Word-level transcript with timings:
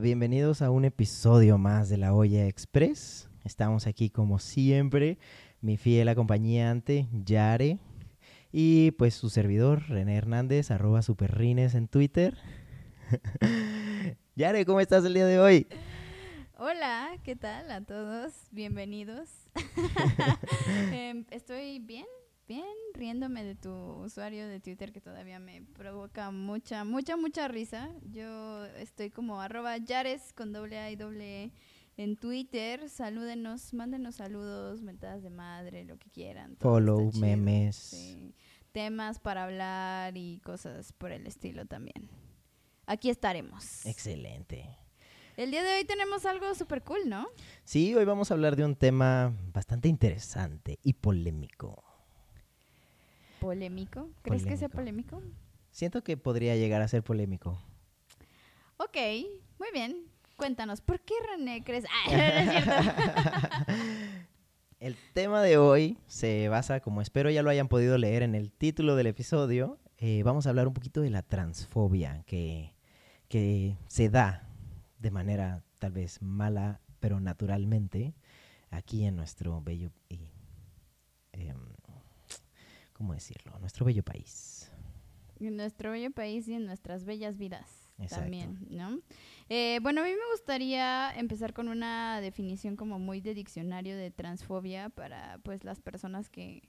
Bienvenidos 0.00 0.62
a 0.62 0.70
un 0.70 0.86
episodio 0.86 1.58
más 1.58 1.90
de 1.90 1.98
La 1.98 2.14
Olla 2.14 2.46
Express. 2.46 3.28
Estamos 3.44 3.86
aquí 3.86 4.08
como 4.08 4.38
siempre, 4.38 5.18
mi 5.60 5.76
fiel 5.76 6.08
acompañante, 6.08 7.06
Yare, 7.12 7.78
y 8.50 8.92
pues 8.92 9.12
su 9.12 9.28
servidor, 9.28 9.82
René 9.90 10.16
Hernández, 10.16 10.70
arroba 10.70 11.02
superrines 11.02 11.74
en 11.74 11.86
Twitter. 11.86 12.38
Yare, 14.36 14.64
¿cómo 14.64 14.80
estás 14.80 15.04
el 15.04 15.12
día 15.12 15.26
de 15.26 15.38
hoy? 15.38 15.66
Hola, 16.56 17.10
¿qué 17.22 17.36
tal 17.36 17.70
a 17.70 17.82
todos? 17.82 18.32
Bienvenidos. 18.52 19.28
Em, 20.92 21.26
estoy 21.30 21.78
bien, 21.78 22.06
bien, 22.50 22.64
riéndome 22.94 23.44
de 23.44 23.54
tu 23.54 23.70
usuario 23.70 24.48
de 24.48 24.58
Twitter 24.58 24.92
que 24.92 25.00
todavía 25.00 25.38
me 25.38 25.62
provoca 25.62 26.32
mucha, 26.32 26.82
mucha, 26.82 27.16
mucha 27.16 27.46
risa. 27.46 27.90
Yo 28.10 28.66
estoy 28.74 29.10
como 29.10 29.40
arroba 29.40 29.76
Yares 29.76 30.32
con 30.32 30.52
doble 30.52 30.76
A 30.80 30.90
y 30.90 30.96
doble 30.96 31.44
E 31.44 31.52
en 31.96 32.16
Twitter. 32.16 32.88
Salúdenos, 32.88 33.72
mándenos 33.72 34.16
saludos, 34.16 34.82
mentadas 34.82 35.22
de 35.22 35.30
madre, 35.30 35.84
lo 35.84 35.96
que 35.96 36.10
quieran. 36.10 36.56
Follow, 36.58 37.12
memes. 37.20 37.76
Sí, 37.76 38.34
Temas 38.72 39.20
para 39.20 39.44
hablar 39.44 40.16
y 40.16 40.40
cosas 40.40 40.92
por 40.92 41.12
el 41.12 41.28
estilo 41.28 41.66
también. 41.66 42.10
Aquí 42.84 43.10
estaremos. 43.10 43.86
Excelente. 43.86 44.76
El 45.36 45.52
día 45.52 45.62
de 45.62 45.76
hoy 45.76 45.84
tenemos 45.84 46.26
algo 46.26 46.52
súper 46.56 46.82
cool, 46.82 47.08
¿no? 47.08 47.28
Sí, 47.62 47.94
hoy 47.94 48.04
vamos 48.04 48.32
a 48.32 48.34
hablar 48.34 48.56
de 48.56 48.64
un 48.64 48.74
tema 48.74 49.32
bastante 49.52 49.86
interesante 49.86 50.80
y 50.82 50.94
polémico. 50.94 51.89
¿Polémico? 53.40 54.08
¿Crees 54.22 54.44
que 54.44 54.56
sea 54.56 54.68
polémico? 54.68 55.20
Siento 55.70 56.04
que 56.04 56.16
podría 56.16 56.56
llegar 56.56 56.82
a 56.82 56.88
ser 56.88 57.02
polémico. 57.02 57.58
Ok, 58.76 58.96
muy 59.58 59.68
bien. 59.72 60.06
Cuéntanos, 60.36 60.80
¿por 60.80 61.00
qué 61.00 61.14
René 61.28 61.62
crees? 61.64 61.84
Ah, 61.86 62.10
no 62.10 62.16
es 62.16 62.50
cierto. 62.50 63.72
El 64.80 64.96
tema 65.12 65.42
de 65.42 65.58
hoy 65.58 65.98
se 66.06 66.48
basa, 66.48 66.80
como 66.80 67.02
espero 67.02 67.28
ya 67.28 67.42
lo 67.42 67.50
hayan 67.50 67.68
podido 67.68 67.98
leer 67.98 68.22
en 68.22 68.34
el 68.34 68.50
título 68.50 68.96
del 68.96 69.08
episodio, 69.08 69.78
eh, 69.98 70.22
vamos 70.22 70.46
a 70.46 70.48
hablar 70.48 70.66
un 70.66 70.72
poquito 70.72 71.02
de 71.02 71.10
la 71.10 71.20
transfobia 71.20 72.22
que, 72.26 72.72
que 73.28 73.76
se 73.88 74.08
da 74.08 74.48
de 74.98 75.10
manera 75.10 75.62
tal 75.78 75.92
vez 75.92 76.22
mala, 76.22 76.80
pero 76.98 77.20
naturalmente, 77.20 78.14
aquí 78.70 79.04
en 79.04 79.16
nuestro 79.16 79.60
bello 79.60 79.90
y, 80.08 80.30
em, 81.32 81.58
¿cómo 83.00 83.14
decirlo? 83.14 83.58
Nuestro 83.60 83.86
bello 83.86 84.02
país. 84.02 84.70
En 85.40 85.56
nuestro 85.56 85.90
bello 85.90 86.10
país 86.10 86.46
y 86.48 86.52
en 86.52 86.66
nuestras 86.66 87.06
bellas 87.06 87.38
vidas 87.38 87.88
Exacto. 87.96 88.16
también, 88.24 88.58
¿no? 88.68 89.00
Eh, 89.48 89.78
bueno, 89.80 90.02
a 90.02 90.04
mí 90.04 90.10
me 90.10 90.32
gustaría 90.32 91.10
empezar 91.16 91.54
con 91.54 91.68
una 91.68 92.20
definición 92.20 92.76
como 92.76 92.98
muy 92.98 93.22
de 93.22 93.32
diccionario 93.32 93.96
de 93.96 94.10
transfobia 94.10 94.90
para 94.90 95.38
pues 95.42 95.64
las 95.64 95.80
personas 95.80 96.28
que 96.28 96.68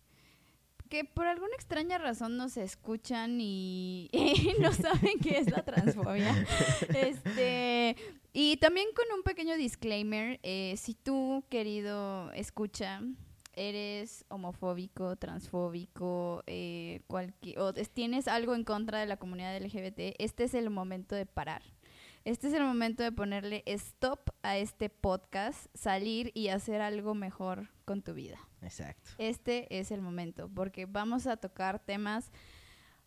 que 0.88 1.04
por 1.04 1.26
alguna 1.26 1.54
extraña 1.56 1.98
razón 1.98 2.38
nos 2.38 2.56
escuchan 2.56 3.40
y, 3.42 4.10
y 4.14 4.56
no 4.62 4.72
saben 4.72 5.20
qué 5.22 5.38
es 5.38 5.52
la 5.52 5.64
transfobia. 5.64 6.34
Este, 6.96 7.98
y 8.32 8.56
también 8.58 8.88
con 8.96 9.06
un 9.18 9.24
pequeño 9.24 9.58
disclaimer, 9.58 10.40
eh, 10.44 10.76
si 10.78 10.94
tú, 10.94 11.44
querido 11.50 12.32
escucha, 12.32 13.02
eres 13.54 14.26
homofóbico, 14.30 15.16
transfóbico, 15.18 16.44
eh, 16.48 17.02
cualqui- 17.08 17.58
o 17.58 17.70
es- 17.76 17.90
tienes 17.90 18.28
algo 18.28 18.56
en 18.56 18.64
contra 18.64 19.00
de 19.00 19.06
la 19.06 19.18
comunidad 19.18 19.56
LGBT, 19.56 20.16
este 20.20 20.44
es 20.46 20.54
el 20.54 20.70
momento 20.70 21.16
de 21.16 21.26
parar. 21.26 21.62
Este 22.24 22.48
es 22.50 22.54
el 22.54 22.64
momento 22.64 23.02
de 23.02 23.12
ponerle 23.12 23.64
stop 23.66 24.30
a 24.44 24.56
este 24.58 24.90
podcast, 24.90 25.66
salir 25.74 26.32
y 26.36 26.50
hacer 26.50 26.80
algo 26.82 27.16
mejor 27.16 27.70
con 27.84 28.04
tu 28.04 28.14
vida. 28.14 28.38
Exacto. 28.62 29.10
Este 29.18 29.80
es 29.80 29.90
el 29.92 30.02
momento, 30.02 30.48
porque 30.48 30.86
vamos 30.86 31.26
a 31.26 31.38
tocar 31.38 31.80
temas 31.80 32.32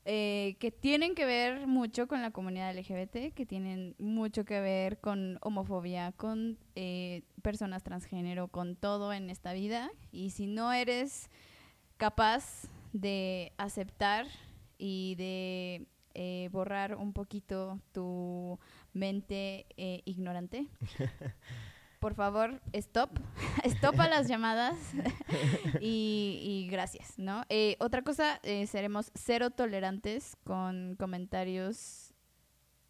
eh, 0.04 0.56
que 0.58 0.70
tienen 0.70 1.14
que 1.14 1.24
ver 1.24 1.66
mucho 1.66 2.06
con 2.06 2.20
la 2.22 2.30
comunidad 2.30 2.76
LGBT, 2.76 3.32
que 3.34 3.46
tienen 3.46 3.94
mucho 3.98 4.44
que 4.44 4.60
ver 4.60 4.98
con 4.98 5.38
homofobia, 5.40 6.12
con 6.12 6.58
eh, 6.74 7.22
personas 7.42 7.82
transgénero, 7.82 8.48
con 8.48 8.76
todo 8.76 9.12
en 9.12 9.30
esta 9.30 9.52
vida. 9.52 9.90
Y 10.12 10.30
si 10.30 10.46
no 10.46 10.72
eres 10.72 11.30
capaz 11.96 12.68
de 12.92 13.52
aceptar 13.56 14.26
y 14.78 15.14
de 15.16 15.86
eh, 16.14 16.48
borrar 16.52 16.94
un 16.94 17.12
poquito 17.12 17.80
tu 17.92 18.58
mente 18.92 19.66
eh, 19.76 20.02
ignorante, 20.04 20.66
por 22.04 22.12
favor, 22.12 22.60
stop. 22.74 23.18
Stop 23.64 23.98
a 23.98 24.08
las 24.08 24.28
llamadas 24.28 24.76
y, 25.80 26.38
y 26.42 26.68
gracias, 26.70 27.18
¿no? 27.18 27.44
Eh, 27.48 27.76
otra 27.80 28.02
cosa, 28.02 28.40
eh, 28.42 28.66
seremos 28.66 29.10
cero 29.14 29.48
tolerantes 29.48 30.36
con 30.44 30.96
comentarios 30.96 32.12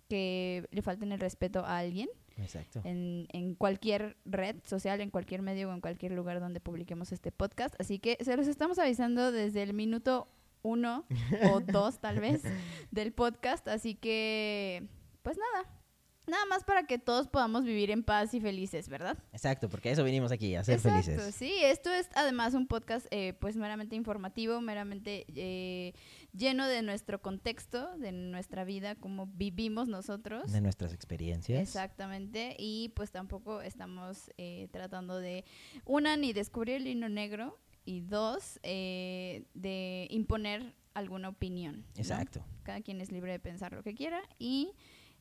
que 0.09 0.67
le 0.73 0.83
falten 0.83 1.13
el 1.13 1.21
respeto 1.21 1.61
a 1.65 1.79
alguien 1.79 2.09
Exacto. 2.39 2.81
en, 2.83 3.29
en 3.33 3.55
cualquier 3.55 4.17
red 4.25 4.57
social, 4.65 5.01
en 5.01 5.11
cualquier 5.11 5.43
medio 5.43 5.71
o 5.71 5.73
en 5.73 5.81
cualquier 5.81 6.11
lugar 6.11 6.41
donde 6.41 6.59
publiquemos 6.59 7.13
este 7.13 7.31
podcast. 7.31 7.77
Así 7.81 8.01
que 8.01 8.19
se 8.21 8.37
los 8.37 8.49
estamos 8.49 8.81
avisando 8.81 9.31
desde 9.31 9.63
el 9.63 9.75
minuto 9.75 10.27
uno 10.63 11.07
o 11.53 11.61
dos, 11.61 12.01
tal 12.01 12.19
vez, 12.19 12.43
del 12.91 13.13
podcast. 13.13 13.69
Así 13.69 13.95
que, 13.95 14.89
pues 15.23 15.39
nada. 15.39 15.84
Nada 16.27 16.45
más 16.47 16.65
para 16.65 16.87
que 16.87 16.99
todos 16.99 17.29
podamos 17.29 17.65
vivir 17.65 17.91
en 17.91 18.03
paz 18.03 18.33
y 18.35 18.41
felices, 18.41 18.89
¿verdad? 18.89 19.19
Exacto, 19.33 19.69
porque 19.69 19.91
a 19.91 19.93
eso 19.93 20.05
vinimos 20.05 20.33
aquí, 20.33 20.55
a 20.55 20.65
ser 20.65 20.77
Exacto, 20.77 21.03
felices. 21.03 21.35
sí. 21.35 21.53
Esto 21.63 21.93
es 21.93 22.09
además 22.15 22.55
un 22.55 22.67
podcast 22.67 23.07
eh, 23.11 23.35
pues 23.41 23.57
meramente 23.57 23.97
informativo, 23.97 24.61
meramente 24.61 25.27
eh, 25.35 25.93
lleno 26.33 26.67
de 26.67 26.83
nuestro 26.83 27.21
contexto, 27.21 27.97
de 27.99 28.13
nuestra 28.13 28.65
vida, 28.65 28.95
cómo 28.95 29.27
vivimos 29.27 29.89
nosotros. 29.89 30.53
De 30.53 30.61
nuestras 30.61 30.93
experiencias. 30.93 31.61
Exactamente, 31.61 32.57
y 32.59 32.91
pues 32.97 33.11
tampoco 33.11 33.61
estamos 33.61 34.31
eh, 34.39 34.69
tratando 34.73 35.19
de, 35.19 35.45
una, 35.85 36.17
ni 36.17 36.33
descubrir 36.33 36.77
el 36.77 36.87
hilo 36.87 37.09
negro, 37.09 37.59
y 37.85 38.01
dos, 38.01 38.59
eh, 38.63 39.45
de 39.55 40.07
imponer 40.11 40.75
alguna 40.95 41.29
opinión. 41.29 41.85
¿no? 41.95 42.01
Exacto. 42.01 42.45
Cada 42.63 42.81
quien 42.81 43.01
es 43.01 43.13
libre 43.13 43.33
de 43.33 43.39
pensar 43.39 43.73
lo 43.73 43.83
que 43.83 43.95
quiera, 43.95 44.23
y 44.39 44.73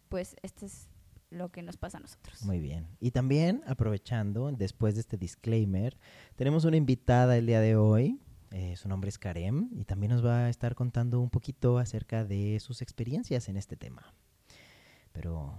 pues 0.09 0.35
este 0.43 0.67
es 0.67 0.87
lo 1.33 1.49
que 1.49 1.61
nos 1.63 1.77
pasa 1.77 1.97
a 1.97 2.01
nosotros. 2.01 2.43
Muy 2.43 2.59
bien. 2.59 2.87
Y 2.99 3.11
también, 3.11 3.61
aprovechando, 3.67 4.51
después 4.51 4.95
de 4.95 5.01
este 5.01 5.17
disclaimer, 5.17 5.97
tenemos 6.35 6.65
una 6.65 6.77
invitada 6.77 7.37
el 7.37 7.45
día 7.45 7.59
de 7.59 7.75
hoy. 7.75 8.19
eh, 8.51 8.75
su 8.75 8.87
nombre 8.87 9.09
es 9.09 9.17
Karem 9.17 9.69
y 9.75 9.83
también 9.85 10.11
nos 10.11 10.23
va 10.23 10.45
a 10.45 10.49
estar 10.49 10.75
contando 10.75 11.19
un 11.19 11.29
poquito 11.31 11.79
acerca 11.79 12.23
de 12.23 12.59
sus 12.59 12.81
experiencias 12.83 13.49
en 13.49 13.57
este 13.57 13.75
tema. 13.75 14.13
Pero 15.11 15.55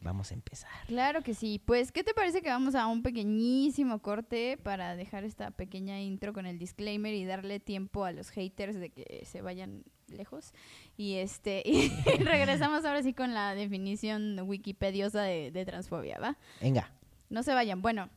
vamos 0.00 0.30
a 0.30 0.34
empezar. 0.34 0.70
Claro 0.86 1.22
que 1.22 1.34
sí. 1.34 1.60
Pues, 1.64 1.90
¿qué 1.90 2.04
te 2.04 2.14
parece 2.14 2.40
que 2.40 2.48
vamos 2.48 2.74
a 2.76 2.86
un 2.86 3.02
pequeñísimo 3.02 4.00
corte 4.00 4.56
para 4.62 4.94
dejar 4.94 5.24
esta 5.24 5.50
pequeña 5.50 6.00
intro 6.00 6.32
con 6.32 6.46
el 6.46 6.58
disclaimer 6.58 7.12
y 7.14 7.24
darle 7.24 7.58
tiempo 7.60 8.04
a 8.04 8.12
los 8.12 8.30
haters 8.30 8.76
de 8.76 8.90
que 8.90 9.24
se 9.24 9.42
vayan 9.42 9.82
lejos? 10.10 10.52
Y 10.96 11.14
este 11.16 11.62
y 11.66 11.88
regresamos 12.22 12.84
ahora 12.84 13.02
sí 13.02 13.12
con 13.14 13.34
la 13.34 13.54
definición 13.54 14.38
wikipediosa 14.40 15.22
de, 15.22 15.50
de 15.50 15.64
transfobia, 15.64 16.18
¿va? 16.18 16.36
Venga. 16.60 16.90
No 17.30 17.42
se 17.42 17.52
vayan. 17.54 17.82
Bueno, 17.82 18.08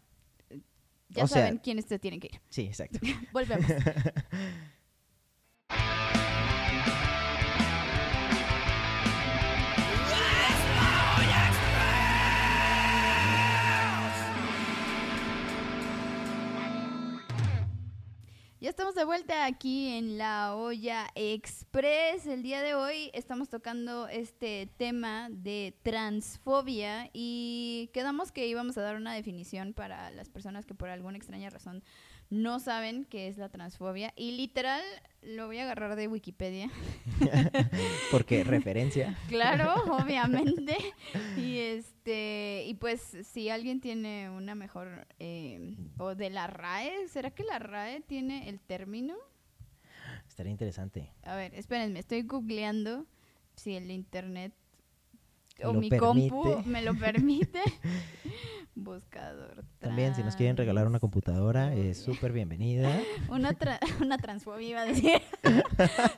ya 1.09 1.23
O 1.25 1.27
sea- 1.27 1.43
saben 1.43 1.57
quiénes 1.57 1.85
se 1.85 1.99
tienen 1.99 2.19
que 2.19 2.27
ir. 2.33 2.41
Sí, 2.49 2.61
exacto. 2.63 2.99
Volvemos. 3.33 3.65
Ya 18.61 18.69
estamos 18.69 18.93
de 18.93 19.05
vuelta 19.05 19.45
aquí 19.45 19.87
en 19.87 20.19
la 20.19 20.55
olla 20.55 21.07
express. 21.15 22.27
El 22.27 22.43
día 22.43 22.61
de 22.61 22.75
hoy 22.75 23.09
estamos 23.15 23.49
tocando 23.49 24.07
este 24.07 24.69
tema 24.77 25.29
de 25.31 25.75
transfobia 25.81 27.09
y 27.11 27.89
quedamos 27.91 28.31
que 28.31 28.45
íbamos 28.45 28.77
a 28.77 28.83
dar 28.83 28.97
una 28.97 29.15
definición 29.15 29.73
para 29.73 30.11
las 30.11 30.29
personas 30.29 30.67
que 30.67 30.75
por 30.75 30.89
alguna 30.89 31.17
extraña 31.17 31.49
razón 31.49 31.83
no 32.31 32.59
saben 32.59 33.05
qué 33.05 33.27
es 33.27 33.37
la 33.37 33.49
transfobia. 33.49 34.13
Y 34.15 34.31
literal, 34.31 34.81
lo 35.21 35.47
voy 35.47 35.59
a 35.59 35.63
agarrar 35.63 35.95
de 35.95 36.07
Wikipedia. 36.07 36.71
Porque 38.11 38.43
referencia. 38.43 39.17
Claro, 39.27 39.73
obviamente. 39.93 40.77
Y 41.37 41.57
este, 41.59 42.63
y 42.67 42.73
pues 42.75 43.01
si 43.23 43.49
alguien 43.49 43.81
tiene 43.81 44.29
una 44.29 44.55
mejor 44.55 45.07
eh, 45.19 45.75
o 45.97 46.15
de 46.15 46.29
la 46.29 46.47
RAE, 46.47 47.07
¿será 47.09 47.31
que 47.31 47.43
la 47.43 47.59
RAE 47.59 48.01
tiene 48.01 48.49
el 48.49 48.59
término? 48.59 49.15
Estaría 50.27 50.51
interesante. 50.51 51.11
A 51.23 51.35
ver, 51.35 51.53
espérenme, 51.55 51.99
estoy 51.99 52.21
googleando 52.23 53.05
si 53.55 53.75
el 53.75 53.91
internet 53.91 54.53
o 55.63 55.73
mi 55.73 55.89
compu 55.89 56.61
me 56.65 56.81
lo 56.81 56.93
permite. 56.95 57.59
Buscador. 58.73 59.65
También, 59.79 60.15
si 60.15 60.23
nos 60.23 60.35
quieren 60.37 60.55
regalar 60.55 60.87
una 60.87 60.99
computadora, 60.99 61.73
es 61.75 62.01
súper 62.01 62.31
bienvenida. 62.31 62.89
Una, 63.29 63.51
tra- 63.51 63.79
una 64.01 64.17
transfobia 64.17 64.67
iba 64.69 64.81
a 64.81 64.85
decir. 64.85 65.21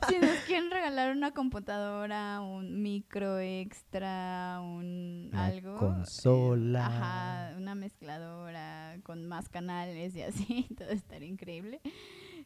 si 0.07 0.19
nos 0.19 0.37
quieren 0.45 0.69
regalar 0.69 1.11
una 1.15 1.31
computadora, 1.31 2.41
un 2.41 2.81
micro 2.83 3.39
extra, 3.39 4.59
un 4.61 5.29
Una 5.33 5.45
algo. 5.45 5.75
eh, 5.75 5.79
consola. 5.79 6.85
ajá, 6.85 7.57
una 7.57 7.73
mezcladora 7.75 8.97
con 9.03 9.25
más 9.25 9.49
canales 9.49 10.15
y 10.15 10.21
así, 10.21 10.67
todo 10.77 10.89
estaría 10.89 11.27
increíble. 11.29 11.81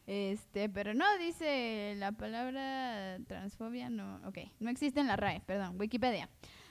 Este, 0.07 0.69
pero 0.69 0.93
no, 0.93 1.05
dice 1.19 1.95
la 1.97 2.13
palabra 2.13 3.17
transfobia, 3.27 3.89
no, 3.89 4.21
ok, 4.25 4.37
no 4.61 4.69
existe 4.69 5.01
en 5.01 5.07
la 5.07 5.17
RAE, 5.17 5.41
perdón, 5.45 5.75
Wikipedia. 5.77 6.29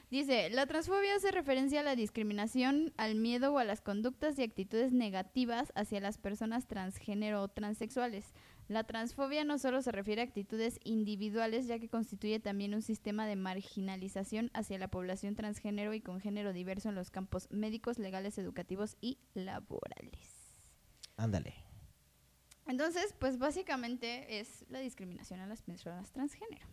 Dice, 0.09 0.51
la 0.51 0.67
transfobia 0.67 1.17
hace 1.17 1.33
referencia 1.33 1.81
a 1.81 1.83
la 1.83 1.97
discriminación, 1.97 2.93
al 2.97 3.17
miedo 3.17 3.53
o 3.53 3.59
a 3.59 3.65
las 3.65 3.81
conductas 3.81 4.39
y 4.39 4.45
actitudes 4.45 4.93
negativas 4.93 5.73
hacia 5.75 6.01
las 6.01 6.17
personas 6.17 6.69
transgénero 6.69 7.43
o 7.43 7.49
transexuales. 7.49 8.33
La 8.69 8.85
transfobia 8.85 9.43
no 9.43 9.59
solo 9.59 9.83
se 9.83 9.91
refiere 9.91 10.23
a 10.23 10.25
actitudes 10.25 10.79
individuales, 10.85 11.67
ya 11.67 11.81
que 11.81 11.89
constituye 11.89 12.39
también 12.39 12.75
un 12.75 12.83
sistema 12.83 13.27
de 13.27 13.35
marginalización 13.35 14.51
hacia 14.55 14.79
la 14.79 14.89
población 14.89 15.35
transgénero 15.35 15.93
y 15.93 16.01
con 16.01 16.21
género 16.21 16.53
diverso 16.53 16.89
en 16.89 16.95
los 16.95 17.11
campos 17.11 17.49
médicos, 17.51 17.99
legales, 17.99 18.39
educativos 18.39 18.97
y 19.01 19.19
laborales. 19.35 20.57
Ándale. 21.17 21.55
Entonces, 22.67 23.13
pues 23.19 23.39
básicamente 23.39 24.39
es 24.39 24.65
la 24.69 24.79
discriminación 24.79 25.41
a 25.41 25.47
las 25.47 25.63
personas 25.63 26.13
transgénero. 26.13 26.67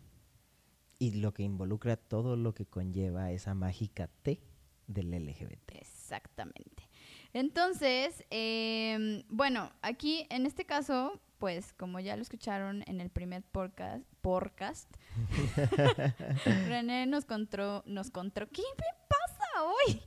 Y 1.03 1.11
lo 1.11 1.33
que 1.33 1.43
involucra 1.43 1.97
todo 1.97 2.37
lo 2.37 2.53
que 2.53 2.65
conlleva 2.65 3.29
esa 3.33 3.53
mágica 3.53 4.07
T 4.07 4.39
del 4.87 5.11
LGBT. 5.11 5.73
Exactamente. 5.73 6.87
Entonces, 7.33 8.23
em, 8.29 9.23
bueno, 9.27 9.69
aquí 9.81 10.25
en 10.29 10.45
este 10.45 10.65
caso, 10.65 11.19
pues 11.39 11.73
como 11.73 11.99
ya 11.99 12.15
lo 12.15 12.21
escucharon 12.21 12.85
en 12.87 13.01
el 13.01 13.09
primer 13.09 13.43
podcast, 13.43 14.05
podcast 14.21 14.89
René 16.69 17.05
nos 17.05 17.25
contó, 17.25 17.83
nos 17.85 18.09
contó, 18.09 18.47
¿qué 18.47 18.61
me 18.61 18.85
pasa 19.09 19.63
hoy? 19.65 20.01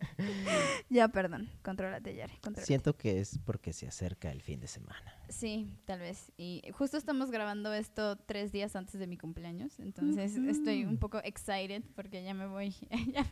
ya, 0.90 1.08
perdón, 1.08 1.50
contrólate, 1.62 2.14
Yare, 2.14 2.34
contrólate. 2.42 2.66
Siento 2.66 2.96
que 2.96 3.20
es 3.20 3.38
porque 3.44 3.72
se 3.72 3.86
acerca 3.86 4.30
el 4.30 4.42
fin 4.42 4.60
de 4.60 4.66
semana. 4.66 5.14
Sí, 5.28 5.68
tal 5.84 6.00
vez. 6.00 6.32
Y 6.36 6.62
justo 6.72 6.96
estamos 6.96 7.30
grabando 7.30 7.72
esto 7.72 8.16
tres 8.16 8.52
días 8.52 8.76
antes 8.76 9.00
de 9.00 9.06
mi 9.06 9.16
cumpleaños, 9.16 9.78
entonces 9.80 10.36
estoy 10.36 10.84
un 10.84 10.98
poco 10.98 11.18
excited 11.24 11.82
porque 11.94 12.22
ya 12.22 12.34
me 12.34 12.46
voy, 12.46 12.74
ya, 13.12 13.26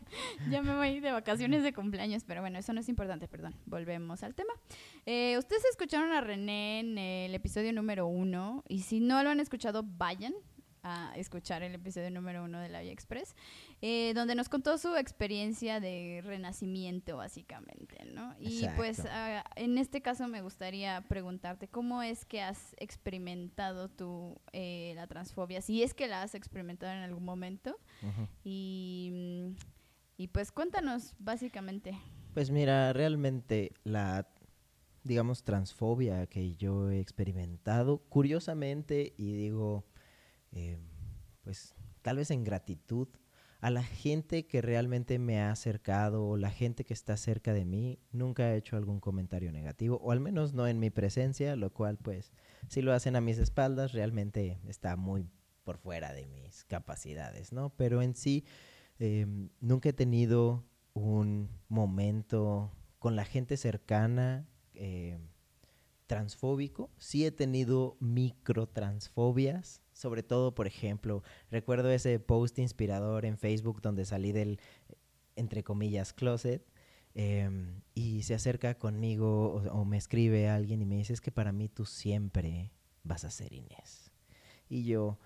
ya 0.49 0.61
me 0.61 0.75
voy 0.75 0.99
de 0.99 1.11
vacaciones 1.11 1.63
de 1.63 1.73
cumpleaños, 1.73 2.23
pero 2.25 2.41
bueno, 2.41 2.59
eso 2.59 2.73
no 2.73 2.79
es 2.79 2.89
importante, 2.89 3.27
perdón. 3.27 3.55
Volvemos 3.65 4.23
al 4.23 4.35
tema. 4.35 4.53
Eh, 5.05 5.37
Ustedes 5.37 5.65
escucharon 5.65 6.11
a 6.11 6.21
René 6.21 6.79
en 6.79 6.97
el 6.97 7.35
episodio 7.35 7.73
número 7.73 8.07
uno 8.07 8.63
y 8.67 8.81
si 8.81 8.99
no 8.99 9.23
lo 9.23 9.29
han 9.29 9.39
escuchado, 9.39 9.83
vayan 9.83 10.33
a 10.83 11.13
escuchar 11.15 11.63
el 11.63 11.73
episodio 11.75 12.11
número 12.11 12.43
uno 12.43 12.59
de 12.59 12.69
la 12.69 12.81
Vía 12.81 12.91
Express, 12.91 13.35
eh, 13.81 14.13
donde 14.13 14.35
nos 14.35 14.49
contó 14.49 14.77
su 14.77 14.95
experiencia 14.95 15.79
de 15.79 16.21
renacimiento, 16.23 17.17
básicamente, 17.17 18.05
¿no? 18.13 18.35
Y 18.39 18.67
pues 18.75 19.01
ah, 19.09 19.43
en 19.55 19.77
este 19.77 20.01
caso 20.01 20.27
me 20.27 20.41
gustaría 20.41 21.01
preguntarte, 21.07 21.69
¿cómo 21.69 22.03
es 22.03 22.25
que 22.25 22.41
has 22.41 22.75
experimentado 22.77 23.89
tú 23.89 24.37
eh, 24.51 24.93
la 24.95 25.07
transfobia? 25.07 25.61
Si 25.61 25.81
es 25.83 25.93
que 25.93 26.07
la 26.07 26.21
has 26.21 26.35
experimentado 26.35 26.91
en 26.91 26.99
algún 26.99 27.23
momento. 27.23 27.77
Y, 28.43 29.55
y 30.17 30.27
pues 30.27 30.51
cuéntanos, 30.51 31.15
básicamente. 31.19 31.97
Pues 32.33 32.51
mira, 32.51 32.91
realmente 32.91 33.71
la, 33.83 34.27
digamos, 35.03 35.43
transfobia 35.43 36.27
que 36.27 36.55
yo 36.55 36.89
he 36.89 36.99
experimentado, 36.99 37.99
curiosamente, 38.09 39.13
y 39.17 39.33
digo, 39.33 39.85
eh, 40.53 40.77
pues 41.43 41.75
tal 42.01 42.17
vez 42.17 42.31
en 42.31 42.43
gratitud 42.43 43.07
a 43.61 43.69
la 43.69 43.83
gente 43.83 44.45
que 44.45 44.61
realmente 44.61 45.19
me 45.19 45.39
ha 45.39 45.49
acercado 45.49 46.25
o 46.25 46.35
la 46.35 46.51
gente 46.51 46.83
que 46.83 46.93
está 46.93 47.15
cerca 47.15 47.53
de 47.53 47.63
mí, 47.63 47.97
nunca 48.11 48.43
ha 48.43 48.55
hecho 48.55 48.75
algún 48.75 48.99
comentario 48.99 49.53
negativo, 49.53 50.01
o 50.03 50.11
al 50.11 50.19
menos 50.19 50.53
no 50.53 50.67
en 50.67 50.79
mi 50.79 50.89
presencia, 50.89 51.55
lo 51.55 51.71
cual 51.71 51.97
pues 51.97 52.33
si 52.67 52.81
lo 52.81 52.91
hacen 52.91 53.15
a 53.15 53.21
mis 53.21 53.37
espaldas, 53.37 53.93
realmente 53.93 54.59
está 54.67 54.97
muy 54.97 55.25
por 55.63 55.77
fuera 55.77 56.11
de 56.11 56.25
mis 56.25 56.65
capacidades, 56.65 57.53
¿no? 57.53 57.69
Pero 57.77 58.01
en 58.01 58.15
sí, 58.15 58.43
eh, 58.99 59.25
nunca 59.61 59.89
he 59.89 59.93
tenido 59.93 60.65
un 60.93 61.49
momento 61.69 62.71
con 62.99 63.15
la 63.15 63.23
gente 63.23 63.55
cercana 63.55 64.45
eh, 64.73 65.17
transfóbico. 66.07 66.91
Sí 66.97 67.25
he 67.25 67.31
tenido 67.31 67.95
microtransfobias, 67.99 69.82
sobre 69.93 70.23
todo, 70.23 70.53
por 70.55 70.67
ejemplo, 70.67 71.23
recuerdo 71.49 71.91
ese 71.91 72.19
post 72.19 72.59
inspirador 72.59 73.25
en 73.25 73.37
Facebook 73.37 73.81
donde 73.81 74.05
salí 74.05 74.31
del, 74.31 74.59
entre 75.35 75.63
comillas, 75.63 76.13
closet. 76.13 76.65
em, 77.15 77.81
y 77.93 78.23
se 78.23 78.33
acerca 78.33 78.79
conmigo 78.79 79.61
o, 79.71 79.85
me 79.85 79.97
escribe 79.97 80.49
alguien 80.49 80.81
y 80.81 80.85
me 80.85 80.95
dice, 80.95 81.13
es 81.13 81.21
que 81.21 81.31
para 81.31 81.51
mí 81.51 81.69
tú 81.69 81.85
siempre 81.85 82.71
vas 83.03 83.23
a 83.23 83.29
ser 83.29 83.53
Inés. 83.53 84.11
Y 84.67 84.85
yo, 84.85 85.19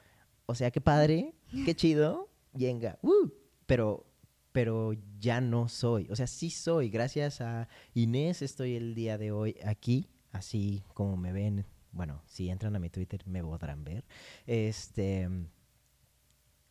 o 0.45 0.55
sea, 0.55 0.71
qué 0.71 0.81
padre, 0.81 1.33
qué 1.65 1.75
chido, 1.75 2.29
yenga, 2.53 2.99
¡uh! 3.01 3.29
pero, 3.65 4.05
pero 4.51 4.93
ya 5.19 5.39
no 5.39 5.69
soy. 5.69 6.07
O 6.09 6.15
sea, 6.15 6.27
sí 6.27 6.49
soy. 6.49 6.89
Gracias 6.89 7.39
a 7.41 7.69
Inés 7.93 8.41
estoy 8.41 8.75
el 8.75 8.95
día 8.95 9.17
de 9.17 9.31
hoy 9.31 9.55
aquí, 9.63 10.09
así 10.31 10.83
como 10.93 11.15
me 11.15 11.31
ven. 11.31 11.65
Bueno, 11.97 12.21
si 12.27 12.49
entran 12.51 12.75
a 12.75 12.79
mi 12.79 12.91
Twitter 12.91 13.25
me 13.25 13.41
podrán 13.43 13.83
ver. 13.83 14.05
Este, 14.45 15.27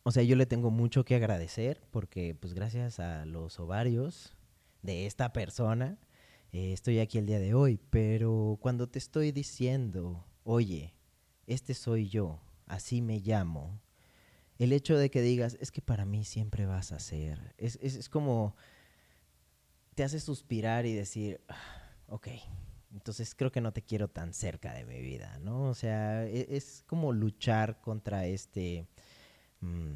o 0.03 0.11
sea, 0.11 0.23
yo 0.23 0.37
le 0.37 0.45
tengo 0.45 0.71
mucho 0.71 1.03
que 1.03 1.15
agradecer 1.15 1.83
porque, 1.91 2.33
pues, 2.33 2.53
gracias 2.53 3.01
a 3.01 3.25
los 3.25 3.59
ovarios 3.59 4.37
de 4.83 5.05
esta 5.05 5.33
persona, 5.33 5.99
eh, 6.53 6.71
estoy 6.71 6.99
aquí 6.99 7.17
el 7.17 7.25
día 7.25 7.39
de 7.39 7.53
hoy. 7.53 7.77
Pero 7.89 8.57
cuando 8.61 8.87
te 8.87 8.99
estoy 8.99 9.33
diciendo, 9.33 10.25
oye, 10.45 10.93
este 11.45 11.73
soy 11.73 12.07
yo, 12.07 12.39
así 12.65 13.01
me 13.01 13.19
llamo, 13.19 13.81
el 14.59 14.71
hecho 14.71 14.97
de 14.97 15.11
que 15.11 15.21
digas, 15.21 15.57
es 15.59 15.71
que 15.71 15.81
para 15.81 16.05
mí 16.05 16.23
siempre 16.23 16.65
vas 16.65 16.93
a 16.93 16.99
ser, 16.99 17.53
es, 17.57 17.77
es, 17.81 17.95
es 17.95 18.07
como, 18.07 18.55
te 19.93 20.05
hace 20.05 20.21
suspirar 20.21 20.85
y 20.85 20.93
decir, 20.93 21.41
"Ah, 21.49 21.91
ok, 22.07 22.29
entonces 22.93 23.35
creo 23.35 23.51
que 23.51 23.61
no 23.61 23.73
te 23.73 23.81
quiero 23.81 24.07
tan 24.07 24.33
cerca 24.33 24.73
de 24.73 24.85
mi 24.85 25.01
vida, 25.01 25.39
¿no? 25.39 25.63
O 25.69 25.73
sea, 25.73 26.25
e- 26.25 26.47
es, 26.55 26.83
como 26.87 27.13
luchar 27.13 27.79
contra 27.81 28.25
este, 28.25 28.87
mm, 29.61 29.93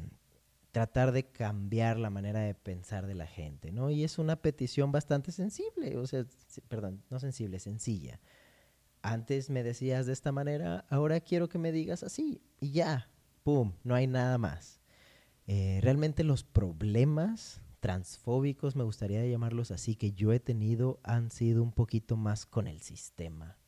tratar 0.72 1.12
de 1.12 1.26
cambiar 1.30 1.98
la 1.98 2.10
manera 2.10 2.40
de 2.40 2.54
pensar 2.54 3.06
de 3.06 3.14
la 3.14 3.26
gente, 3.26 3.72
¿no? 3.72 3.90
Y 3.90 4.04
es 4.04 4.18
una 4.18 4.36
petición 4.36 4.92
bastante 4.92 5.32
sensible, 5.32 5.96
o 5.98 6.06
sea, 6.06 6.24
se- 6.48 6.62
perdón, 6.62 7.02
no 7.10 7.18
sensible, 7.20 7.58
sencilla. 7.60 8.20
Antes 9.02 9.50
me 9.50 9.62
decías 9.62 10.06
de 10.06 10.12
esta 10.12 10.32
manera, 10.32 10.84
ahora 10.88 11.20
quiero 11.20 11.48
que 11.48 11.58
me 11.58 11.72
digas 11.72 12.02
así, 12.02 12.40
y 12.60 12.72
ya, 12.72 13.10
¡pum!, 13.42 13.72
no 13.84 13.94
hay 13.94 14.06
nada 14.06 14.38
más. 14.38 14.80
Eh, 15.46 15.80
realmente 15.82 16.22
los 16.24 16.44
problemas 16.44 17.60
transfóbicos, 17.82 18.76
me 18.76 18.84
gustaría 18.84 19.26
llamarlos 19.26 19.72
así, 19.72 19.96
que 19.96 20.12
yo 20.12 20.32
he 20.32 20.38
tenido 20.38 21.00
han 21.02 21.32
sido 21.32 21.64
un 21.64 21.72
poquito 21.72 22.16
más 22.16 22.46
con 22.46 22.68
el 22.68 22.80
sistema. 22.80 23.58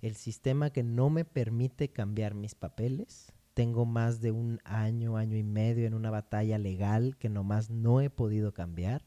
El 0.00 0.16
sistema 0.16 0.70
que 0.70 0.82
no 0.82 1.10
me 1.10 1.26
permite 1.26 1.90
cambiar 1.90 2.34
mis 2.34 2.54
papeles. 2.54 3.34
Tengo 3.52 3.84
más 3.84 4.22
de 4.22 4.30
un 4.32 4.60
año, 4.64 5.18
año 5.18 5.36
y 5.36 5.42
medio 5.42 5.86
en 5.86 5.92
una 5.92 6.10
batalla 6.10 6.56
legal 6.56 7.18
que 7.18 7.28
nomás 7.28 7.68
no 7.68 8.00
he 8.00 8.08
podido 8.08 8.54
cambiar. 8.54 9.04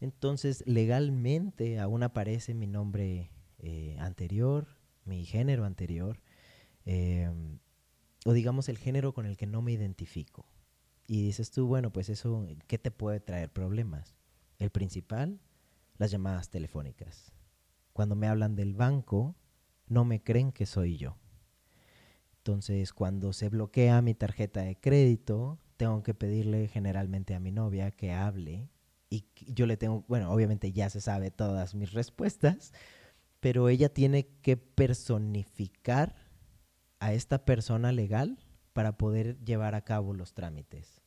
Entonces, 0.00 0.64
legalmente 0.66 1.78
aún 1.78 2.02
aparece 2.02 2.54
mi 2.54 2.66
nombre 2.66 3.30
eh, 3.60 3.96
anterior, 4.00 4.66
mi 5.04 5.24
género 5.24 5.64
anterior, 5.64 6.20
eh, 6.86 7.30
o 8.24 8.32
digamos 8.32 8.68
el 8.68 8.78
género 8.78 9.14
con 9.14 9.26
el 9.26 9.36
que 9.36 9.46
no 9.46 9.62
me 9.62 9.70
identifico. 9.70 10.44
Y 11.06 11.22
dices 11.22 11.50
tú, 11.50 11.66
bueno, 11.66 11.92
pues 11.92 12.08
eso, 12.08 12.46
¿qué 12.66 12.78
te 12.78 12.90
puede 12.90 13.20
traer 13.20 13.52
problemas? 13.52 14.16
El 14.58 14.70
principal, 14.70 15.40
las 15.98 16.10
llamadas 16.10 16.50
telefónicas. 16.50 17.32
Cuando 17.92 18.16
me 18.16 18.26
hablan 18.26 18.56
del 18.56 18.74
banco, 18.74 19.36
no 19.86 20.04
me 20.04 20.22
creen 20.22 20.52
que 20.52 20.66
soy 20.66 20.96
yo. 20.96 21.16
Entonces, 22.38 22.92
cuando 22.92 23.32
se 23.32 23.48
bloquea 23.48 24.02
mi 24.02 24.14
tarjeta 24.14 24.62
de 24.62 24.76
crédito, 24.76 25.58
tengo 25.76 26.02
que 26.02 26.14
pedirle 26.14 26.68
generalmente 26.68 27.34
a 27.34 27.40
mi 27.40 27.52
novia 27.52 27.90
que 27.90 28.12
hable 28.12 28.68
y 29.08 29.26
yo 29.46 29.66
le 29.66 29.76
tengo, 29.76 30.04
bueno, 30.08 30.30
obviamente 30.32 30.72
ya 30.72 30.90
se 30.90 31.00
sabe 31.00 31.30
todas 31.30 31.74
mis 31.74 31.92
respuestas, 31.92 32.72
pero 33.40 33.68
ella 33.68 33.88
tiene 33.88 34.26
que 34.42 34.56
personificar 34.56 36.16
a 36.98 37.12
esta 37.12 37.44
persona 37.44 37.92
legal 37.92 38.38
para 38.76 38.98
poder 38.98 39.42
llevar 39.42 39.74
a 39.74 39.80
cabo 39.80 40.12
los 40.12 40.34
trámites. 40.34 41.00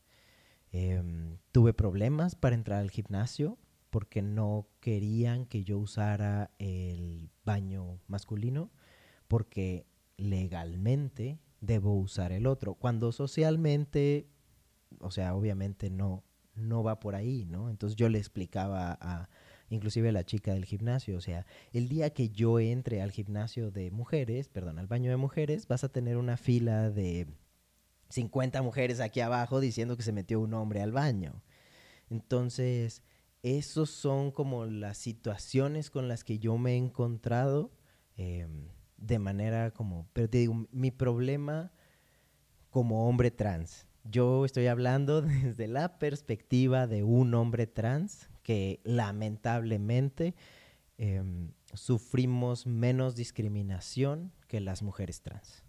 Em, 0.71 1.37
tuve 1.51 1.71
problemas 1.71 2.33
para 2.33 2.55
entrar 2.55 2.79
al 2.79 2.89
gimnasio 2.89 3.59
porque 3.91 4.23
no 4.23 4.67
querían 4.79 5.45
que 5.45 5.63
yo 5.63 5.77
usara 5.77 6.49
el 6.57 7.29
baño 7.45 7.99
masculino 8.07 8.71
porque 9.27 9.85
legalmente 10.17 11.37
debo 11.61 11.93
usar 11.93 12.31
el 12.31 12.47
otro. 12.47 12.73
Cuando 12.73 13.11
socialmente, 13.11 14.27
o 14.99 15.11
sea, 15.11 15.35
obviamente 15.35 15.91
no, 15.91 16.23
no 16.55 16.81
va 16.81 16.99
por 16.99 17.13
ahí, 17.13 17.45
¿no? 17.45 17.69
Entonces 17.69 17.95
yo 17.95 18.09
le 18.09 18.17
explicaba 18.17 18.97
a, 18.99 19.29
inclusive 19.69 20.09
a 20.09 20.13
la 20.13 20.25
chica 20.25 20.55
del 20.55 20.65
gimnasio, 20.65 21.17
o 21.17 21.21
sea, 21.21 21.45
el 21.71 21.87
día 21.87 22.09
que 22.15 22.29
yo 22.29 22.59
entre 22.59 23.03
al 23.03 23.11
gimnasio 23.11 23.69
de 23.69 23.91
mujeres, 23.91 24.49
perdón, 24.49 24.79
al 24.79 24.87
baño 24.87 25.11
de 25.11 25.17
mujeres, 25.17 25.67
vas 25.67 25.83
a 25.83 25.89
tener 25.89 26.17
una 26.17 26.35
fila 26.35 26.89
de 26.89 27.27
50 28.09 28.61
mujeres 28.61 28.99
aquí 28.99 29.21
abajo 29.21 29.59
diciendo 29.59 29.95
que 29.95 30.03
se 30.03 30.11
metió 30.11 30.39
un 30.39 30.53
hombre 30.53 30.81
al 30.81 30.91
baño. 30.91 31.41
Entonces, 32.09 33.03
esos 33.43 33.89
son 33.89 34.31
como 34.31 34.65
las 34.65 34.97
situaciones 34.97 35.89
con 35.89 36.07
las 36.07 36.23
que 36.23 36.39
yo 36.39 36.57
me 36.57 36.73
he 36.73 36.77
encontrado 36.77 37.71
em, 38.17 38.67
de 38.97 39.19
manera 39.19 39.71
como, 39.71 40.07
pero 40.13 40.29
te 40.29 40.39
digo, 40.39 40.67
mi 40.71 40.91
problema 40.91 41.71
como 42.69 43.07
hombre 43.07 43.31
trans. 43.31 43.87
Yo 44.03 44.45
estoy 44.45 44.67
hablando 44.67 45.21
desde 45.21 45.67
la 45.67 45.99
perspectiva 45.99 46.87
de 46.87 47.03
un 47.03 47.33
hombre 47.33 47.67
trans 47.67 48.29
que 48.43 48.81
lamentablemente 48.83 50.35
em, 50.97 51.51
sufrimos 51.73 52.65
menos 52.65 53.15
discriminación 53.15 54.31
que 54.47 54.59
las 54.59 54.81
mujeres 54.81 55.21
trans. 55.21 55.63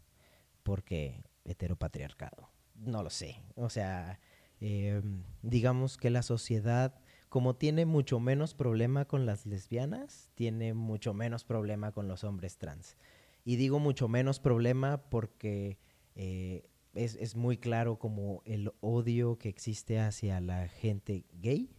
Porque 0.62 1.22
heteropatriarcado. 1.50 2.48
No 2.74 3.02
lo 3.02 3.10
sé. 3.10 3.42
O 3.54 3.68
sea, 3.68 4.20
em, 4.60 5.22
digamos 5.42 5.96
que 5.96 6.10
la 6.10 6.22
sociedad, 6.22 6.94
como 7.28 7.56
tiene 7.56 7.86
mucho 7.86 8.20
menos 8.20 8.54
problema 8.54 9.04
con 9.04 9.26
las 9.26 9.46
lesbianas, 9.46 10.30
tiene 10.34 10.74
mucho 10.74 11.14
menos 11.14 11.44
problema 11.44 11.92
con 11.92 12.08
los 12.08 12.24
hombres 12.24 12.58
trans. 12.58 12.96
Y 13.44 13.56
digo 13.56 13.78
mucho 13.78 14.08
menos 14.08 14.40
problema 14.40 15.02
porque 15.10 15.78
eh, 16.14 16.68
es, 16.94 17.16
es, 17.16 17.36
muy 17.36 17.56
claro 17.56 17.98
como 17.98 18.42
el 18.44 18.72
odio 18.80 19.38
que 19.38 19.48
existe 19.48 20.00
hacia 20.00 20.40
la 20.40 20.68
gente 20.68 21.24
gay 21.32 21.70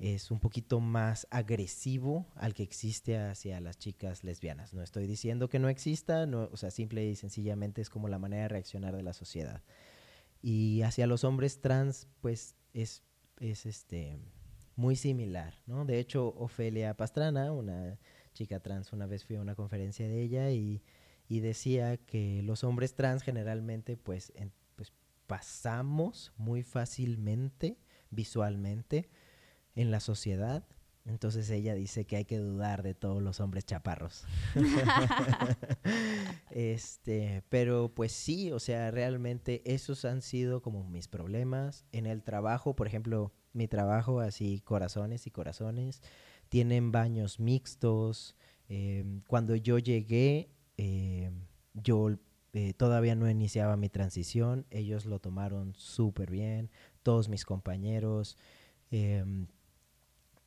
es 0.00 0.30
un 0.30 0.40
poquito 0.40 0.80
más 0.80 1.26
agresivo 1.30 2.26
al 2.34 2.54
que 2.54 2.62
existe 2.62 3.18
hacia 3.18 3.60
las 3.60 3.76
chicas 3.76 4.24
lesbianas. 4.24 4.72
No 4.72 4.82
estoy 4.82 5.06
diciendo 5.06 5.50
que 5.50 5.58
no 5.58 5.68
exista, 5.68 6.24
no, 6.24 6.48
o 6.50 6.56
sea, 6.56 6.70
simple 6.70 7.04
y 7.04 7.16
sencillamente 7.16 7.82
es 7.82 7.90
como 7.90 8.08
la 8.08 8.18
manera 8.18 8.44
de 8.44 8.48
reaccionar 8.48 8.96
de 8.96 9.02
la 9.02 9.12
sociedad. 9.12 9.62
Y 10.40 10.80
hacia 10.82 11.06
los 11.06 11.22
hombres 11.22 11.60
trans, 11.60 12.08
pues 12.22 12.56
es, 12.72 13.02
es 13.40 13.66
este, 13.66 14.18
muy 14.74 14.96
similar, 14.96 15.54
¿no? 15.66 15.84
De 15.84 15.98
hecho, 15.98 16.34
Ofelia 16.38 16.96
Pastrana, 16.96 17.52
una 17.52 17.98
chica 18.32 18.58
trans, 18.60 18.94
una 18.94 19.04
vez 19.04 19.26
fui 19.26 19.36
a 19.36 19.42
una 19.42 19.54
conferencia 19.54 20.08
de 20.08 20.22
ella 20.22 20.50
y, 20.50 20.82
y 21.28 21.40
decía 21.40 21.98
que 21.98 22.40
los 22.42 22.64
hombres 22.64 22.94
trans 22.94 23.22
generalmente, 23.22 23.98
pues, 23.98 24.32
pues 24.76 24.94
pasamos 25.26 26.32
muy 26.38 26.62
fácilmente 26.62 27.76
visualmente 28.08 29.10
en 29.74 29.90
la 29.90 30.00
sociedad. 30.00 30.64
Entonces 31.06 31.48
ella 31.50 31.74
dice 31.74 32.04
que 32.04 32.16
hay 32.16 32.24
que 32.24 32.38
dudar 32.38 32.82
de 32.82 32.94
todos 32.94 33.22
los 33.22 33.40
hombres 33.40 33.64
chaparros. 33.64 34.24
este, 36.50 37.42
pero 37.48 37.92
pues 37.94 38.12
sí, 38.12 38.52
o 38.52 38.60
sea, 38.60 38.90
realmente 38.90 39.62
esos 39.64 40.04
han 40.04 40.22
sido 40.22 40.60
como 40.62 40.84
mis 40.84 41.08
problemas 41.08 41.84
en 41.92 42.06
el 42.06 42.22
trabajo, 42.22 42.76
por 42.76 42.86
ejemplo, 42.86 43.32
mi 43.52 43.66
trabajo 43.66 44.20
así 44.20 44.60
corazones 44.60 45.26
y 45.26 45.30
corazones 45.30 46.02
tienen 46.48 46.92
baños 46.92 47.40
mixtos. 47.40 48.36
Em, 48.68 49.22
cuando 49.26 49.56
yo 49.56 49.78
llegué, 49.78 50.50
em, 50.76 51.46
yo 51.74 52.18
eh, 52.52 52.74
todavía 52.74 53.14
no 53.14 53.28
iniciaba 53.30 53.76
mi 53.76 53.88
transición, 53.88 54.66
ellos 54.70 55.06
lo 55.06 55.18
tomaron 55.18 55.74
súper 55.76 56.30
bien, 56.30 56.70
todos 57.02 57.28
mis 57.28 57.44
compañeros. 57.44 58.36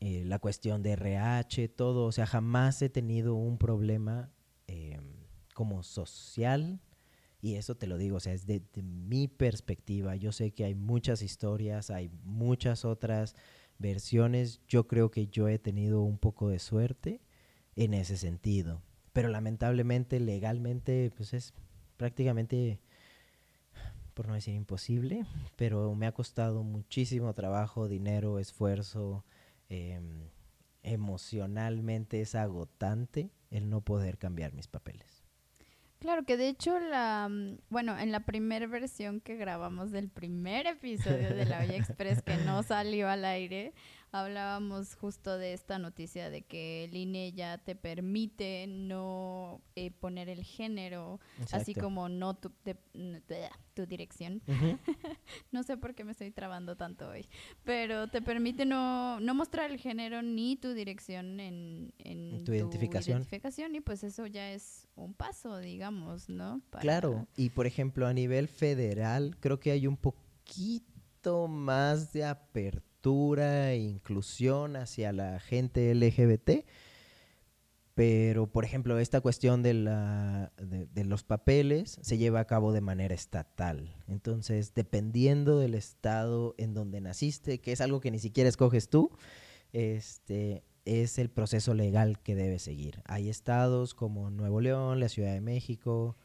Em, 0.03 0.21
eh, 0.21 0.25
la 0.25 0.39
cuestión 0.39 0.83
de 0.83 0.91
RH, 0.91 1.69
todo, 1.69 2.05
o 2.05 2.11
sea, 2.11 2.25
jamás 2.25 2.81
he 2.81 2.89
tenido 2.89 3.35
un 3.35 3.57
problema 3.57 4.31
eh, 4.67 4.99
como 5.53 5.83
social, 5.83 6.81
y 7.41 7.55
eso 7.55 7.75
te 7.75 7.87
lo 7.87 7.97
digo, 7.97 8.17
o 8.17 8.19
sea, 8.21 8.33
es 8.33 8.45
de, 8.45 8.61
mi 8.75 9.27
perspectiva. 9.27 10.15
Yo 10.15 10.31
sé 10.31 10.51
que 10.51 10.63
hay 10.63 10.75
muchas 10.75 11.21
historias, 11.21 11.89
hay 11.89 12.09
muchas 12.23 12.85
otras 12.85 13.35
versiones. 13.79 14.61
Yo 14.65 14.87
creo 14.87 15.11
que 15.11 15.27
yo 15.27 15.49
he 15.49 15.59
tenido 15.59 16.03
un 16.03 16.17
poco 16.17 16.47
de 16.47 16.59
suerte 16.59 17.19
en 17.75 17.93
ese 17.95 18.15
sentido. 18.15 18.81
Pero 19.11 19.27
lamentablemente, 19.27 20.21
legalmente, 20.21 21.11
pues 21.17 21.33
es 21.33 21.53
prácticamente, 21.97 22.79
por 24.13 24.29
no 24.29 24.35
decir 24.35 24.55
imposible, 24.55 25.25
pero 25.57 25.93
me 25.95 26.07
ha 26.07 26.13
costado 26.13 26.63
muchísimo 26.63 27.33
trabajo, 27.33 27.89
dinero, 27.89 28.39
esfuerzo, 28.39 29.25
Em, 29.75 30.29
emocionalmente 30.83 32.21
es 32.21 32.35
agotante 32.35 33.31
el 33.49 33.71
no 33.71 33.81
poder 33.81 34.19
cambiar 34.19 34.53
mis 34.53 34.67
papeles. 34.67 35.23
Claro 35.97 36.25
que 36.25 36.37
de 36.37 36.47
hecho 36.47 36.77
la 36.77 37.27
mm, 37.27 37.57
bueno, 37.69 37.97
en 37.97 38.11
la 38.11 38.19
primera 38.19 38.67
versión 38.67 39.19
que 39.19 39.35
grabamos 39.35 39.89
del 39.89 40.09
primer 40.09 40.67
episodio 40.67 41.33
de 41.33 41.45
La 41.45 41.65
Vía 41.65 41.77
Express 41.77 42.21
que 42.21 42.37
no 42.45 42.61
salió 42.61 43.09
al 43.09 43.25
aire, 43.25 43.73
hablábamos 44.13 44.93
justo 44.93 45.39
de 45.39 45.53
esta 45.53 45.79
noticia 45.79 46.29
de 46.29 46.43
que 46.43 46.83
el 46.83 46.95
INE 46.95 47.33
ya 47.33 47.57
te 47.57 47.75
permite 47.75 48.67
no 48.67 49.59
eh, 49.75 49.89
poner 49.89 50.29
el 50.29 50.43
género, 50.43 51.19
así 51.51 51.73
como 51.73 52.09
no 52.09 52.35
tu, 52.35 52.51
tu 53.73 53.85
dirección. 53.87 54.43
no 55.51 55.63
sé 55.63 55.77
por 55.77 55.95
qué 55.95 56.03
me 56.03 56.11
estoy 56.11 56.29
trabando 56.29 56.77
tanto 56.77 57.09
hoy, 57.09 57.27
pero 57.63 58.07
te 58.07 58.21
permite 58.21 58.65
no, 58.65 59.19
no 59.19 59.33
mostrar 59.33 59.71
el 59.71 59.79
género 59.79 60.21
ni 60.21 60.57
tu 60.57 60.73
dirección 60.73 61.39
en, 61.39 61.91
en 61.97 62.43
tu, 62.45 62.53
identificación. 62.53 63.17
identificación. 63.17 63.75
y 63.75 63.81
pues 63.81 64.03
eso 64.03 64.27
ya 64.27 64.51
es 64.53 64.87
un 64.95 65.15
paso, 65.15 65.57
digamos, 65.57 66.29
¿no? 66.29 66.61
Claro, 66.79 67.27
y 67.35 67.49
por 67.49 67.65
ejemplo 67.65 68.05
a 68.05 68.13
nivel 68.13 68.47
federal 68.47 69.35
creo 69.39 69.59
que 69.59 69.71
hay 69.71 69.87
un 69.87 69.97
poquito 69.97 71.47
más 71.47 72.13
de 72.13 72.25
apertura 72.25 72.92
e 73.05 73.77
inclusión 73.77 74.75
hacia 74.75 75.11
la 75.11 75.39
gente 75.39 75.93
LGBT. 75.93 76.65
Pero, 77.95 78.47
por 78.47 78.65
ejemplo, 78.65 78.97
esta 78.97 79.21
cuestión 79.21 79.61
de, 79.61 79.73
los 81.05 81.23
papeles 81.23 81.99
se 82.01 82.17
lleva 82.17 82.39
a 82.39 82.47
cabo 82.47 82.71
de 82.71 82.81
manera 82.81 83.13
estatal. 83.13 83.95
Entonces, 84.07 84.73
dependiendo 84.73 85.59
del 85.59 85.75
estado 85.75 86.55
en 86.57 86.73
donde 86.73 87.01
naciste, 87.01 87.59
que 87.59 87.71
es 87.71 87.81
algo 87.81 87.99
que 87.99 88.09
ni 88.09 88.17
siquiera 88.17 88.49
escoges 88.49 88.89
tú, 88.89 89.11
este, 89.73 90.63
es 90.85 91.19
el 91.19 91.29
proceso 91.29 91.75
legal 91.75 92.19
que 92.19 92.33
debes 92.35 92.63
seguir. 92.63 93.01
Hay 93.05 93.29
estados 93.29 93.93
como 93.93 94.31
Nuevo 94.31 94.59
León, 94.59 94.99
la 94.99 95.09
Ciudad 95.09 95.33
de 95.33 95.41
México, 95.41 96.17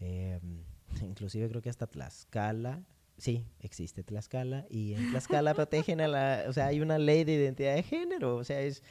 em, 0.00 0.64
inclusive 1.02 1.48
creo 1.48 1.62
que 1.62 1.70
hasta 1.70 1.86
Tlaxcala, 1.86 2.84
Sí, 3.16 3.46
existe 3.60 4.02
Tlaxcala 4.02 4.66
y 4.68 4.94
en 4.94 5.10
Tlaxcala 5.10 5.54
protegen 5.54 6.00
a 6.00 6.08
la, 6.08 6.44
o 6.48 6.52
sea, 6.52 6.66
hay 6.66 6.80
una 6.80 6.98
ley 6.98 7.24
de 7.24 7.34
identidad 7.34 7.74
de 7.74 7.82
género, 7.82 8.36
o 8.36 8.44
sea, 8.44 8.60
es 8.60 8.82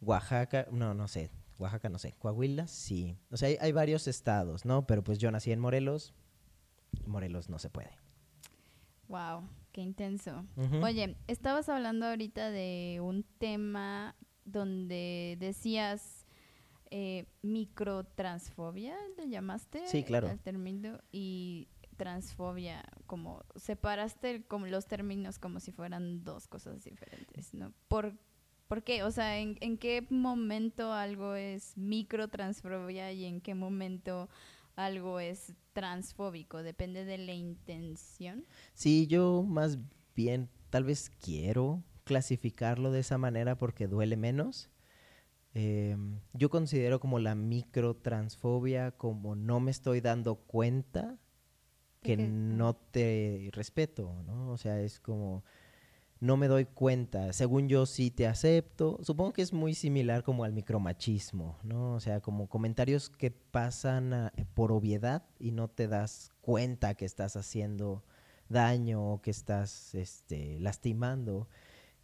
Oaxaca, 0.00 0.66
no, 0.72 0.92
no 0.92 1.06
sé, 1.06 1.30
Oaxaca 1.58 1.88
no 1.88 1.98
sé, 1.98 2.14
Coahuila 2.18 2.66
sí, 2.66 3.16
o 3.30 3.36
sea, 3.36 3.48
hay, 3.60 3.72
varios 3.72 4.08
estados, 4.08 4.64
¿no? 4.64 4.86
Pero 4.86 5.04
pues 5.04 5.18
yo 5.18 5.30
nací 5.30 5.52
en 5.52 5.60
Morelos, 5.60 6.14
Morelos 7.06 7.48
no 7.48 7.58
se 7.58 7.70
puede. 7.70 7.90
Wow, 9.08 9.48
qué 9.72 9.82
intenso. 9.82 10.44
Oye, 10.82 11.16
estabas 11.26 11.68
hablando 11.68 12.06
ahorita 12.06 12.50
de 12.50 12.98
un 13.00 13.24
tema 13.38 14.16
donde 14.44 15.36
decías 15.38 16.26
eh, 16.90 17.26
microtransfobia, 17.42 18.96
¿le 19.16 19.28
llamaste? 19.28 19.86
Sí, 19.86 20.02
claro. 20.02 20.28
El 20.28 20.40
término 20.40 20.98
y 21.12 21.68
transfobia, 22.00 22.82
como 23.04 23.44
separaste 23.56 24.42
como 24.46 24.66
los 24.66 24.86
términos 24.86 25.38
como 25.38 25.60
si 25.60 25.70
fueran 25.70 26.24
dos 26.24 26.48
cosas 26.48 26.82
diferentes, 26.82 27.52
¿no? 27.52 27.74
¿Por, 27.88 28.14
¿por 28.68 28.82
qué? 28.82 29.02
O 29.02 29.10
sea, 29.10 29.38
¿en, 29.38 29.58
¿en, 29.60 29.76
qué 29.76 30.06
momento 30.08 30.94
algo 30.94 31.34
es 31.34 31.76
microtransfobia 31.76 33.12
y 33.12 33.26
en 33.26 33.42
qué 33.42 33.54
momento 33.54 34.30
algo 34.76 35.20
es 35.20 35.52
transfóbico? 35.74 36.62
¿Depende 36.62 37.04
de 37.04 37.18
la 37.18 37.34
intención? 37.34 38.46
Sí, 38.72 39.06
yo 39.06 39.42
más 39.42 39.78
bien 40.16 40.48
tal 40.70 40.84
vez 40.84 41.10
quiero 41.10 41.84
clasificarlo 42.04 42.92
de 42.92 43.00
esa 43.00 43.18
manera 43.18 43.58
porque 43.58 43.88
duele 43.88 44.16
menos. 44.16 44.70
Em, 45.52 46.18
yo 46.32 46.48
considero 46.48 46.98
como 46.98 47.18
la 47.18 47.34
microtransfobia 47.34 48.92
como 48.92 49.36
no 49.36 49.60
me 49.60 49.70
estoy 49.70 50.00
dando 50.00 50.36
cuenta 50.36 51.18
que 52.02 52.16
no 52.16 52.74
te 52.74 53.50
respeto, 53.52 54.22
¿no? 54.26 54.50
O 54.52 54.56
sea, 54.56 54.80
es 54.80 55.00
como 55.00 55.44
no 56.20 56.36
me 56.36 56.48
doy 56.48 56.66
cuenta. 56.66 57.32
Según 57.32 57.68
yo 57.68 57.86
sí 57.86 58.10
te 58.10 58.26
acepto. 58.26 58.98
Supongo 59.02 59.32
que 59.32 59.42
es 59.42 59.52
muy 59.52 59.74
similar 59.74 60.22
como 60.22 60.44
al 60.44 60.52
micromachismo, 60.52 61.56
¿no? 61.62 61.94
O 61.94 62.00
sea, 62.00 62.20
como 62.20 62.48
comentarios 62.48 63.08
que 63.08 63.30
pasan 63.30 64.12
a- 64.12 64.32
por 64.54 64.70
obviedad 64.72 65.24
y 65.38 65.50
no 65.52 65.68
te 65.68 65.88
das 65.88 66.30
cuenta 66.42 66.94
que 66.94 67.06
estás 67.06 67.36
haciendo 67.36 68.04
daño 68.48 69.14
o 69.14 69.22
que 69.22 69.30
estás 69.30 69.94
este, 69.94 70.58
lastimando. 70.60 71.48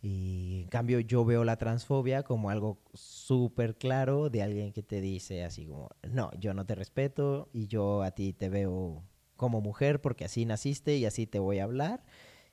Y 0.03 0.63
en 0.63 0.69
cambio 0.69 1.01
yo 1.01 1.25
veo 1.25 1.45
la 1.45 1.57
transfobia 1.57 2.23
como 2.23 2.51
algo 2.51 2.79
súper 2.95 3.77
claro 3.77 4.31
de 4.31 4.43
alguien 4.43 4.73
que 4.73 4.83
te 4.83 5.01
dice 5.01 5.45
así 5.45 5.67
como, 5.67 5.89
no, 6.11 6.31
yo 6.39 6.55
no 6.55 6.65
te 6.65 6.75
respeto 6.75 7.49
y 7.53 7.67
yo 7.67 8.03
a 8.03 8.13
ti 8.13 8.33
te 8.33 8.49
veo 8.49 9.03
como 9.37 9.61
mujer 9.61 10.01
porque 10.01 10.25
así 10.25 10.45
naciste 10.45 10.97
y 10.97 11.05
así 11.07 11.27
te 11.27 11.39
voy 11.39 11.59
a 11.59 11.65
hablar. 11.65 12.05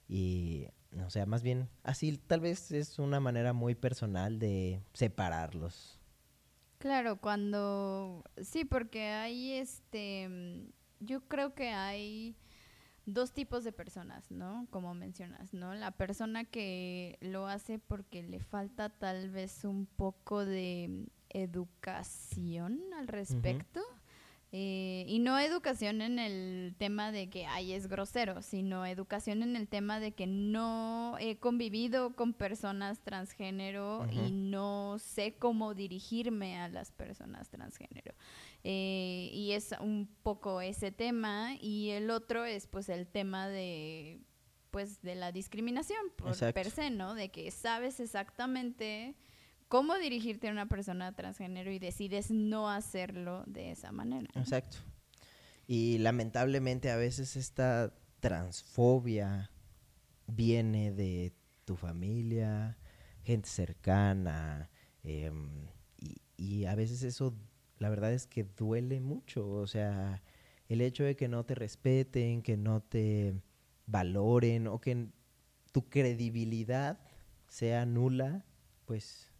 Y, 0.07 0.67
o 1.05 1.09
sea, 1.09 1.25
más 1.25 1.43
bien, 1.43 1.69
así 1.83 2.17
tal 2.17 2.41
vez 2.41 2.71
es 2.71 2.99
una 2.99 3.19
manera 3.19 3.53
muy 3.53 3.75
personal 3.75 4.39
de 4.39 4.81
separarlos. 4.93 5.99
Claro, 6.77 7.17
cuando 7.21 8.23
sí, 8.41 8.65
porque 8.65 9.07
hay 9.07 9.53
este 9.53 10.27
mm, 10.27 11.05
yo 11.05 11.21
creo 11.27 11.53
que 11.53 11.69
hay 11.69 12.35
dos 13.05 13.33
tipos 13.33 13.63
de 13.63 13.71
personas, 13.71 14.31
¿no? 14.31 14.67
Como 14.69 14.93
mencionas, 14.93 15.53
¿no? 15.53 15.73
La 15.73 15.91
persona 15.91 16.45
que 16.45 17.17
lo 17.21 17.47
hace 17.47 17.79
porque 17.79 18.23
le 18.23 18.39
falta 18.39 18.89
tal 18.89 19.29
vez 19.29 19.63
un 19.65 19.85
poco 19.85 20.45
de 20.45 21.07
educación 21.29 22.81
al 22.97 23.07
respecto. 23.07 23.81
Eh, 24.55 25.05
y 25.07 25.17
no 25.17 25.39
educación 25.39 26.03
en 26.03 26.19
el 26.19 26.75
tema 26.77 27.11
de 27.11 27.27
que 27.27 27.47
ay 27.47 27.73
es 27.73 27.87
grosero, 27.87 28.43
sino 28.43 28.85
educación 28.85 29.41
en 29.41 29.55
el 29.55 29.67
tema 29.67 29.99
de 29.99 30.11
que 30.11 30.27
no 30.27 31.17
he 31.19 31.37
convivido 31.37 32.15
con 32.15 32.33
personas 32.33 32.99
transgénero 32.99 34.05
y 34.11 34.31
no 34.31 34.99
sé 34.99 35.33
cómo 35.39 35.73
dirigirme 35.73 36.59
a 36.59 36.67
las 36.69 36.91
personas 36.91 37.49
transgénero. 37.49 38.13
Eh, 38.63 39.31
y 39.33 39.53
es 39.53 39.73
un 39.79 40.07
poco 40.21 40.61
ese 40.61 40.91
tema. 40.91 41.55
Y 41.59 41.89
el 41.89 42.11
otro 42.11 42.45
es 42.45 42.67
pues 42.67 42.89
el 42.89 43.07
tema 43.07 43.47
de 43.47 44.21
pues 44.69 45.01
de 45.01 45.15
la 45.15 45.31
discriminación 45.31 45.99
por 46.15 46.29
Exacto. 46.29 46.53
per 46.53 46.69
se, 46.69 46.91
¿no? 46.91 47.15
De 47.15 47.29
que 47.29 47.49
sabes 47.49 47.99
exactamente 47.99 49.15
cómo 49.73 49.97
dirigirte 49.97 50.49
a 50.49 50.51
una 50.51 50.67
persona 50.67 51.13
transgénero 51.13 51.71
y 51.71 51.79
decides 51.79 52.29
no 52.29 52.69
hacerlo 52.69 53.43
de 53.47 53.71
esa 53.71 53.91
manera. 53.91 54.29
Exacto. 54.35 54.77
Y 55.65 55.97
lamentablemente 55.97 56.91
a 56.91 56.95
veces 56.95 57.35
esta 57.35 57.91
transfobia 58.19 59.49
viene 60.27 60.91
de 60.91 61.33
tu 61.65 61.75
familia, 61.75 62.77
gente 63.23 63.49
cercana, 63.49 64.69
em, 65.03 65.65
y 66.37 66.65
a 66.65 66.75
veces 66.75 67.01
eso, 67.01 67.35
la 67.79 67.89
verdad 67.89 68.13
es 68.13 68.27
que 68.27 68.43
duele 68.43 68.99
mucho. 68.99 69.49
O 69.49 69.65
sea, 69.65 70.21
el 70.69 70.81
hecho 70.81 71.03
de 71.03 71.15
que 71.15 71.27
no 71.27 71.45
te 71.45 71.55
respeten, 71.55 72.43
que 72.43 72.57
no 72.57 72.81
te 72.83 73.41
valoren 73.87 74.67
o 74.67 74.79
que 74.79 75.07
tu 75.71 75.89
credibilidad 75.89 76.99
sea 77.47 77.87
nula, 77.87 78.45
pues 78.85 79.32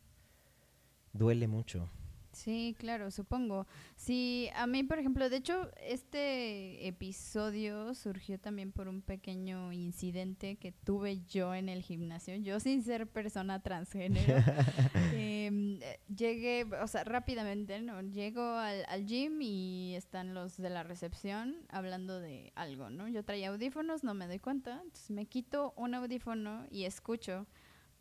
duele 1.13 1.47
mucho. 1.47 1.89
Sí, 2.34 2.76
claro, 2.80 3.12
supongo. 3.12 3.67
Sí, 3.95 4.49
a 4.56 4.65
mí, 4.65 4.84
por 4.84 4.97
ejemplo, 4.97 5.30
de 5.30 5.38
hecho, 5.38 5.69
este 5.80 6.88
episodio 6.88 7.93
surgió 7.93 8.39
también 8.39 8.71
por 8.71 8.88
un 8.88 9.04
pequeño 9.04 9.71
incidente 9.71 10.56
que 10.56 10.71
tuve 10.71 11.21
yo 11.26 11.54
en 11.54 11.69
el 11.69 11.84
gimnasio. 11.84 12.36
Yo, 12.38 12.60
sin 12.60 12.82
ser 12.82 13.08
persona 13.08 13.62
transgénero, 13.62 14.36
em, 15.13 15.80
eh, 15.84 15.99
llegué, 16.13 16.65
o 16.82 16.88
sea, 16.88 17.04
rápidamente, 17.04 17.80
¿no? 17.82 18.02
Llego 18.02 18.41
al, 18.41 18.84
al 18.89 19.06
gym 19.06 19.39
y 19.41 19.93
están 19.95 20.34
los 20.34 20.58
de 20.58 20.71
la 20.71 20.82
recepción 20.82 21.58
hablando 21.69 22.19
de 22.19 22.52
algo, 22.56 22.89
¿no? 22.89 23.08
Yo 23.08 23.23
traía 23.23 23.49
audífonos, 23.49 24.04
no 24.04 24.15
me 24.15 24.26
doy 24.26 24.39
cuenta, 24.39 24.82
entonces 24.84 25.12
me 25.12 25.28
quito 25.28 25.73
un 25.78 25.93
audífono 25.93 26.65
y 26.71 26.86
escucho, 26.86 27.45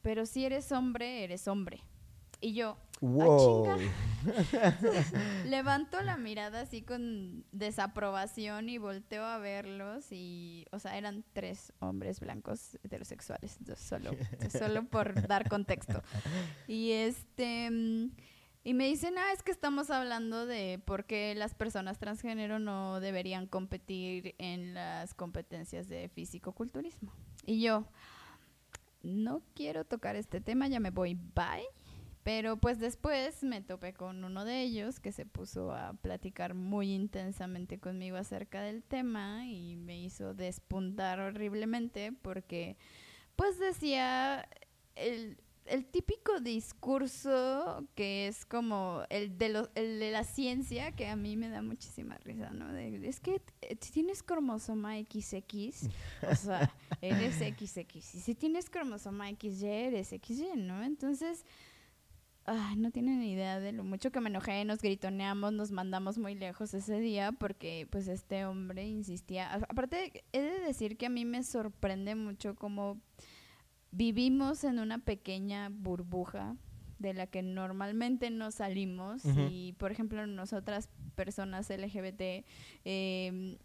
pero 0.01 0.25
si 0.25 0.47
eres 0.47 0.73
hombre, 0.73 1.23
eres 1.23 1.47
hombre. 1.49 1.83
Y 2.41 2.55
yo, 2.55 2.77
¡Wow! 3.03 3.67
Levanto 5.47 6.01
la 6.03 6.17
mirada 6.17 6.61
así 6.61 6.83
con 6.83 7.45
desaprobación 7.51 8.69
y 8.69 8.79
volteo 8.79 9.25
a 9.25 9.39
verlos 9.39 10.13
y, 10.13 10.67
o 10.71 10.79
sea, 10.79 10.97
eran 10.97 11.25
tres 11.33 11.73
hombres 11.81 12.21
blancos 12.21 12.79
heterosexuales, 12.85 13.59
solo, 13.77 14.13
solo 14.57 14.85
por 14.85 15.27
dar 15.27 15.49
contexto. 15.49 16.01
Y 16.69 16.93
este, 16.93 17.71
mm, 17.73 18.11
y 18.63 18.75
me 18.75 18.87
dicen, 18.87 19.19
ah, 19.19 19.33
es 19.33 19.43
que 19.43 19.51
estamos 19.51 19.91
hablando 19.91 20.47
de 20.47 20.81
por 20.85 21.05
qué 21.05 21.35
las 21.35 21.57
personas 21.57 21.99
transgénero 21.99 22.61
no 22.61 23.01
deberían 23.01 23.49
competir 23.49 24.37
en 24.39 24.75
las 24.75 25.13
competencias 25.13 25.89
de 25.89 26.09
físico-culturismo. 26.09 27.11
Y 27.47 27.63
yo, 27.63 27.85
no 29.03 29.43
quiero 29.57 29.85
tocar 29.85 30.15
este 30.15 30.41
tema, 30.41 30.69
ya 30.69 30.79
me 30.79 30.91
voy, 30.91 31.15
bye. 31.35 31.67
Pero 32.25 32.57
pues 32.57 32.79
después 32.79 33.43
me 33.43 33.61
topé 33.63 33.95
con 33.95 34.23
uno 34.25 34.45
de 34.45 34.61
ellos 34.63 35.01
que 35.01 35.11
se 35.11 35.27
puso 35.27 35.73
a 35.73 35.95
platicar 35.95 36.55
muy 36.55 36.93
intensamente 36.93 37.79
conmigo 37.81 38.17
acerca 38.17 38.63
del 38.63 38.85
tema 38.85 39.47
y 39.49 39.75
me 39.77 40.01
hizo 40.01 40.33
despuntar 40.33 41.19
horriblemente 41.19 42.13
porque 42.23 42.77
pues 43.35 43.59
decía 43.59 44.49
el, 44.95 45.37
el 45.67 45.85
típico 45.87 46.39
discurso 46.41 47.89
que 47.95 48.29
es 48.29 48.45
como 48.45 49.03
el 49.11 49.37
de, 49.39 49.49
lo- 49.49 49.71
el 49.75 49.99
de 49.99 50.11
la 50.11 50.25
ciencia 50.25 50.93
que 50.93 51.09
a 51.09 51.17
mí 51.17 51.37
me 51.37 51.49
da 51.49 51.63
muchísima 51.63 52.19
risa, 52.19 52.51
¿no? 52.51 52.73
De- 52.73 53.09
es 53.09 53.21
que 53.21 53.41
eh, 53.63 53.77
si 53.81 53.93
tienes 53.93 54.23
cromosoma 54.23 54.95
XX, 54.97 55.89
o 56.31 56.35
sea, 56.37 56.73
eres 57.01 57.35
XX. 57.37 57.97
Y 57.97 58.01
si 58.03 58.35
tienes 58.35 58.71
cromosoma 58.71 59.29
XY, 59.31 59.67
eres 59.67 60.09
XY, 60.11 60.51
¿no? 60.57 60.83
Entonces, 60.85 61.45
ay, 62.47 62.77
no 62.77 62.91
tienen 62.91 63.21
ni 63.21 63.33
idea 63.33 63.61
de 63.61 63.73
lo 63.73 63.85
mucho 63.85 64.11
que 64.11 64.21
me 64.21 64.29
enojé, 64.29 64.65
nos 64.65 64.81
gritoneamos, 64.81 65.53
nos 65.53 65.71
mandamos 65.71 66.19
muy 66.19 66.35
lejos 66.35 66.75
ese 66.75 66.99
día 67.01 67.33
porque 67.33 67.87
pues 67.91 68.09
este 68.09 68.45
hombre 68.45 68.87
insistía. 68.87 69.53
Aparte, 69.55 70.25
he 70.33 70.41
de 70.41 70.61
decir 70.61 70.97
que 70.97 71.07
a 71.07 71.11
mí 71.11 71.25
me 71.25 71.43
sorprende 71.43 72.15
mucho 72.15 72.55
cómo 72.55 73.01
vivimos 73.91 74.65
en 74.65 74.79
una 74.79 74.99
pequeña 74.99 75.69
burbuja 75.71 76.57
de 76.99 77.15
la 77.15 77.27
que 77.27 77.43
normalmente 77.43 78.31
no 78.31 78.51
salimos 78.53 79.23
y 79.51 79.75
por 79.75 79.91
ejemplo 79.91 80.25
nosotras 80.27 80.89
personas 81.17 81.69
LGBT 81.69 82.47
eh, 82.85 83.59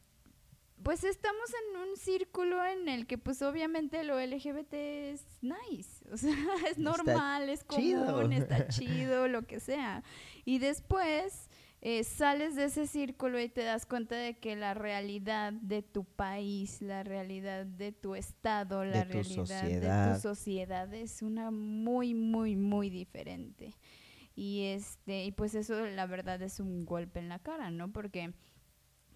pues 0.83 1.03
estamos 1.03 1.49
en 1.49 1.81
un 1.81 1.97
círculo 1.97 2.63
en 2.65 2.87
el 2.87 3.07
que 3.07 3.17
pues 3.17 3.41
obviamente 3.41 4.03
lo 4.03 4.19
LGBT 4.19 4.73
es 4.73 5.25
nice, 5.41 6.03
o 6.11 6.17
sea, 6.17 6.35
es 6.65 6.77
Está 6.77 6.81
normal, 6.81 7.49
es 7.49 7.65
chido. 7.67 8.05
común, 8.05 8.33
está 8.33 8.67
chido, 8.69 9.27
lo 9.27 9.43
que 9.43 9.59
sea. 9.59 10.03
Y 10.45 10.59
después 10.59 11.49
eh, 11.81 12.03
sales 12.03 12.55
de 12.55 12.65
ese 12.65 12.87
círculo 12.87 13.39
y 13.39 13.49
te 13.49 13.63
das 13.63 13.85
cuenta 13.85 14.15
de 14.15 14.37
que 14.37 14.55
la 14.55 14.73
realidad 14.73 15.53
de 15.53 15.83
tu 15.83 16.05
país, 16.05 16.81
la 16.81 17.03
realidad 17.03 17.65
de 17.65 17.91
tu 17.91 18.15
estado, 18.15 18.83
la 18.83 19.05
De 19.05 19.23
realidad 19.23 20.09
de 20.09 20.15
tu 20.15 20.21
sociedad 20.21 20.91
es 20.93 21.21
una 21.21 21.51
muy, 21.51 22.13
muy, 22.13 22.55
muy 22.55 22.89
diferente. 22.89 23.75
Y 24.35 24.65
este, 24.65 25.25
y 25.25 25.31
pues 25.31 25.55
eso 25.55 25.85
la 25.85 26.05
verdad 26.05 26.41
es 26.41 26.59
un 26.59 26.85
golpe 26.85 27.19
en 27.19 27.29
la 27.29 27.39
cara, 27.39 27.71
¿no? 27.71 27.91
Porque 27.91 28.33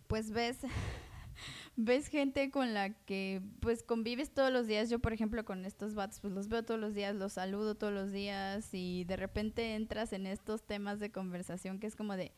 pues 0.07 0.31
ves 0.31 0.57
ves 1.75 2.07
gente 2.07 2.51
con 2.51 2.73
la 2.73 2.91
que 2.93 3.41
pues 3.59 3.83
convives 3.83 4.33
todos 4.33 4.51
los 4.51 4.67
días. 4.67 4.89
Yo, 4.89 4.99
por 4.99 5.13
ejemplo, 5.13 5.45
con 5.45 5.65
estos 5.65 5.95
vatos, 5.95 6.19
pues 6.19 6.33
los 6.33 6.47
veo 6.47 6.63
todos 6.63 6.79
los 6.79 6.93
días, 6.93 7.15
los 7.15 7.33
saludo 7.33 7.75
todos 7.75 7.93
los 7.93 8.11
días 8.11 8.69
y 8.73 9.03
de 9.05 9.15
repente 9.15 9.75
entras 9.75 10.13
en 10.13 10.27
estos 10.27 10.63
temas 10.63 10.99
de 10.99 11.11
conversación 11.11 11.79
que 11.79 11.87
es 11.87 11.95
como 11.95 12.15
de, 12.15 12.31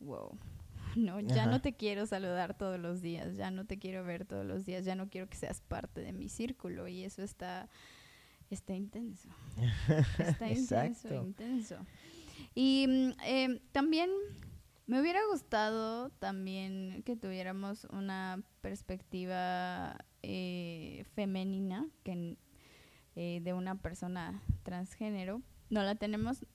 wow, 0.00 0.38
no, 0.96 1.20
ya 1.20 1.42
Ajá. 1.42 1.50
no 1.50 1.60
te 1.60 1.74
quiero 1.74 2.06
saludar 2.06 2.56
todos 2.56 2.78
los 2.78 3.02
días, 3.02 3.36
ya 3.36 3.50
no 3.50 3.66
te 3.66 3.78
quiero 3.78 4.04
ver 4.04 4.24
todos 4.24 4.46
los 4.46 4.64
días, 4.64 4.84
ya 4.84 4.94
no 4.94 5.08
quiero 5.08 5.28
que 5.28 5.36
seas 5.36 5.60
parte 5.60 6.00
de 6.00 6.12
mi 6.12 6.28
círculo 6.28 6.88
y 6.88 7.04
eso 7.04 7.22
está, 7.22 7.68
está 8.50 8.74
intenso. 8.74 9.28
Está 10.18 10.50
intenso, 10.50 11.14
intenso. 11.14 11.76
Y 12.54 12.86
mm, 12.88 13.10
em, 13.24 13.60
también 13.72 14.10
me 14.86 15.00
hubiera 15.00 15.20
gustado 15.30 16.10
también 16.10 17.02
que 17.04 17.16
tuviéramos 17.16 17.84
una 17.84 18.42
perspectiva 18.62 19.96
eh, 20.22 21.04
femenina 21.14 21.86
que, 22.04 22.38
eh, 23.16 23.40
de 23.42 23.52
una 23.52 23.74
persona 23.74 24.40
transgénero. 24.62 25.42
No 25.68 25.82
la 25.82 25.96
tenemos 25.96 26.46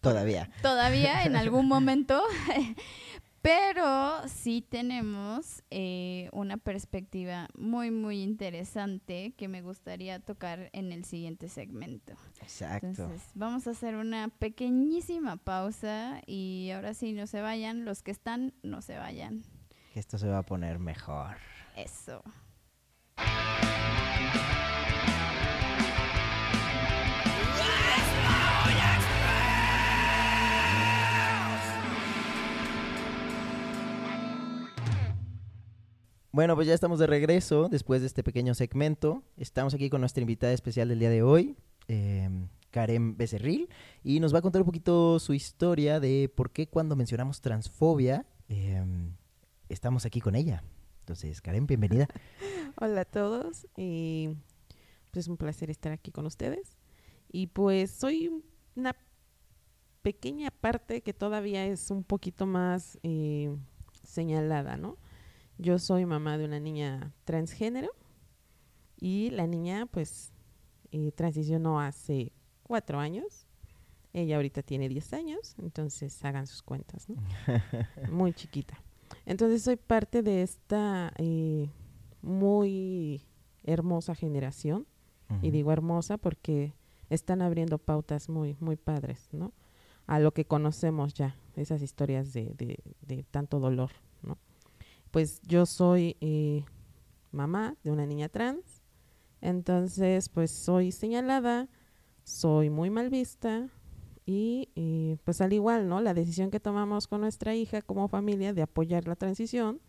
Todavía. 0.00 0.50
todavía 0.62 1.24
en 1.24 1.34
algún 1.34 1.66
momento. 1.74 2.22
Pero 3.42 4.26
sí 4.26 4.62
tenemos 4.66 5.62
eh, 5.70 6.30
una 6.32 6.56
perspectiva 6.56 7.48
muy, 7.54 7.90
muy 7.90 8.22
interesante 8.22 9.34
que 9.36 9.48
me 9.48 9.60
gustaría 9.60 10.18
tocar 10.18 10.70
en 10.72 10.92
el 10.92 11.04
siguiente 11.04 11.50
segmento. 11.50 12.14
Exacto. 12.40 12.86
Entonces, 12.86 13.22
vamos 13.34 13.66
a 13.66 13.72
hacer 13.72 13.96
una 13.96 14.28
pequeñísima 14.28 15.36
pausa 15.36 16.22
y 16.26 16.70
ahora 16.74 16.94
sí, 16.94 17.12
no 17.12 17.26
se 17.26 17.42
vayan. 17.42 17.84
Los 17.84 18.02
que 18.02 18.12
están, 18.12 18.54
no 18.62 18.80
se 18.80 18.96
vayan. 18.96 19.42
Que 19.92 20.00
esto 20.00 20.16
se 20.16 20.26
va 20.26 20.38
a 20.38 20.42
poner 20.46 20.78
mejor. 20.78 21.36
Eso. 21.76 22.22
Bueno, 36.34 36.56
pues 36.56 36.66
ya 36.66 36.74
estamos 36.74 36.98
de 36.98 37.06
regreso 37.06 37.68
después 37.68 38.00
de 38.00 38.08
este 38.08 38.24
pequeño 38.24 38.54
segmento. 38.54 39.22
Estamos 39.36 39.72
aquí 39.72 39.88
con 39.88 40.00
nuestra 40.00 40.20
invitada 40.20 40.52
especial 40.52 40.88
del 40.88 40.98
día 40.98 41.10
de 41.10 41.22
hoy, 41.22 41.56
eh, 41.86 42.28
Karen 42.72 43.16
Becerril, 43.16 43.68
y 44.02 44.18
nos 44.18 44.34
va 44.34 44.40
a 44.40 44.42
contar 44.42 44.62
un 44.62 44.66
poquito 44.66 45.20
su 45.20 45.32
historia 45.32 46.00
de 46.00 46.28
por 46.34 46.50
qué 46.50 46.66
cuando 46.66 46.96
mencionamos 46.96 47.40
transfobia 47.40 48.26
eh, 48.48 48.82
estamos 49.68 50.06
aquí 50.06 50.20
con 50.20 50.34
ella. 50.34 50.64
Entonces, 51.04 51.42
Karen, 51.42 51.66
bienvenida. 51.66 52.08
Hola 52.80 53.02
a 53.02 53.04
todos, 53.04 53.66
y 53.76 54.30
pues 55.10 55.26
es 55.26 55.28
un 55.28 55.36
placer 55.36 55.68
estar 55.68 55.92
aquí 55.92 56.10
con 56.10 56.24
ustedes. 56.24 56.78
Y 57.30 57.48
pues 57.48 57.90
soy 57.90 58.42
una 58.74 58.96
pequeña 60.00 60.50
parte 60.50 61.02
que 61.02 61.12
todavía 61.12 61.66
es 61.66 61.90
un 61.90 62.04
poquito 62.04 62.46
más 62.46 62.98
eh, 63.02 63.54
señalada, 64.02 64.78
¿no? 64.78 64.96
Yo 65.58 65.78
soy 65.78 66.06
mamá 66.06 66.38
de 66.38 66.46
una 66.46 66.58
niña 66.58 67.12
transgénero 67.24 67.90
y 68.98 69.28
la 69.28 69.46
niña 69.46 69.84
pues 69.84 70.32
eh, 70.90 71.12
transicionó 71.12 71.80
hace 71.80 72.32
cuatro 72.62 72.98
años. 72.98 73.46
Ella 74.14 74.36
ahorita 74.36 74.62
tiene 74.62 74.88
10 74.88 75.12
años, 75.12 75.54
entonces 75.58 76.24
hagan 76.24 76.46
sus 76.46 76.62
cuentas, 76.62 77.10
¿no? 77.10 77.16
Muy 78.10 78.32
chiquita. 78.32 78.83
Entonces 79.26 79.62
soy 79.62 79.76
parte 79.76 80.22
de 80.22 80.42
esta 80.42 81.12
eh, 81.16 81.70
muy 82.22 83.22
hermosa 83.62 84.14
generación. 84.14 84.86
Y 85.42 85.50
digo 85.50 85.72
hermosa 85.72 86.16
porque 86.16 86.74
están 87.10 87.42
abriendo 87.42 87.78
pautas 87.78 88.28
muy, 88.28 88.56
muy 88.60 88.76
padres, 88.76 89.28
¿no? 89.32 89.52
A 90.06 90.20
lo 90.20 90.32
que 90.32 90.44
conocemos 90.44 91.12
ya, 91.14 91.34
esas 91.56 91.82
historias 91.82 92.32
de, 92.32 92.54
de, 92.56 92.78
de 93.00 93.24
tanto 93.24 93.58
dolor, 93.58 93.90
¿no? 94.22 94.38
Pues 95.10 95.40
yo 95.42 95.66
soy 95.66 96.16
eh, 96.20 96.64
mamá 97.32 97.74
de 97.82 97.90
una 97.90 98.06
niña 98.06 98.28
trans, 98.28 98.82
entonces 99.40 100.28
pues 100.28 100.52
soy 100.52 100.92
señalada, 100.92 101.68
soy 102.22 102.70
muy 102.70 102.90
mal 102.90 103.10
vista 103.10 103.70
y 104.26 104.70
eh, 104.74 105.16
pues 105.24 105.40
al 105.40 105.52
igual, 105.52 105.88
¿no? 105.88 106.00
La 106.00 106.14
decisión 106.14 106.50
que 106.50 106.60
tomamos 106.60 107.06
con 107.06 107.20
nuestra 107.20 107.54
hija 107.54 107.82
como 107.82 108.08
familia 108.08 108.52
de 108.54 108.62
apoyar 108.62 109.06
la 109.06 109.16
transición, 109.16 109.80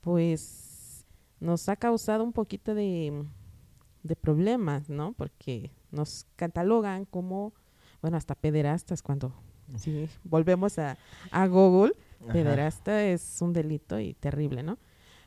pues 0.00 1.04
nos 1.40 1.68
ha 1.68 1.76
causado 1.76 2.24
un 2.24 2.32
poquito 2.32 2.74
de, 2.74 3.24
de 4.02 4.16
problemas, 4.16 4.88
¿no? 4.88 5.12
Porque 5.12 5.70
nos 5.90 6.26
catalogan 6.36 7.04
como, 7.04 7.52
bueno, 8.02 8.16
hasta 8.16 8.34
pederastas 8.34 9.02
cuando 9.02 9.32
sí, 9.76 10.08
volvemos 10.24 10.78
a, 10.78 10.96
a 11.30 11.46
Google, 11.46 11.92
Ajá. 12.22 12.32
pederasta 12.32 13.04
es 13.04 13.38
un 13.42 13.52
delito 13.52 13.98
y 14.00 14.14
terrible, 14.14 14.62
¿no? 14.62 14.78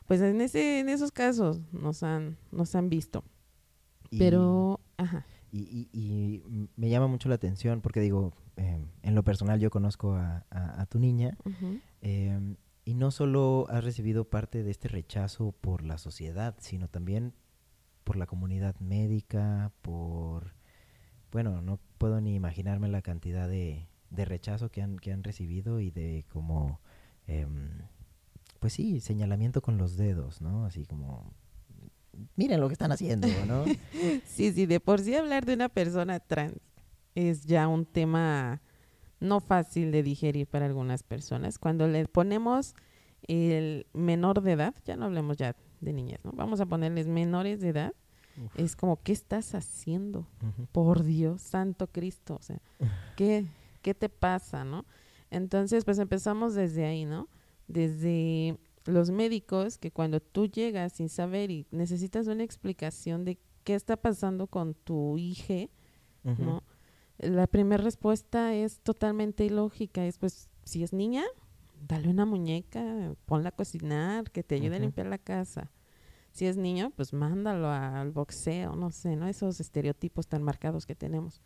Pues 0.06 0.20
en 0.22 0.40
ese, 0.40 0.80
en 0.80 0.88
esos 0.88 1.12
casos 1.12 1.60
nos 1.72 2.02
han, 2.02 2.36
nos 2.50 2.74
han 2.74 2.88
visto. 2.88 3.22
Y- 4.10 4.18
Pero, 4.18 4.80
ajá. 4.96 5.24
Y, 5.52 5.88
y- 5.92 6.68
me 6.76 6.88
llama 6.90 7.06
mucho 7.08 7.28
la 7.28 7.34
atención 7.34 7.80
porque 7.80 8.00
digo, 8.00 8.32
eh, 8.56 8.84
en 9.02 9.14
lo 9.14 9.22
personal 9.24 9.58
yo 9.60 9.70
conozco 9.70 10.14
a, 10.14 10.44
a- 10.50 10.80
a 10.82 10.86
tu 10.86 10.98
niña 10.98 11.36
eh, 12.02 12.56
y 12.84 12.94
no 12.94 13.10
solo 13.10 13.66
has 13.68 13.82
recibido 13.84 14.24
parte 14.30 14.62
de 14.62 14.70
este 14.70 14.88
rechazo 14.88 15.52
por 15.60 15.82
la 15.84 15.98
sociedad, 15.98 16.54
sino 16.60 16.88
también 16.88 17.34
por 18.04 18.16
la 18.16 18.26
comunidad 18.26 18.74
médica, 18.80 19.72
por, 19.82 20.54
bueno, 21.32 21.60
no 21.62 21.78
puedo 21.98 22.20
ni 22.20 22.34
imaginarme 22.34 22.88
la 22.88 23.02
cantidad 23.02 23.48
de, 23.48 23.86
de 24.10 24.24
rechazo 24.24 24.70
que 24.70 24.82
han, 24.82 24.98
que 24.98 25.12
han 25.12 25.22
recibido 25.24 25.80
y 25.80 25.90
de 25.90 26.24
como, 26.32 26.80
em, 27.26 27.70
pues 28.58 28.72
sí, 28.72 29.00
señalamiento 29.00 29.62
con 29.62 29.78
los 29.78 29.96
dedos, 29.96 30.40
¿no? 30.40 30.64
Así 30.64 30.86
como, 30.86 31.32
miren 32.36 32.60
lo 32.60 32.68
que 32.68 32.74
están 32.74 32.92
haciendo, 32.92 33.28
¿no? 33.46 33.64
Sí, 34.24 34.52
sí, 34.52 34.66
de 34.66 34.80
por 34.80 35.00
sí 35.00 35.14
hablar 35.14 35.46
de 35.46 35.54
una 35.54 35.68
persona 35.68 36.20
trans 36.20 36.58
es 37.14 37.44
ya 37.44 37.68
un 37.68 37.84
tema 37.86 38.62
no 39.20 39.40
fácil 39.40 39.92
de 39.92 40.02
digerir 40.02 40.46
para 40.46 40.66
algunas 40.66 41.02
personas. 41.02 41.58
Cuando 41.58 41.86
le 41.86 42.06
ponemos 42.06 42.74
el 43.28 43.86
menor 43.92 44.40
de 44.42 44.52
edad, 44.52 44.74
ya 44.84 44.96
no 44.96 45.06
hablemos 45.06 45.36
ya 45.36 45.54
de 45.80 45.92
niñas, 45.92 46.20
¿no? 46.24 46.32
Vamos 46.32 46.60
a 46.60 46.66
ponerles 46.66 47.06
menores 47.06 47.60
de 47.60 47.68
edad, 47.68 47.94
Uf. 48.42 48.58
es 48.58 48.76
como, 48.76 49.02
¿qué 49.02 49.12
estás 49.12 49.54
haciendo? 49.54 50.26
Por 50.72 51.04
Dios, 51.04 51.42
Santo 51.42 51.86
Cristo, 51.88 52.36
o 52.40 52.42
sea, 52.42 52.60
¿qué, 53.16 53.46
qué 53.82 53.94
te 53.94 54.08
pasa, 54.08 54.64
no? 54.64 54.86
Entonces, 55.30 55.84
pues 55.84 55.98
empezamos 55.98 56.54
desde 56.54 56.86
ahí, 56.86 57.04
¿no? 57.04 57.28
Desde 57.68 58.58
los 58.86 59.10
médicos, 59.10 59.78
que 59.78 59.90
cuando 59.90 60.20
tú 60.20 60.46
llegas 60.46 60.94
sin 60.94 61.08
saber 61.08 61.50
y 61.50 61.66
necesitas 61.70 62.26
una 62.26 62.44
explicación 62.44 63.24
de 63.24 63.38
qué 63.64 63.74
está 63.74 63.96
pasando 63.96 64.46
con 64.46 64.74
tu 64.74 65.18
hija. 65.18 65.68
¿no? 66.24 66.62
La 67.18 67.46
primera 67.46 67.82
respuesta 67.82 68.54
es 68.54 68.80
totalmente 68.80 69.44
ilógica, 69.44 70.06
es 70.06 70.18
pues, 70.18 70.48
si 70.64 70.82
es 70.82 70.92
niña, 70.92 71.24
dale 71.86 72.08
una 72.08 72.26
muñeca, 72.26 73.14
ponla 73.26 73.50
a 73.50 73.52
cocinar, 73.52 74.30
que 74.30 74.42
te 74.42 74.54
ayude 74.54 74.76
a 74.76 74.80
limpiar 74.80 75.06
la 75.06 75.18
casa. 75.18 75.70
Si 76.32 76.46
es 76.46 76.56
niño, 76.56 76.92
pues 76.94 77.12
mándalo 77.12 77.68
al 77.68 78.12
boxeo, 78.12 78.76
no 78.76 78.92
sé, 78.92 79.16
¿no? 79.16 79.26
Esos 79.26 79.58
estereotipos 79.58 80.28
tan 80.28 80.44
marcados 80.44 80.86
que 80.86 80.94
tenemos. 80.94 81.42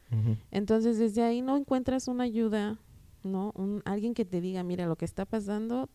Entonces, 0.51 0.99
desde 0.99 1.23
ahí 1.23 1.41
no 1.41 1.57
encuentras 1.57 2.07
una 2.07 2.25
ayuda, 2.25 2.79
¿no? 3.23 3.53
Un, 3.55 3.81
alguien 3.87 4.13
que 4.13 4.27
te 4.27 4.43
diga, 4.43 4.63
mira, 4.63 4.87
lo 4.87 4.97
que 4.97 5.07
está 5.07 5.25
pasando 5.25 5.89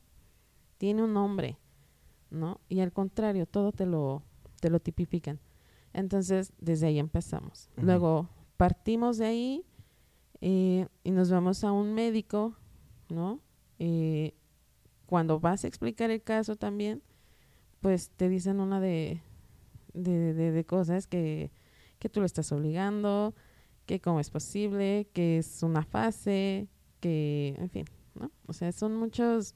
tiene 0.79 1.03
un 1.03 1.13
nombre, 1.13 1.59
¿no? 2.31 2.59
Y 2.69 2.79
al 2.79 2.91
contrario, 2.91 3.45
todo 3.45 3.71
te 3.71 3.85
lo, 3.85 4.23
te 4.59 4.71
lo 4.71 4.79
tipifican. 4.79 5.39
Entonces, 5.93 6.51
desde 6.59 6.87
ahí 6.87 6.97
empezamos. 6.97 7.69
Luego, 7.77 8.27
partimos 8.57 9.17
de 9.19 9.25
ahí 9.25 9.65
eh, 10.41 10.87
y 11.03 11.11
nos 11.11 11.29
vamos 11.29 11.63
a 11.63 11.71
un 11.71 11.93
médico, 11.93 12.55
¿no? 13.09 13.39
Eh, 13.77 14.33
cuando 15.05 15.39
vas 15.39 15.63
a 15.63 15.67
explicar 15.67 16.09
el 16.11 16.21
caso 16.23 16.55
también, 16.55 17.01
pues 17.81 18.09
te 18.11 18.29
dicen 18.29 18.59
una 18.59 18.79
de, 18.79 19.21
de, 19.93 20.33
de- 20.33 20.51
de 20.51 20.65
cosas 20.65 21.07
que, 21.07 21.51
que 21.97 22.09
tú 22.09 22.19
lo 22.19 22.25
estás 22.25 22.51
obligando, 22.51 23.33
que 23.85 23.99
cómo 23.99 24.19
es 24.19 24.29
posible, 24.29 25.07
que 25.13 25.37
es 25.39 25.63
una 25.63 25.83
fase, 25.83 26.67
que, 26.99 27.55
en 27.57 27.69
fin, 27.69 27.85
¿no? 28.15 28.31
O 28.47 28.53
sea, 28.53 28.71
son 28.71 28.95
muchos, 28.95 29.55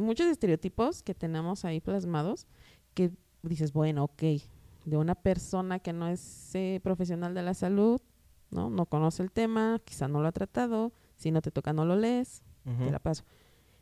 muchos 0.00 0.26
estereotipos 0.26 1.02
que 1.02 1.14
tenemos 1.14 1.64
ahí 1.64 1.80
plasmados 1.80 2.46
que 2.94 3.10
dices, 3.42 3.72
bueno, 3.72 4.04
ok, 4.04 4.22
de 4.84 4.96
una 4.96 5.14
persona 5.14 5.78
que 5.78 5.92
no 5.92 6.08
es 6.08 6.54
eh, 6.54 6.80
profesional 6.82 7.34
de 7.34 7.42
la 7.42 7.54
salud, 7.54 8.00
¿no? 8.50 8.70
No 8.70 8.86
conoce 8.86 9.22
el 9.22 9.30
tema, 9.30 9.80
quizá 9.84 10.08
no 10.08 10.20
lo 10.20 10.28
ha 10.28 10.32
tratado, 10.32 10.92
si 11.16 11.30
no 11.30 11.42
te 11.42 11.50
toca 11.50 11.72
no 11.72 11.84
lo 11.84 11.96
lees, 11.96 12.42
te 12.64 12.90
la 12.90 12.98
paso. 12.98 13.24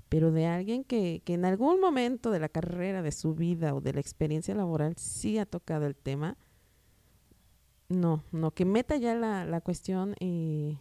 Pero 0.09 0.33
de 0.33 0.47
alguien 0.47 0.85
que, 0.85 1.23
que 1.25 1.35
en 1.35 1.45
algún 1.45 1.81
momento 1.81 2.31
de 2.31 2.41
la 2.41 2.49
carrera, 2.49 3.03
de 3.03 3.13
su 3.13 3.35
vida 3.35 3.75
o 3.75 3.81
de 3.81 3.93
la 3.93 4.01
experiencia 4.01 4.55
laboral 4.55 4.97
sí 4.97 5.39
ha 5.39 5.47
tocado 5.47 5.87
el 5.87 5.97
tema, 5.97 6.37
no, 7.89 8.23
no, 8.33 8.51
que 8.51 8.65
meta 8.65 8.97
ya 8.97 9.15
la, 9.15 9.45
la 9.45 9.61
cuestión 9.61 10.15
eh, 10.21 10.77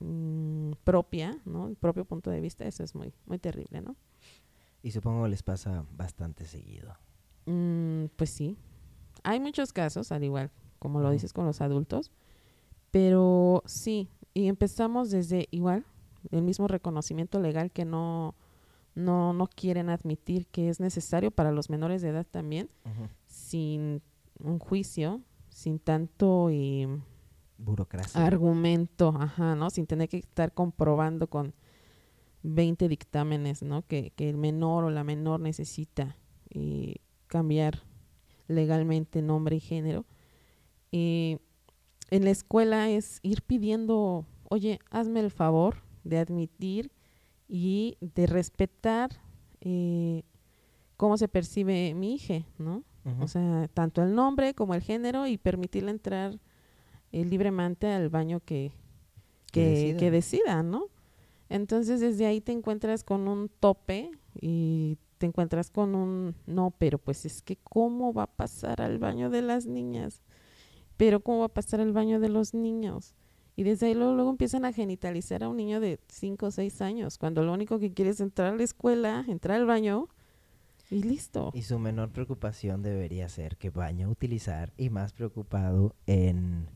mm, 0.00 0.72
propia, 0.84 1.36
¿no? 1.44 1.68
El 1.68 1.76
propio 1.76 2.04
punto 2.04 2.30
de 2.30 2.40
vista, 2.40 2.66
eso 2.66 2.82
es 2.82 2.94
muy, 2.94 3.12
muy 3.26 3.38
terrible, 3.38 3.80
¿no? 3.80 3.96
Y 4.82 4.90
supongo 4.90 5.24
que 5.24 5.30
les 5.30 5.42
pasa 5.42 5.84
bastante 5.92 6.44
seguido. 6.46 6.94
Mm, 7.46 8.06
pues 8.16 8.30
sí. 8.30 8.56
Hay 9.24 9.40
muchos 9.40 9.72
casos, 9.72 10.12
al 10.12 10.24
igual 10.24 10.50
como 10.78 11.00
lo 11.00 11.10
dices 11.10 11.32
con 11.32 11.46
los 11.46 11.60
adultos, 11.60 12.10
pero 12.90 13.62
sí, 13.66 14.08
y 14.34 14.48
empezamos 14.48 15.10
desde 15.10 15.48
igual, 15.50 15.84
el 16.30 16.42
mismo 16.42 16.68
reconocimiento 16.68 17.40
legal 17.40 17.70
que 17.70 17.84
no, 17.84 18.34
no, 18.94 19.32
no 19.32 19.46
quieren 19.48 19.90
admitir 19.90 20.46
que 20.46 20.68
es 20.68 20.80
necesario 20.80 21.30
para 21.30 21.52
los 21.52 21.70
menores 21.70 22.02
de 22.02 22.08
edad 22.08 22.26
también, 22.28 22.70
sin 23.26 24.02
un 24.42 24.58
juicio, 24.58 25.20
sin 25.48 25.78
tanto 25.78 26.48
eh, 26.50 26.88
Burocracia. 27.58 28.24
argumento, 28.24 29.14
ajá, 29.18 29.54
¿no? 29.54 29.70
Sin 29.70 29.86
tener 29.86 30.08
que 30.08 30.18
estar 30.18 30.52
comprobando 30.52 31.28
con 31.28 31.54
20 32.42 32.88
dictámenes, 32.88 33.62
¿no? 33.62 33.82
Que, 33.86 34.10
que 34.16 34.28
el 34.28 34.36
menor 34.36 34.84
o 34.84 34.90
la 34.90 35.04
menor 35.04 35.40
necesita 35.40 36.16
eh, 36.50 36.96
cambiar 37.26 37.82
legalmente 38.46 39.22
nombre 39.22 39.56
y 39.56 39.60
género. 39.60 40.04
Eh, 40.92 41.38
en 42.10 42.24
la 42.24 42.30
escuela 42.30 42.88
es 42.88 43.20
ir 43.22 43.42
pidiendo, 43.42 44.24
oye, 44.48 44.78
hazme 44.90 45.20
el 45.20 45.30
favor 45.30 45.82
de 46.04 46.18
admitir 46.18 46.90
y 47.48 47.96
de 48.00 48.26
respetar 48.26 49.10
eh, 49.60 50.22
cómo 50.96 51.16
se 51.18 51.28
percibe 51.28 51.92
mi 51.94 52.14
hija, 52.14 52.44
¿no? 52.58 52.84
O 53.20 53.26
sea, 53.26 53.68
tanto 53.72 54.02
el 54.02 54.14
nombre 54.14 54.52
como 54.52 54.74
el 54.74 54.82
género 54.82 55.26
y 55.26 55.38
permitirle 55.38 55.90
entrar 55.90 56.38
eh, 57.10 57.24
libremente 57.24 57.86
al 57.90 58.10
baño 58.10 58.40
que, 58.40 58.72
Que 59.50 59.62
que, 59.62 59.68
decida. 59.70 59.98
que 59.98 60.10
decida, 60.10 60.62
¿no? 60.62 60.88
Entonces 61.48 62.00
desde 62.00 62.26
ahí 62.26 62.40
te 62.40 62.52
encuentras 62.52 63.04
con 63.04 63.28
un 63.28 63.48
tope 63.48 64.10
y 64.40 64.98
te 65.18 65.26
encuentras 65.26 65.70
con 65.70 65.94
un 65.94 66.34
no, 66.46 66.72
pero 66.78 66.98
pues 66.98 67.24
es 67.24 67.42
que 67.42 67.56
cómo 67.56 68.12
va 68.12 68.24
a 68.24 68.26
pasar 68.36 68.80
al 68.80 68.98
baño 68.98 69.30
de 69.30 69.42
las 69.42 69.66
niñas, 69.66 70.22
pero 70.96 71.20
cómo 71.20 71.40
va 71.40 71.46
a 71.46 71.54
pasar 71.54 71.80
al 71.80 71.92
baño 71.92 72.20
de 72.20 72.28
los 72.28 72.54
niños. 72.54 73.14
Y 73.56 73.64
desde 73.64 73.86
ahí 73.86 73.94
luego, 73.94 74.14
luego 74.14 74.30
empiezan 74.30 74.64
a 74.64 74.72
genitalizar 74.72 75.42
a 75.42 75.48
un 75.48 75.56
niño 75.56 75.80
de 75.80 75.98
5 76.06 76.46
o 76.46 76.50
6 76.52 76.80
años, 76.80 77.18
cuando 77.18 77.42
lo 77.42 77.52
único 77.52 77.80
que 77.80 77.92
quiere 77.92 78.12
es 78.12 78.20
entrar 78.20 78.54
a 78.54 78.56
la 78.56 78.62
escuela, 78.62 79.24
entrar 79.26 79.56
al 79.56 79.66
baño 79.66 80.08
y 80.90 81.02
listo. 81.02 81.50
Y 81.54 81.62
su 81.62 81.78
menor 81.80 82.10
preocupación 82.10 82.82
debería 82.82 83.28
ser 83.28 83.56
qué 83.56 83.70
baño 83.70 84.08
utilizar 84.08 84.72
y 84.76 84.90
más 84.90 85.12
preocupado 85.12 85.96
en, 86.06 86.68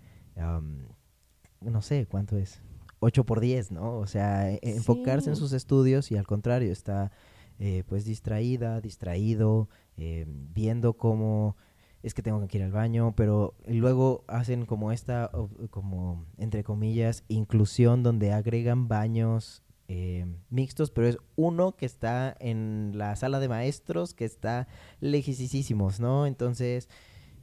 no 1.60 1.82
sé, 1.82 2.06
¿cuánto 2.06 2.36
es? 2.36 2.60
8 3.02 3.24
por 3.24 3.40
10, 3.40 3.72
¿no? 3.72 3.98
O 3.98 4.06
sea, 4.06 4.50
e- 4.50 4.60
enfocarse 4.62 5.28
en 5.30 5.36
sus 5.36 5.52
estudios 5.52 6.10
y 6.12 6.16
al 6.16 6.26
contrario, 6.26 6.72
está 6.72 7.10
eh, 7.58 7.82
pues 7.88 8.04
distraída, 8.04 8.80
distraído, 8.80 9.68
eh, 9.96 10.24
viendo 10.26 10.94
cómo 10.94 11.56
es 12.02 12.14
que 12.14 12.22
tengo 12.22 12.46
que 12.48 12.58
ir 12.58 12.64
al 12.64 12.72
baño, 12.72 13.14
pero 13.16 13.54
luego 13.66 14.24
hacen 14.26 14.66
como 14.66 14.90
esta, 14.90 15.30
como 15.70 16.24
entre 16.36 16.64
comillas, 16.64 17.24
inclusión 17.28 18.02
donde 18.02 18.32
agregan 18.32 18.88
baños 18.88 19.62
eh, 19.88 20.26
mixtos, 20.50 20.90
pero 20.90 21.06
es 21.08 21.18
uno 21.36 21.76
que 21.76 21.86
está 21.86 22.36
en 22.40 22.92
la 22.94 23.14
sala 23.14 23.38
de 23.40 23.48
maestros, 23.48 24.14
que 24.14 24.24
está 24.24 24.66
lejísimos, 25.00 26.00
¿no? 26.00 26.26
Entonces, 26.26 26.88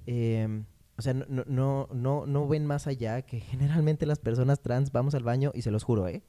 em, 0.05 0.65
o 0.99 1.01
sea, 1.01 1.13
no, 1.13 1.25
no, 1.47 1.87
no, 1.91 2.25
no, 2.27 2.47
ven 2.47 2.65
más 2.65 2.85
allá 2.85 3.21
que 3.23 3.39
generalmente 3.39 4.05
las 4.05 4.19
personas 4.19 4.61
trans 4.61 4.91
vamos 4.91 5.15
al 5.15 5.23
baño 5.23 5.51
y 5.55 5.63
se 5.63 5.71
los 5.71 5.83
juro, 5.83 6.07
¿eh? 6.07 6.21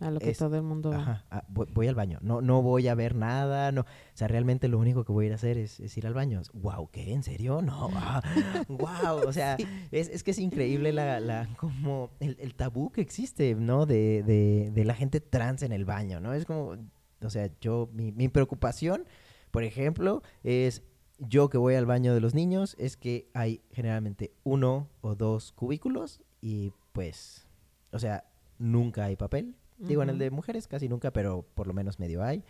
A 0.00 0.10
lo 0.10 0.18
que 0.18 0.30
es- 0.30 0.38
todo 0.38 0.56
el 0.56 0.62
mundo... 0.62 0.92
Ajá, 0.92 1.24
ah, 1.30 1.44
voy, 1.48 1.68
voy 1.72 1.86
al 1.86 1.94
baño. 1.94 2.18
No, 2.20 2.40
no 2.42 2.62
voy 2.62 2.88
a 2.88 2.94
ver 2.96 3.14
nada, 3.14 3.70
no. 3.70 3.82
O 3.82 3.86
sea, 4.14 4.26
realmente 4.26 4.66
lo 4.68 4.78
único 4.78 5.04
que 5.04 5.12
voy 5.12 5.24
a 5.24 5.26
ir 5.28 5.32
a 5.32 5.36
hacer 5.36 5.56
es, 5.56 5.78
es 5.78 5.96
ir 5.96 6.06
al 6.06 6.14
baño. 6.14 6.42
Wow, 6.52 6.90
¿qué? 6.90 7.12
¿En 7.12 7.22
serio? 7.22 7.62
No. 7.62 7.90
wow. 8.68 9.26
O 9.26 9.32
sea, 9.32 9.56
Sí. 9.58 9.66
es, 9.92 10.08
es 10.08 10.22
que 10.24 10.32
es 10.32 10.38
increíble 10.40 10.92
la, 10.92 11.20
la 11.20 11.48
como 11.56 12.10
el, 12.20 12.36
el 12.40 12.54
tabú 12.54 12.90
que 12.90 13.00
existe, 13.02 13.54
¿no? 13.54 13.86
De, 13.86 14.22
de, 14.24 14.72
de 14.74 14.84
la 14.84 14.94
gente 14.94 15.20
trans 15.20 15.62
en 15.62 15.72
el 15.72 15.84
baño, 15.84 16.18
¿no? 16.20 16.34
Es 16.34 16.44
como, 16.44 16.76
o 17.22 17.30
sea, 17.30 17.48
yo, 17.60 17.88
mi, 17.92 18.10
mi 18.10 18.28
preocupación, 18.28 19.04
por 19.52 19.62
ejemplo, 19.62 20.22
es 20.42 20.82
yo 21.28 21.48
que 21.48 21.58
voy 21.58 21.74
al 21.74 21.86
baño 21.86 22.14
de 22.14 22.20
los 22.20 22.34
niños, 22.34 22.74
es 22.78 22.96
que 22.96 23.28
hay 23.34 23.62
generalmente 23.72 24.32
uno 24.44 24.88
o 25.00 25.14
dos 25.14 25.52
cubículos 25.52 26.20
y 26.40 26.72
pues, 26.92 27.46
o 27.92 27.98
sea, 27.98 28.24
nunca 28.58 29.04
hay 29.04 29.16
papel. 29.16 29.54
Digo, 29.78 30.02
en 30.02 30.10
el 30.10 30.18
de 30.18 30.30
mujeres 30.30 30.68
casi 30.68 30.88
nunca, 30.88 31.12
pero 31.12 31.44
por 31.54 31.66
lo 31.66 31.74
menos 31.74 31.98
medio 31.98 32.22
hay. 32.22 32.44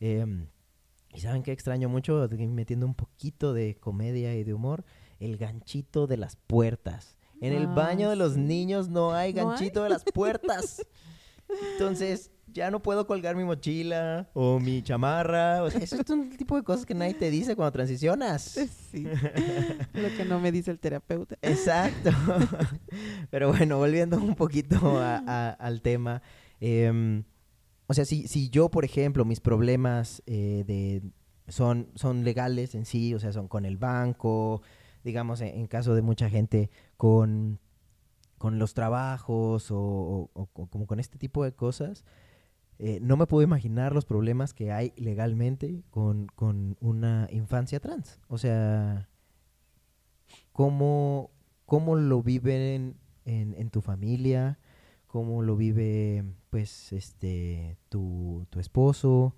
Em, 0.00 0.46
y 1.14 1.20
saben 1.20 1.42
qué 1.42 1.52
extraño 1.52 1.88
mucho, 1.88 2.28
metiendo 2.50 2.84
un 2.86 2.94
poquito 2.94 3.54
de 3.54 3.76
comedia 3.76 4.34
y 4.36 4.44
de 4.44 4.52
humor, 4.52 4.84
el 5.18 5.38
ganchito 5.38 6.06
de 6.06 6.18
las 6.18 6.36
puertas. 6.36 7.16
En 7.40 7.52
el 7.54 7.66
Ah, 7.66 7.74
baño 7.74 8.10
de 8.10 8.16
los 8.16 8.36
niños 8.36 8.88
no 8.88 9.14
hay 9.14 9.32
¿No 9.32 9.40
hay? 9.40 9.46
ganchito 9.46 9.82
de 9.84 9.88
las 9.90 10.04
puertas. 10.04 10.86
Entonces, 11.72 12.30
ya 12.52 12.70
no 12.70 12.80
puedo 12.82 13.06
colgar 13.06 13.36
mi 13.36 13.44
mochila 13.44 14.28
o 14.32 14.58
mi 14.60 14.82
chamarra. 14.82 15.62
O 15.62 15.70
sea, 15.70 15.80
eso 15.80 15.96
es 16.00 16.10
un 16.10 16.30
tipo 16.36 16.56
de 16.56 16.62
cosas 16.62 16.86
que 16.86 16.94
nadie 16.94 17.14
te 17.14 17.30
dice 17.30 17.54
cuando 17.56 17.72
transicionas. 17.72 18.58
Sí. 18.90 19.04
Lo 19.94 20.08
que 20.16 20.24
no 20.26 20.40
me 20.40 20.50
dice 20.52 20.70
el 20.70 20.78
terapeuta. 20.78 21.36
Exacto. 21.42 22.10
Pero 23.30 23.48
bueno, 23.52 23.78
volviendo 23.78 24.16
un 24.16 24.34
poquito 24.34 24.98
a- 24.98 25.22
a- 25.26 25.50
al 25.50 25.82
tema. 25.82 26.22
em, 26.60 27.24
o 27.88 27.94
sea, 27.94 28.04
si, 28.04 28.26
si 28.26 28.48
yo, 28.50 28.70
por 28.70 28.84
ejemplo, 28.84 29.24
mis 29.24 29.40
problemas 29.40 30.22
eh, 30.26 30.64
de, 30.66 31.02
son, 31.48 31.88
son 31.94 32.24
legales 32.24 32.74
en 32.74 32.84
sí, 32.84 33.14
o 33.14 33.20
sea, 33.20 33.32
son 33.32 33.46
con 33.48 33.64
el 33.64 33.76
banco, 33.76 34.62
digamos, 35.04 35.40
en, 35.40 35.48
en 35.48 35.66
caso 35.68 35.94
de 35.94 36.02
mucha 36.02 36.28
gente, 36.28 36.70
con, 36.96 37.60
con 38.38 38.58
los 38.58 38.74
trabajos 38.74 39.70
o- 39.70 39.78
o- 40.34 40.48
o 40.52 40.66
como 40.66 40.86
con 40.86 40.98
este 40.98 41.18
tipo 41.18 41.44
de 41.44 41.52
cosas, 41.52 42.04
eh, 42.78 42.98
no 43.00 43.16
me 43.16 43.26
puedo 43.26 43.42
imaginar 43.42 43.94
los 43.94 44.04
problemas 44.04 44.52
que 44.54 44.72
hay 44.72 44.92
legalmente 44.96 45.82
con, 45.90 46.26
con 46.34 46.76
una 46.80 47.28
infancia 47.30 47.80
trans. 47.80 48.20
O 48.28 48.38
sea, 48.38 49.08
cómo, 50.52 51.30
cómo 51.64 51.96
lo 51.96 52.22
viven 52.22 52.96
en, 53.24 53.54
en 53.54 53.70
tu 53.70 53.80
familia, 53.80 54.58
cómo 55.06 55.42
lo 55.42 55.56
vive 55.56 56.24
pues 56.50 56.92
este 56.92 57.78
tu, 57.88 58.46
tu 58.50 58.60
esposo, 58.60 59.34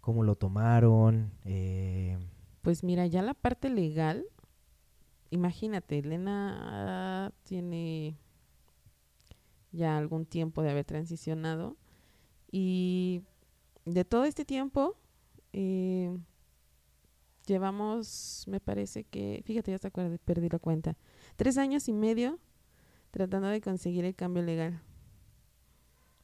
cómo 0.00 0.22
lo 0.22 0.36
tomaron. 0.36 1.32
eh, 1.44 2.18
Pues 2.62 2.82
mira, 2.84 3.06
ya 3.06 3.22
la 3.22 3.34
parte 3.34 3.68
legal, 3.68 4.24
imagínate, 5.30 5.98
Elena 5.98 7.32
tiene 7.42 8.16
ya 9.72 9.98
algún 9.98 10.24
tiempo 10.24 10.62
de 10.62 10.70
haber 10.70 10.86
transicionado 10.86 11.76
y 12.50 13.22
de 13.84 14.04
todo 14.04 14.24
este 14.24 14.44
tiempo 14.44 14.96
eh, 15.52 16.16
llevamos, 17.46 18.44
me 18.46 18.60
parece 18.60 19.04
que, 19.04 19.42
fíjate, 19.44 19.70
ya 19.72 19.78
te 19.78 19.88
acuerdas, 19.88 20.18
perdí 20.24 20.48
la 20.48 20.58
cuenta, 20.58 20.96
tres 21.36 21.58
años 21.58 21.88
y 21.88 21.92
medio 21.92 22.38
tratando 23.10 23.48
de 23.48 23.60
conseguir 23.60 24.04
el 24.04 24.14
cambio 24.14 24.42
legal. 24.42 24.80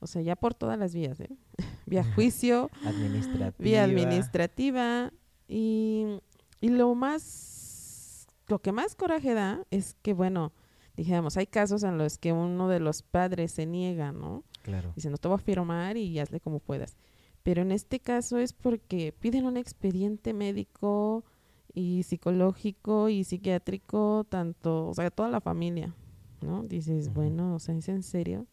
O 0.01 0.07
sea, 0.07 0.21
ya 0.21 0.37
por 0.37 0.55
todas 0.55 0.79
las 0.79 0.95
vías, 0.95 1.19
¿eh? 1.21 1.37
Vía 1.87 2.05
juicio, 2.15 2.71
administrativa. 2.85 3.55
vía 3.59 3.85
administrativa 3.85 5.13
y, 5.49 6.21
y 6.61 6.69
lo 6.69 6.95
más 6.95 8.27
lo 8.47 8.59
que 8.61 8.73
más 8.73 8.95
coraje 8.95 9.33
da 9.33 9.65
es 9.71 9.97
que 10.03 10.13
bueno 10.13 10.53
dijéramos 10.97 11.37
hay 11.37 11.47
casos 11.47 11.83
en 11.83 11.97
los 11.97 12.19
que 12.19 12.33
uno 12.33 12.69
de 12.69 12.81
los 12.81 13.03
padres 13.03 13.53
se 13.53 13.65
niega 13.67 14.13
no 14.13 14.45
Claro. 14.65 14.93
dice 14.97 15.11
no 15.11 15.19
te 15.19 15.29
voy 15.29 15.37
a 15.37 15.39
firmar 15.39 15.97
y 15.97 16.19
hazle 16.19 16.41
como 16.41 16.59
puedas 16.59 16.97
pero 17.45 17.63
en 17.63 17.71
este 17.71 18.01
caso 18.01 18.39
es 18.39 18.53
porque 18.53 19.15
piden 19.21 19.47
un 19.47 19.57
expediente 19.57 20.33
médico 20.33 21.25
y 21.73 22.03
psicológico 22.03 23.09
y 23.09 23.23
psiquiátrico 23.25 24.27
tanto 24.29 24.89
o 24.89 24.95
sea 24.95 25.11
toda 25.11 25.29
la 25.29 25.41
familia 25.41 25.95
no 26.41 26.65
dices 26.65 27.13
bueno 27.13 27.55
o 27.55 27.59
sea 27.61 27.77
es 27.77 27.89
en 27.89 28.03
serio 28.03 28.47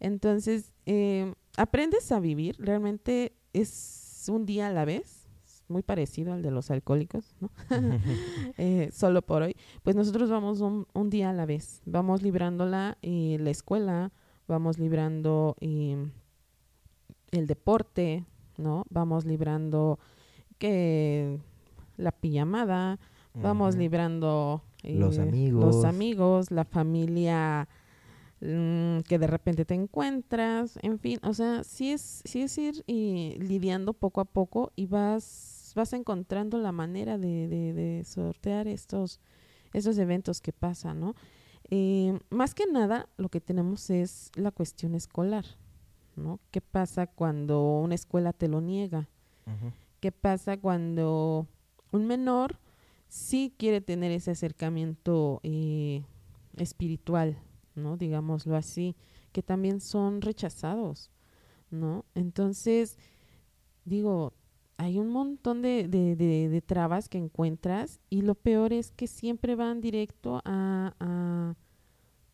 entonces, 0.00 0.72
eh, 0.86 1.34
aprendes 1.56 2.10
a 2.10 2.20
vivir, 2.20 2.56
realmente 2.58 3.34
es 3.52 4.24
un 4.28 4.46
día 4.46 4.68
a 4.68 4.72
la 4.72 4.86
vez, 4.86 5.28
muy 5.68 5.82
parecido 5.82 6.32
al 6.32 6.42
de 6.42 6.50
los 6.50 6.70
alcohólicos, 6.70 7.36
¿no? 7.40 7.50
Eh, 8.58 8.90
solo 8.92 9.22
por 9.22 9.42
hoy. 9.42 9.54
Pues 9.82 9.94
nosotros 9.94 10.30
vamos 10.30 10.60
un, 10.60 10.86
un 10.94 11.10
día 11.10 11.30
a 11.30 11.32
la 11.32 11.46
vez, 11.46 11.82
vamos 11.84 12.22
librándola 12.22 12.98
eh, 13.02 13.36
la 13.40 13.50
escuela, 13.50 14.10
vamos 14.50 14.78
librando 14.78 15.56
eh, 15.60 15.96
el 17.30 17.46
deporte, 17.46 18.24
¿no? 18.58 18.84
Vamos 18.90 19.24
librando 19.24 19.98
que 20.58 21.38
la 21.96 22.12
pijamada, 22.12 22.98
vamos 23.34 23.76
librando 23.76 24.62
Los 24.82 25.16
eh, 25.18 25.22
amigos. 25.22 25.64
los 25.64 25.84
amigos, 25.84 26.50
la 26.50 26.64
familia 26.64 27.68
mm, 28.40 29.00
que 29.08 29.18
de 29.18 29.26
repente 29.26 29.64
te 29.64 29.74
encuentras, 29.74 30.78
en 30.82 30.98
fin, 30.98 31.18
o 31.22 31.32
sea, 31.32 31.62
sí 31.64 31.92
es, 31.92 32.22
sí 32.24 32.42
es 32.42 32.58
ir 32.58 32.84
y 32.86 33.36
lidiando 33.38 33.92
poco 33.94 34.20
a 34.20 34.24
poco 34.24 34.72
y 34.76 34.86
vas, 34.86 35.72
vas 35.76 35.92
encontrando 35.92 36.58
la 36.58 36.72
manera 36.72 37.16
de, 37.18 37.48
de, 37.48 37.72
de 37.72 38.04
sortear 38.04 38.66
estos, 38.66 39.20
estos 39.72 39.96
eventos 39.98 40.40
que 40.40 40.52
pasan, 40.52 41.00
¿no? 41.00 41.14
Eh, 41.70 42.18
más 42.30 42.54
que 42.54 42.66
nada, 42.66 43.08
lo 43.16 43.28
que 43.28 43.40
tenemos 43.40 43.90
es 43.90 44.30
la 44.34 44.50
cuestión 44.50 44.94
escolar, 44.94 45.44
¿no? 46.16 46.40
¿Qué 46.50 46.60
pasa 46.60 47.06
cuando 47.06 47.78
una 47.78 47.94
escuela 47.94 48.32
te 48.32 48.48
lo 48.48 48.60
niega? 48.60 49.08
Ujú. 49.46 49.72
¿Qué 50.00 50.10
pasa 50.10 50.56
cuando 50.56 51.46
un 51.92 52.06
menor 52.06 52.58
sí 53.08 53.54
quiere 53.56 53.80
tener 53.80 54.10
ese 54.10 54.32
acercamiento 54.32 55.40
eh, 55.42 56.04
espiritual, 56.56 57.38
¿no? 57.74 57.96
Digámoslo 57.96 58.56
así, 58.56 58.96
que 59.32 59.42
también 59.42 59.80
son 59.80 60.22
rechazados, 60.22 61.10
¿no? 61.70 62.04
Entonces, 62.14 62.98
digo, 63.84 64.32
hay 64.80 64.98
un 64.98 65.10
montón 65.10 65.60
de, 65.60 65.88
de, 65.88 66.16
de, 66.16 66.60
trabas 66.62 67.10
que 67.10 67.18
encuentras 67.18 68.00
y 68.08 68.22
lo 68.22 68.34
peor 68.34 68.72
es 68.72 68.92
que 68.92 69.06
siempre 69.06 69.54
van 69.54 69.82
directo 69.82 70.40
a, 70.46 71.54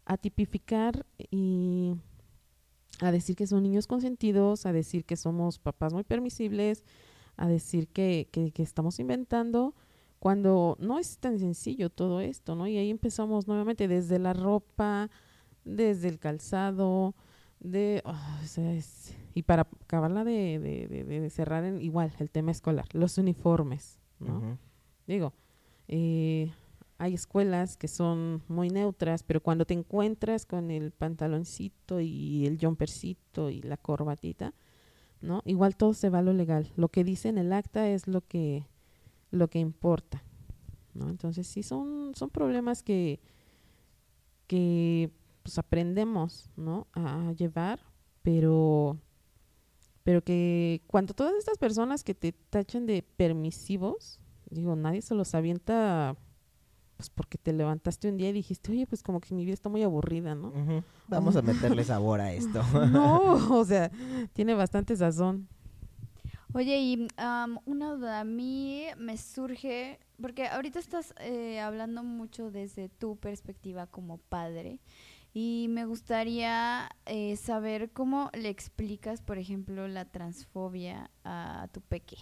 a, 0.05 0.17
tipificar 0.19 1.05
y 1.33 1.97
a 3.01 3.11
decir 3.11 3.35
que 3.35 3.49
son 3.49 3.65
niños 3.65 3.89
consentidos, 3.89 4.65
a 4.65 4.73
decir 4.73 5.05
que 5.05 5.17
somos 5.17 5.59
papás 5.59 5.93
muy 5.93 6.05
permisibles, 6.05 6.85
a 7.37 7.49
decir 7.49 7.89
que, 7.89 8.29
que, 8.31 8.63
estamos 8.63 9.01
inventando, 9.01 9.75
cuando 10.21 10.77
no 10.79 11.01
es 11.01 11.19
tan 11.19 11.41
sencillo 11.41 11.91
todo 11.91 12.21
esto, 12.21 12.55
¿no? 12.55 12.69
Y 12.69 12.79
ahí 12.79 12.91
empezamos 12.91 13.49
nuevamente 13.49 13.89
desde 13.89 14.21
la 14.21 14.35
ropa, 14.35 15.11
desde 15.65 16.07
el 16.09 16.21
calzado, 16.21 17.17
de... 17.59 18.03
Ah, 18.05 18.41
y 19.37 19.43
para 19.43 19.69
acabarla 19.83 20.25
de, 20.25 20.59
de, 20.89 21.05
de, 21.05 21.29
cerrar 21.31 21.63
en 21.65 21.83
igual 21.83 22.11
el 22.21 22.31
tema 22.31 22.53
escolar, 22.53 22.87
los 22.95 23.19
uniformes, 23.19 24.01
¿no? 24.19 24.59
Digo, 25.07 25.35
eh, 25.89 26.51
hay 26.97 27.13
escuelas 27.13 27.77
que 27.77 27.87
son 27.87 28.43
muy 28.49 28.71
neutras, 28.71 29.23
pero 29.23 29.43
cuando 29.43 29.67
te 29.67 29.75
encuentras 29.75 30.47
con 30.47 30.71
el 30.71 30.91
pantaloncito 30.91 32.01
y 32.01 32.47
el 32.47 32.59
jumpercito 32.59 33.51
y 33.51 33.61
la 33.61 33.77
corbatita, 33.77 34.55
¿no? 35.21 35.43
Igual 35.45 35.77
todo 35.77 35.93
se 35.93 36.09
va 36.09 36.21
a 36.21 36.23
lo 36.23 36.33
legal. 36.33 36.73
Lo 36.75 36.89
que 36.89 37.05
dice 37.05 37.29
en 37.29 37.37
el 37.37 37.53
acta 37.53 37.91
es 37.91 38.07
lo 38.07 38.23
que, 38.23 38.65
lo 39.31 39.49
que 39.49 39.59
importa, 39.59 40.23
¿no? 40.95 41.11
Entonces 41.11 41.47
sí 41.47 41.63
son, 41.63 42.15
son 42.15 42.31
problemas 42.31 42.83
que, 42.83 43.21
que 44.47 45.11
pues 45.43 45.59
aprendemos, 45.59 46.49
¿no? 46.57 46.87
A, 46.95 47.33
llevar, 47.33 47.81
pero, 48.23 48.97
pero 50.07 50.23
que 50.23 50.83
cuando 50.87 51.15
todas 51.15 51.35
estas 51.35 51.59
personas 51.59 52.05
que 52.05 52.15
te 52.15 52.31
tachen 52.31 52.87
de 52.87 53.03
permisivos, 53.03 54.21
digo, 54.49 54.77
nadie 54.77 55.03
se 55.03 55.17
los 55.17 55.35
avienta 55.35 56.15
pues 56.97 57.11
porque 57.11 57.39
te 57.39 57.53
levantaste 57.53 58.09
un 58.09 58.17
día 58.17 58.29
y 58.29 58.33
dijiste, 58.33 58.71
oye, 58.71 58.87
pues 58.87 59.03
como 59.03 59.21
que 59.21 59.35
mi 59.35 59.45
vida 59.45 59.55
está 59.55 59.69
muy 59.69 59.83
aburrida, 59.83 60.37
¿no? 60.37 60.53
Vamos 61.09 61.35
a 61.35 61.43
meterle 61.43 61.83
sabor 61.83 62.21
a 62.21 62.33
esto. 62.33 62.63
no, 62.93 63.59
o 63.59 63.65
sea, 63.65 63.91
tiene 64.33 64.55
bastante 64.55 64.95
sazón. 64.97 65.49
Oye, 66.53 66.79
y 66.79 67.09
una 67.65 67.91
duda, 67.91 68.21
a 68.21 68.25
mí 68.25 68.85
me 68.99 69.19
surge, 69.19 69.99
porque 70.23 70.47
ahorita 70.47 70.79
estás 70.79 71.15
eh, 71.19 71.59
hablando 71.59 72.05
mucho 72.05 72.53
desde 72.53 72.89
tu 72.89 73.17
perspectiva 73.17 73.89
como 73.89 74.19
padre, 74.19 74.79
y 75.39 75.69
me 75.69 75.85
gustaría 75.85 76.89
eh, 77.05 77.37
saber 77.37 77.91
cómo 77.93 78.31
le 78.33 78.49
explicas, 78.49 79.21
por 79.21 79.37
ejemplo, 79.37 79.87
la 79.87 80.07
transfobia 80.07 81.11
a 81.25 81.69
tu 81.75 81.83
peque. 81.83 82.17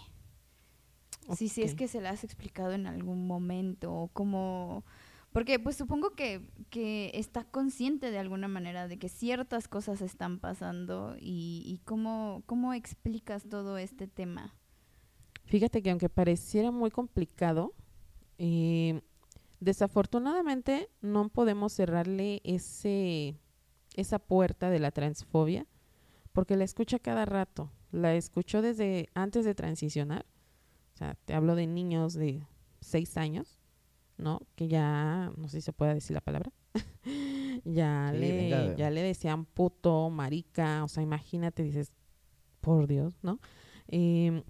Si, 1.37 1.45
es 1.63 1.77
que 1.77 1.87
se 1.87 2.01
la 2.01 2.11
has 2.11 2.25
explicado 2.25 2.73
en 2.73 2.89
algún 2.89 3.29
momento 3.29 3.95
o 3.95 4.09
cómo... 4.09 4.85
Porque 5.31 5.61
pues 5.61 5.77
supongo 5.77 6.11
que, 6.17 6.41
que, 6.71 7.13
está 7.15 7.45
consciente 7.45 8.11
de 8.11 8.19
alguna 8.19 8.49
manera 8.49 8.89
de 8.89 8.99
que 8.99 9.09
ciertas 9.09 9.69
cosas 9.69 10.01
están 10.01 10.41
pasando 10.41 11.15
y, 11.17 11.63
y 11.65 11.83
cómo, 11.85 12.43
cómo 12.47 12.75
explicas 12.75 13.49
todo 13.49 13.79
este 13.79 14.09
tema. 14.09 14.57
Fíjate 15.45 15.85
que 15.85 15.91
aunque 15.91 16.09
pareciera 16.09 16.73
muy 16.73 16.91
complicado, 16.91 17.75
eh, 18.39 19.03
desafortunadamente 19.61 20.91
no 21.01 21.29
podemos 21.29 21.73
cerrarle 21.73 22.41
ese, 22.45 23.37
esa 23.95 24.19
puerta 24.19 24.71
de 24.71 24.79
la 24.79 24.91
transfobia 24.91 25.67
porque 26.33 26.57
la 26.57 26.65
escucha 26.65 26.99
cada 26.99 27.25
rato. 27.25 27.71
La 27.93 28.15
escuchó 28.15 28.61
desde 28.61 29.09
antes 29.15 29.45
de 29.45 29.55
transicionar 29.55 30.27
o 30.95 30.97
sea, 30.97 31.17
te 31.25 31.35
hablo 31.35 31.57
de 31.57 31.67
niños 31.67 32.15
de 32.15 32.47
seis 32.81 33.17
años, 33.17 33.59
¿no? 34.17 34.41
Que 34.55 34.69
ya, 34.69 35.33
no 35.37 35.49
sé 35.49 35.59
si 35.59 35.63
se 35.63 35.73
puede 35.73 35.95
decir 35.95 36.15
la 36.15 36.21
palabra, 36.21 36.53
ya, 37.65 38.13
le, 38.13 38.77
ya 38.77 38.91
le 38.91 39.03
decían 39.03 39.45
puto, 39.45 40.09
marica, 40.11 40.85
o 40.85 40.89
sea, 40.89 41.03
imagínate, 41.03 41.65
dices, 41.65 41.93
por 42.61 42.87
Dios, 42.87 43.19
¿no? 43.23 43.41
Em, 43.89 44.45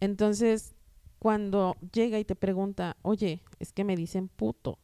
entonces, 0.00 0.74
cuando 1.18 1.76
llega 1.92 2.18
y 2.18 2.26
te 2.26 2.36
pregunta, 2.36 2.98
oye, 3.00 3.42
es 3.58 3.72
que 3.72 3.84
me 3.84 3.96
dicen 3.96 4.28
puto, 4.28 4.78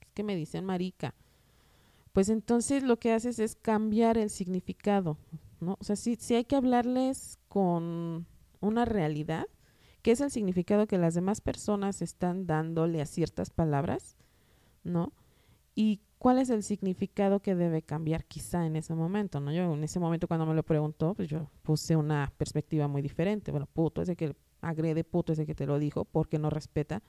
es 0.00 0.12
que 0.12 0.22
me 0.22 0.36
dicen 0.36 0.64
marica, 0.64 1.14
pues 2.12 2.28
entonces 2.28 2.82
lo 2.82 2.98
que 2.98 3.12
haces 3.12 3.38
es 3.38 3.54
cambiar 3.54 4.18
el 4.18 4.30
significado, 4.30 5.16
¿no? 5.60 5.76
O 5.80 5.84
sea, 5.84 5.96
sí, 5.96 6.16
sí 6.18 6.34
hay 6.34 6.44
que 6.44 6.56
hablarles 6.56 7.38
con 7.48 8.26
una 8.60 8.84
realidad 8.84 9.46
qué 10.02 10.12
es 10.12 10.20
el 10.20 10.30
significado 10.30 10.86
que 10.86 10.98
las 10.98 11.14
demás 11.14 11.40
personas 11.40 12.02
están 12.02 12.46
dándole 12.46 13.00
a 13.00 13.06
ciertas 13.06 13.50
palabras, 13.50 14.16
¿no? 14.82 15.12
Y 15.74 16.00
cuál 16.18 16.38
es 16.38 16.50
el 16.50 16.62
significado 16.62 17.40
que 17.40 17.54
debe 17.54 17.82
cambiar 17.82 18.24
quizá 18.24 18.66
en 18.66 18.76
ese 18.76 18.94
momento, 18.94 19.40
¿no? 19.40 19.52
Yo 19.52 19.72
en 19.72 19.84
ese 19.84 20.00
momento 20.00 20.28
cuando 20.28 20.46
me 20.46 20.54
lo 20.54 20.62
preguntó, 20.62 21.14
pues 21.14 21.28
yo 21.28 21.50
puse 21.62 21.96
una 21.96 22.32
perspectiva 22.36 22.88
muy 22.88 23.02
diferente. 23.02 23.50
Bueno, 23.50 23.66
puto 23.66 24.02
es 24.02 24.08
el 24.08 24.16
que 24.16 24.34
agrede, 24.60 25.04
puto 25.04 25.32
es 25.32 25.38
el 25.38 25.46
que 25.46 25.54
te 25.54 25.66
lo 25.66 25.78
dijo 25.78 26.04
porque 26.04 26.38
no 26.38 26.50
respeta, 26.50 27.02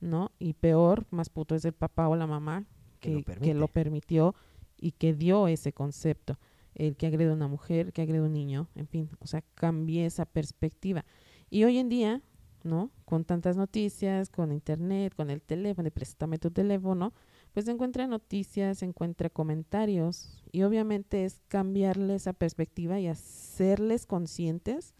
¿no? 0.00 0.32
Y 0.38 0.54
peor, 0.54 1.06
más 1.10 1.28
puto 1.28 1.54
es 1.54 1.64
el 1.64 1.72
papá 1.72 2.08
o 2.08 2.16
la 2.16 2.26
mamá 2.26 2.64
que, 3.00 3.22
que, 3.24 3.54
lo, 3.54 3.68
permitió 3.68 4.34
y 4.78 4.92
que 4.92 5.14
dio 5.14 5.48
ese 5.48 5.72
concepto. 5.72 6.38
El 6.74 6.96
que 6.96 7.06
agrede 7.06 7.30
a 7.30 7.34
una 7.34 7.48
mujer, 7.48 7.92
que 7.92 8.02
agrede 8.02 8.20
a 8.20 8.26
un 8.26 8.32
niño, 8.32 8.68
en 8.74 8.86
fin, 8.86 9.10
o 9.18 9.26
sea, 9.26 9.42
cambié 9.54 10.06
esa 10.06 10.24
perspectiva. 10.24 11.04
Y 11.50 11.64
hoy 11.64 11.78
en 11.78 11.88
día, 11.88 12.22
¿no? 12.62 12.90
Con 13.04 13.24
tantas 13.24 13.56
noticias, 13.56 14.30
con 14.30 14.52
internet, 14.52 15.14
con 15.14 15.30
el 15.30 15.42
teléfono, 15.42 15.84
de 15.84 15.90
préstame 15.90 16.38
tu 16.38 16.50
teléfono, 16.50 17.12
pues 17.52 17.66
se 17.66 17.72
encuentra 17.72 18.06
noticias, 18.06 18.78
se 18.78 18.84
encuentra 18.84 19.30
comentarios 19.30 20.42
y 20.52 20.62
obviamente 20.62 21.24
es 21.24 21.40
cambiarle 21.48 22.14
esa 22.14 22.32
perspectiva 22.32 23.00
y 23.00 23.08
hacerles 23.08 24.06
conscientes 24.06 24.94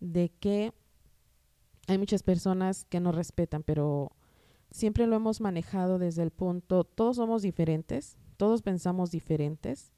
de 0.00 0.30
que 0.40 0.72
hay 1.86 1.98
muchas 1.98 2.22
personas 2.22 2.84
que 2.84 3.00
no 3.00 3.12
respetan, 3.12 3.62
pero 3.62 4.12
siempre 4.70 5.06
lo 5.06 5.16
hemos 5.16 5.40
manejado 5.40 5.98
desde 5.98 6.22
el 6.22 6.30
punto, 6.30 6.84
todos 6.84 7.16
somos 7.16 7.42
diferentes, 7.42 8.16
todos 8.36 8.62
pensamos 8.62 9.10
diferentes 9.10 9.92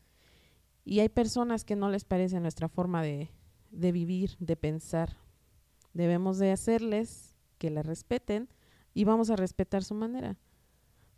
y 0.84 1.00
hay 1.00 1.08
personas 1.08 1.64
que 1.64 1.76
no 1.76 1.90
les 1.90 2.04
parece 2.04 2.40
nuestra 2.40 2.68
forma 2.68 3.02
de, 3.02 3.30
de 3.70 3.92
vivir, 3.92 4.36
de 4.38 4.56
pensar, 4.56 5.16
Debemos 5.94 6.38
de 6.38 6.52
hacerles 6.52 7.34
que 7.58 7.70
la 7.70 7.82
respeten 7.82 8.48
y 8.94 9.04
vamos 9.04 9.30
a 9.30 9.36
respetar 9.36 9.84
su 9.84 9.94
manera. 9.94 10.38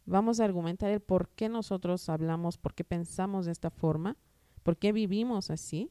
Vamos 0.04 0.40
a 0.40 0.44
argumentar 0.44 0.90
el 0.90 1.00
por 1.00 1.28
qué 1.30 1.48
nosotros 1.48 2.08
hablamos, 2.08 2.58
por 2.58 2.74
qué 2.74 2.84
pensamos 2.84 3.46
de 3.46 3.52
esta 3.52 3.70
forma, 3.70 4.16
por 4.62 4.76
qué 4.76 4.92
vivimos 4.92 5.50
así. 5.50 5.90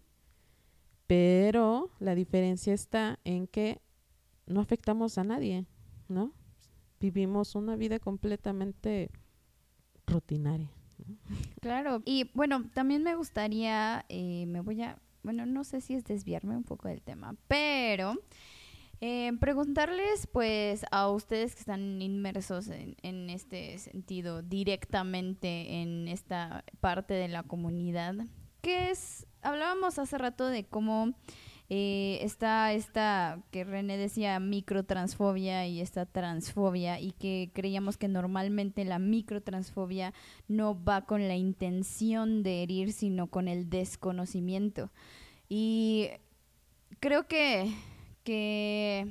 Pero 1.07 1.91
la 1.99 2.13
diferencia 2.13 2.73
está 2.73 3.19
en 3.23 3.47
que 3.47 3.81
no 4.45 4.59
afectamos 4.59 5.17
a 5.17 5.23
nadie, 5.23 5.65
¿no? 6.07 6.33
Vivimos 7.03 7.55
una 7.55 7.75
vida 7.75 7.99
completamente 7.99 9.09
rutinaria. 10.07 10.71
Claro, 11.59 12.01
y 12.05 12.29
bueno, 12.33 12.69
también 12.73 13.03
me 13.03 13.15
gustaría, 13.15 14.05
eh, 14.07 14.45
me 14.47 14.61
voy 14.61 14.81
a, 14.83 14.97
bueno, 15.21 15.45
no 15.45 15.65
sé 15.65 15.81
si 15.81 15.95
es 15.95 16.05
desviarme 16.05 16.55
un 16.55 16.63
poco 16.63 16.87
del 16.87 17.01
tema, 17.01 17.35
pero 17.47 18.15
eh, 19.01 19.31
preguntarles, 19.39 20.27
pues, 20.27 20.85
a 20.91 21.09
ustedes 21.09 21.55
que 21.55 21.59
están 21.61 22.01
inmersos 22.01 22.67
en, 22.69 22.95
en, 23.01 23.29
este 23.29 23.77
sentido 23.79 24.41
directamente 24.41 25.81
en 25.81 26.07
esta 26.07 26.63
parte 26.79 27.13
de 27.13 27.27
la 27.27 27.43
comunidad, 27.43 28.15
¿qué 28.61 28.91
es? 28.91 29.25
Hablábamos 29.41 29.99
hace 29.99 30.17
rato 30.17 30.47
de 30.47 30.65
cómo 30.65 31.13
eh, 31.69 32.19
está 32.21 32.73
esta 32.73 33.39
que 33.51 33.63
René 33.63 33.97
decía 33.97 34.39
microtransfobia 34.39 35.65
y 35.67 35.81
esta 35.81 36.05
transfobia 36.05 36.99
y 36.99 37.11
que 37.11 37.51
creíamos 37.53 37.97
que 37.97 38.07
normalmente 38.07 38.85
la 38.85 38.99
microtransfobia 38.99 40.13
no 40.47 40.81
va 40.83 41.05
con 41.05 41.27
la 41.27 41.35
intención 41.35 42.43
de 42.43 42.63
herir, 42.63 42.91
sino 42.91 43.27
con 43.27 43.47
el 43.47 43.69
desconocimiento. 43.69 44.91
Y 45.49 46.09
creo 46.99 47.27
que 47.27 47.73
que 48.23 49.07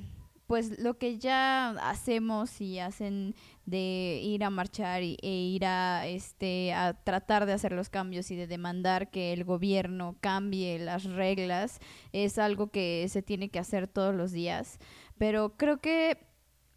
pues 0.46 0.78
lo 0.78 0.98
que 0.98 1.18
ya 1.18 1.70
hacemos 1.88 2.60
y 2.60 2.78
hacen 2.78 3.34
de 3.64 4.20
ir 4.22 4.44
a 4.44 4.50
marchar 4.50 5.02
y, 5.02 5.16
e 5.22 5.30
ir 5.30 5.64
a 5.64 6.06
este 6.06 6.72
a 6.72 6.94
tratar 6.94 7.46
de 7.46 7.52
hacer 7.52 7.72
los 7.72 7.88
cambios 7.88 8.30
y 8.30 8.36
de 8.36 8.46
demandar 8.46 9.10
que 9.10 9.32
el 9.32 9.44
gobierno 9.44 10.16
cambie 10.20 10.78
las 10.78 11.04
reglas 11.04 11.78
es 12.12 12.38
algo 12.38 12.68
que 12.68 13.06
se 13.08 13.22
tiene 13.22 13.50
que 13.50 13.58
hacer 13.58 13.86
todos 13.86 14.14
los 14.14 14.32
días. 14.32 14.78
Pero 15.18 15.56
creo 15.56 15.78
que 15.78 16.18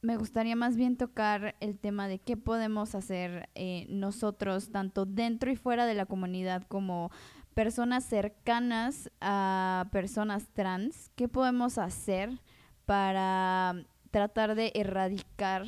me 0.01 0.17
gustaría 0.17 0.55
más 0.55 0.77
bien 0.77 0.97
tocar 0.97 1.55
el 1.59 1.79
tema 1.79 2.07
de 2.07 2.19
qué 2.19 2.38
podemos 2.38 2.93
hacer 2.93 3.49
eh, 3.55 3.88
nosotros 3.89 4.69
tanto 4.71 5.05
dentro 5.05 5.51
y 5.51 5.55
fuera 5.55 5.88
de 5.88 5.95
la 5.95 6.05
comunidad 6.05 6.63
como 6.67 7.09
personas 7.55 8.05
cercanas 8.05 9.09
a 9.21 9.88
personas 9.91 10.49
trans, 10.53 11.09
¿qué 11.15 11.27
podemos 11.27 11.79
hacer 11.79 12.39
para 12.86 13.75
tratar 14.11 14.53
de 14.53 14.71
erradicar 14.75 15.65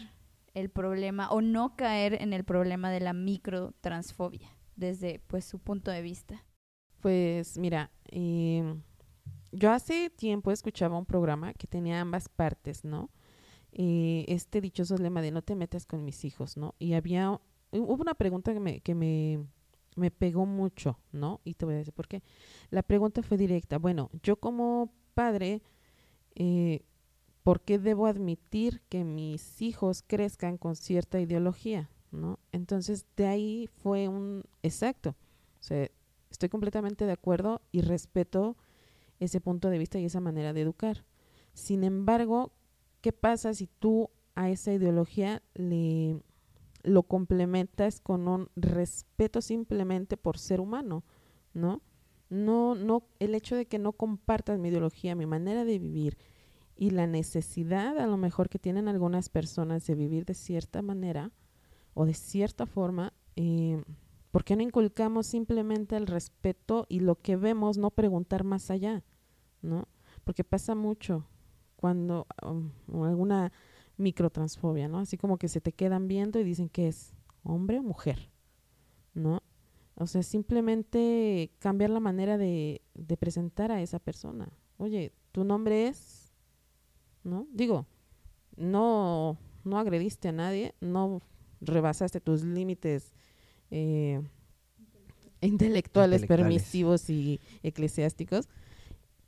el 0.59 0.69
problema 0.69 1.29
o 1.29 1.41
no 1.41 1.75
caer 1.75 2.21
en 2.21 2.33
el 2.33 2.43
problema 2.43 2.91
de 2.91 2.99
la 2.99 3.13
microtransfobia 3.13 4.49
desde 4.75 5.19
pues 5.27 5.45
su 5.45 5.59
punto 5.59 5.91
de 5.91 6.01
vista? 6.01 6.43
Pues 7.01 7.57
mira, 7.57 7.91
eh, 8.09 8.75
yo 9.51 9.71
hace 9.71 10.09
tiempo 10.09 10.51
escuchaba 10.51 10.97
un 10.97 11.05
programa 11.05 11.53
que 11.53 11.67
tenía 11.67 12.01
ambas 12.01 12.29
partes, 12.29 12.83
¿no? 12.83 13.09
Eh, 13.71 14.25
este 14.27 14.61
dichoso 14.61 14.97
lema 14.97 15.21
de 15.21 15.31
no 15.31 15.41
te 15.41 15.55
metas 15.55 15.85
con 15.85 16.03
mis 16.03 16.25
hijos, 16.25 16.57
¿no? 16.57 16.75
Y 16.79 16.93
había, 16.93 17.39
hubo 17.71 18.01
una 18.01 18.15
pregunta 18.15 18.53
que 18.53 18.59
me, 18.59 18.81
que 18.81 18.95
me, 18.95 19.45
me 19.95 20.11
pegó 20.11 20.45
mucho, 20.45 20.99
¿no? 21.11 21.41
Y 21.43 21.55
te 21.55 21.65
voy 21.65 21.75
a 21.75 21.77
decir 21.77 21.93
por 21.93 22.07
qué. 22.07 22.23
La 22.69 22.83
pregunta 22.83 23.21
fue 23.21 23.37
directa. 23.37 23.77
Bueno, 23.77 24.09
yo 24.23 24.37
como 24.39 24.91
padre, 25.13 25.61
eh, 26.35 26.81
¿por 27.47 27.61
qué 27.61 27.79
debo 27.79 28.07
admitir 28.07 28.81
que 28.89 29.05
mis 29.05 29.61
hijos 29.61 30.03
crezcan 30.05 30.57
con 30.57 30.75
cierta 30.75 31.21
ideología? 31.21 31.89
¿no? 32.11 32.39
Entonces, 32.51 33.05
de 33.15 33.25
ahí 33.25 33.69
fue 33.81 34.09
un 34.09 34.43
exacto. 34.63 35.15
Estoy 36.29 36.49
completamente 36.49 37.05
de 37.05 37.13
acuerdo 37.13 37.61
y 37.71 37.79
respeto 37.79 38.57
ese 39.21 39.39
punto 39.39 39.69
de 39.69 39.77
vista 39.77 39.97
y 39.97 40.03
esa 40.03 40.19
manera 40.19 40.51
de 40.51 40.59
educar. 40.59 41.05
Sin 41.53 41.85
embargo, 41.85 42.51
¿qué 42.99 43.13
pasa 43.13 43.53
si 43.53 43.67
tú 43.67 44.09
a 44.35 44.49
esa 44.49 44.73
ideología 44.73 45.41
le 45.53 46.19
lo 46.83 47.03
complementas 47.03 48.01
con 48.01 48.27
un 48.27 48.49
respeto 48.57 49.41
simplemente 49.41 50.17
por 50.17 50.37
ser 50.37 50.59
humano, 50.59 51.05
¿no? 51.53 51.81
No, 52.29 52.75
no, 52.75 53.03
el 53.19 53.35
hecho 53.35 53.55
de 53.55 53.67
que 53.67 53.79
no 53.79 53.93
compartas 53.93 54.59
mi 54.59 54.67
ideología, 54.67 55.15
mi 55.15 55.25
manera 55.25 55.63
de 55.63 55.79
vivir 55.79 56.17
y 56.77 56.91
la 56.91 57.07
necesidad 57.07 57.97
a 57.97 58.07
lo 58.07 58.17
mejor 58.17 58.49
que 58.49 58.59
tienen 58.59 58.87
algunas 58.87 59.29
personas 59.29 59.85
de 59.87 59.95
vivir 59.95 60.25
de 60.25 60.33
cierta 60.33 60.81
manera 60.81 61.31
o 61.93 62.05
de 62.05 62.13
cierta 62.13 62.65
forma, 62.65 63.13
eh, 63.35 63.83
¿por 64.31 64.43
qué 64.43 64.55
no 64.55 64.61
inculcamos 64.61 65.25
simplemente 65.25 65.97
el 65.97 66.07
respeto 66.07 66.85
y 66.89 66.99
lo 66.99 67.15
que 67.15 67.35
vemos 67.35 67.77
no 67.77 67.89
preguntar 67.89 68.43
más 68.43 68.69
allá, 68.69 69.03
¿no? 69.61 69.87
Porque 70.23 70.43
pasa 70.43 70.75
mucho 70.75 71.25
cuando 71.75 72.27
um, 72.43 72.71
alguna 73.03 73.51
microtransfobia, 73.97 74.87
¿no? 74.87 74.99
Así 74.99 75.17
como 75.17 75.37
que 75.37 75.47
se 75.47 75.61
te 75.61 75.71
quedan 75.71 76.07
viendo 76.07 76.39
y 76.39 76.43
dicen 76.43 76.69
que 76.69 76.87
es 76.87 77.13
hombre 77.43 77.79
o 77.79 77.83
mujer, 77.83 78.29
¿no? 79.13 79.41
O 79.95 80.05
sea, 80.05 80.21
simplemente 80.21 81.51
cambiar 81.57 81.89
la 81.89 81.99
manera 81.99 82.37
de, 82.37 82.83
de 82.93 83.17
presentar 83.17 83.71
a 83.71 83.81
esa 83.81 83.97
persona. 83.97 84.49
Oye, 84.77 85.13
tu 85.31 85.43
nombre 85.43 85.87
es, 85.87 86.16
¿no? 87.27 87.47
Digo, 87.51 87.85
no, 88.55 89.37
no 89.63 89.79
agrediste 89.79 90.29
a 90.29 90.31
nadie, 90.31 90.73
no 90.81 91.21
rebasaste 91.61 92.19
tus 92.21 92.43
límites 92.43 93.13
eh, 93.69 94.21
intelectuales, 95.41 96.25
permisivos 96.25 97.09
y 97.09 97.39
eclesiásticos, 97.63 98.47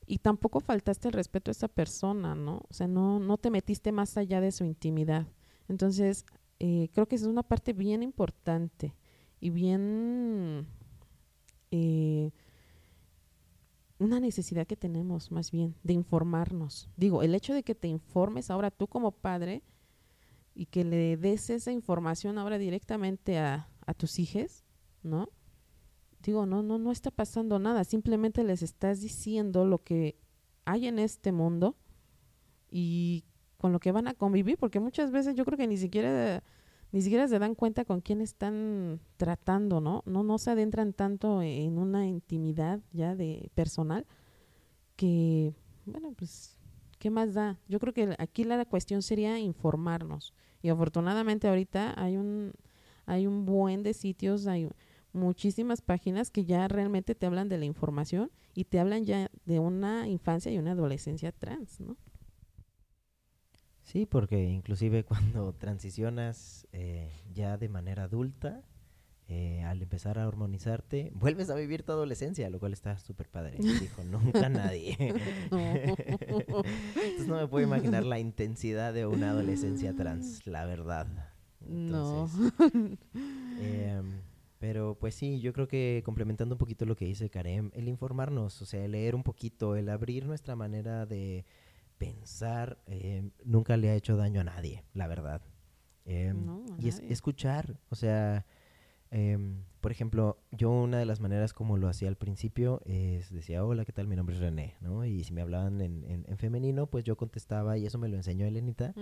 y 0.08 0.18
tampoco 0.18 0.60
faltaste 0.60 1.08
el 1.10 1.14
respeto 1.14 1.52
a 1.52 1.54
esa 1.54 1.68
persona, 1.68 2.34
¿no? 2.34 2.64
O 2.70 2.74
sea, 2.74 2.88
no, 2.88 3.20
no 3.20 3.38
te 3.38 3.52
metiste 3.52 3.92
más 3.92 4.18
allá 4.18 4.42
de 4.42 4.52
su 4.52 4.64
intimidad. 4.64 5.28
Entonces, 5.68 6.26
eh, 6.60 6.90
creo 6.94 7.08
que 7.08 7.16
es 7.16 7.24
una 7.24 7.44
parte 7.44 7.74
bien 7.74 8.02
importante 8.02 8.96
y 9.40 9.52
bien 9.52 10.68
eh, 11.70 12.32
una 14.00 14.20
necesidad 14.20 14.66
que 14.66 14.78
tenemos 14.78 15.32
más 15.32 15.52
bien 15.52 15.76
de 15.84 15.94
informarnos. 15.94 16.90
Digo, 16.98 17.22
el 17.22 17.36
hecho 17.36 17.54
de 17.54 17.64
que 17.64 17.76
te 17.76 17.88
informes 17.88 18.50
ahora 18.50 18.72
tú 18.72 18.88
como 18.88 19.12
padre 19.12 19.62
y 20.56 20.66
que 20.66 20.84
le 20.84 21.18
des 21.18 21.50
esa 21.50 21.72
información 21.72 22.38
ahora 22.38 22.58
directamente 22.58 23.38
a, 23.38 23.70
a 23.86 23.94
tus 23.94 24.20
hijos, 24.20 24.64
¿no? 25.04 25.30
digo, 26.22 26.46
no, 26.46 26.64
no, 26.64 26.78
no 26.78 26.92
está 26.92 27.12
pasando 27.12 27.60
nada, 27.60 27.84
simplemente 27.84 28.44
les 28.44 28.62
estás 28.62 29.02
diciendo 29.02 29.66
lo 29.66 29.84
que 29.84 30.18
hay 30.66 30.88
en 30.88 31.00
este 31.00 31.32
mundo 31.32 31.76
y 32.70 33.26
con 33.58 33.72
lo 33.72 33.80
que 33.80 33.92
van 33.92 34.08
a 34.08 34.14
convivir, 34.14 34.58
porque 34.58 34.80
muchas 34.80 35.12
veces 35.12 35.36
yo 35.36 35.46
creo 35.46 35.58
que 35.58 35.68
ni 35.68 35.78
siquiera 35.78 36.44
ni 36.92 37.02
siquiera 37.02 37.28
se 37.28 37.40
dan 37.40 37.56
cuenta 37.56 37.86
con 37.86 38.02
quién 38.02 38.22
están 38.22 39.00
tratando, 39.18 39.82
¿no? 39.82 40.04
No 40.06 40.24
no 40.24 40.38
se 40.38 40.52
adentran 40.52 40.94
tanto 40.94 41.42
en 41.42 41.78
una 41.78 42.08
intimidad 42.08 42.80
ya 42.92 43.16
de 43.16 43.52
personal 43.56 44.06
que 44.96 45.54
bueno, 45.86 46.14
pues 46.18 46.58
¿qué 47.00 47.10
más 47.10 47.34
da? 47.34 47.58
Yo 47.68 47.80
creo 47.80 47.94
que 47.94 48.16
aquí 48.20 48.44
la 48.44 48.64
cuestión 48.66 49.02
sería 49.02 49.40
informarnos. 49.40 50.34
Y 50.62 50.70
afortunadamente 50.70 51.48
ahorita 51.48 51.94
hay 51.98 52.18
un 52.18 52.54
hay 53.06 53.26
un 53.26 53.46
buen 53.46 53.82
de 53.82 53.94
sitios, 53.94 54.46
hay 54.46 54.70
muchísimas 55.14 55.82
páginas 55.82 56.30
que 56.30 56.46
ya 56.46 56.68
realmente 56.68 57.16
te 57.16 57.26
hablan 57.26 57.50
de 57.50 57.58
la 57.58 57.66
información 57.66 58.32
y 58.54 58.66
te 58.66 58.80
hablan 58.80 59.06
ya 59.06 59.32
de 59.46 59.60
una 59.60 60.08
infancia 60.08 60.52
y 60.52 60.60
una 60.60 60.72
adolescencia 60.72 61.32
trans, 61.32 61.80
¿no? 61.80 61.98
Sí, 63.92 64.06
porque 64.06 64.44
inclusive 64.44 65.04
cuando 65.06 65.54
transicionas 65.54 66.68
eh, 66.74 67.12
ya 67.34 67.58
de 67.58 67.70
manera 67.70 68.04
adulta, 68.04 68.62
eh, 69.28 69.64
al 69.64 69.82
empezar 69.82 70.20
a 70.20 70.28
hormonizarte, 70.28 71.12
vuelves 71.16 71.50
a 71.50 71.56
vivir 71.56 71.82
tu 71.82 71.92
adolescencia, 71.92 72.52
lo 72.52 72.60
cual 72.60 72.74
está 72.74 73.00
súper 73.00 73.30
padre. 73.30 73.58
Dijo, 73.82 74.04
nunca 74.04 74.48
nadie. 74.48 74.96
Entonces 75.52 77.28
no 77.28 77.38
me 77.38 77.48
puedo 77.48 77.66
imaginar 77.66 78.06
la 78.06 78.20
intensidad 78.20 78.94
de 78.94 79.08
una 79.08 79.32
adolescencia 79.32 79.96
trans, 79.96 80.46
la 80.46 80.66
verdad. 80.68 81.08
no. 81.68 82.30
Eh, 83.60 84.02
pero 84.60 84.98
pues 85.00 85.16
sí, 85.16 85.40
yo 85.40 85.52
creo 85.54 85.68
que 85.68 86.04
complementando 86.06 86.56
un 86.56 86.60
poquito 86.60 86.86
lo 86.86 86.96
que 86.96 87.06
dice 87.06 87.30
Karem, 87.30 87.72
el 87.74 87.88
informarnos, 87.88 88.62
o 88.62 88.66
sea, 88.66 88.84
el 88.84 88.92
leer 88.92 89.16
un 89.16 89.24
poquito, 89.24 89.76
el 89.76 89.90
abrir 89.90 90.26
nuestra 90.26 90.56
manera 90.56 91.06
de 91.06 91.46
pensar, 92.00 92.80
eh, 92.88 93.30
nunca 93.44 93.78
le 93.78 93.90
ha 93.90 93.96
hecho 93.96 94.18
daño 94.18 94.42
a 94.42 94.46
nadie, 94.46 94.84
la 94.96 95.06
verdad. 95.06 95.42
Em, 96.06 96.66
y 96.80 96.88
es 96.88 97.00
escuchar, 97.02 97.78
o 97.90 97.96
sea, 97.96 98.48
em, 99.12 99.64
por 99.82 99.92
ejemplo, 99.92 100.40
yo 100.52 100.72
una 100.72 100.98
de 100.98 101.06
las 101.06 101.20
maneras 101.20 101.54
como 101.54 101.78
lo 101.78 101.88
hacía 101.88 102.08
al 102.10 102.16
principio 102.16 102.82
es 102.86 103.32
decía, 103.32 103.64
hola, 103.64 103.86
¿qué 103.86 103.92
tal? 103.92 104.08
Mi 104.08 104.16
nombre 104.16 104.36
es 104.36 104.42
René, 104.42 104.76
¿no? 104.82 105.06
Y 105.06 105.24
si 105.24 105.34
me 105.34 105.42
hablaban 105.42 105.82
en, 105.82 106.26
en, 106.28 106.38
femenino, 106.38 106.88
pues 106.88 107.04
yo 107.04 107.16
contestaba, 107.16 107.78
y 107.78 107.86
eso 107.86 108.00
me 108.00 108.08
lo 108.08 108.16
enseñó 108.16 108.48
Elenita, 108.48 108.96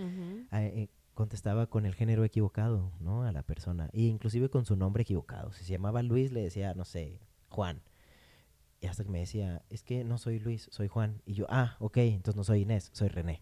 contestaba 1.14 1.68
con 1.68 1.86
el 1.86 1.96
género 1.96 2.26
equivocado, 2.26 2.92
¿no? 3.00 3.24
A 3.24 3.32
la 3.32 3.44
persona. 3.44 3.90
E 3.94 4.02
inclusive 4.02 4.50
con 4.50 4.66
su 4.66 4.76
nombre 4.76 5.04
equivocado. 5.04 5.52
Si 5.54 5.64
se 5.64 5.72
llamaba 5.72 6.04
Luis, 6.04 6.32
le 6.32 6.42
decía, 6.42 6.74
no 6.74 6.84
sé, 6.84 7.22
Juan. 7.50 7.82
Y 8.80 8.88
hasta 8.88 9.04
que 9.04 9.10
me 9.10 9.20
decía, 9.20 9.64
es 9.70 9.84
que 9.84 10.04
no 10.04 10.18
soy 10.18 10.40
Luis, 10.40 10.70
soy 10.72 10.88
Juan. 10.88 11.22
Y 11.26 11.34
yo, 11.34 11.46
ah, 11.50 11.78
ok, 11.80 11.98
entonces 11.98 12.36
no 12.36 12.44
soy 12.44 12.62
Inés, 12.62 12.90
soy 12.94 13.08
René. 13.08 13.42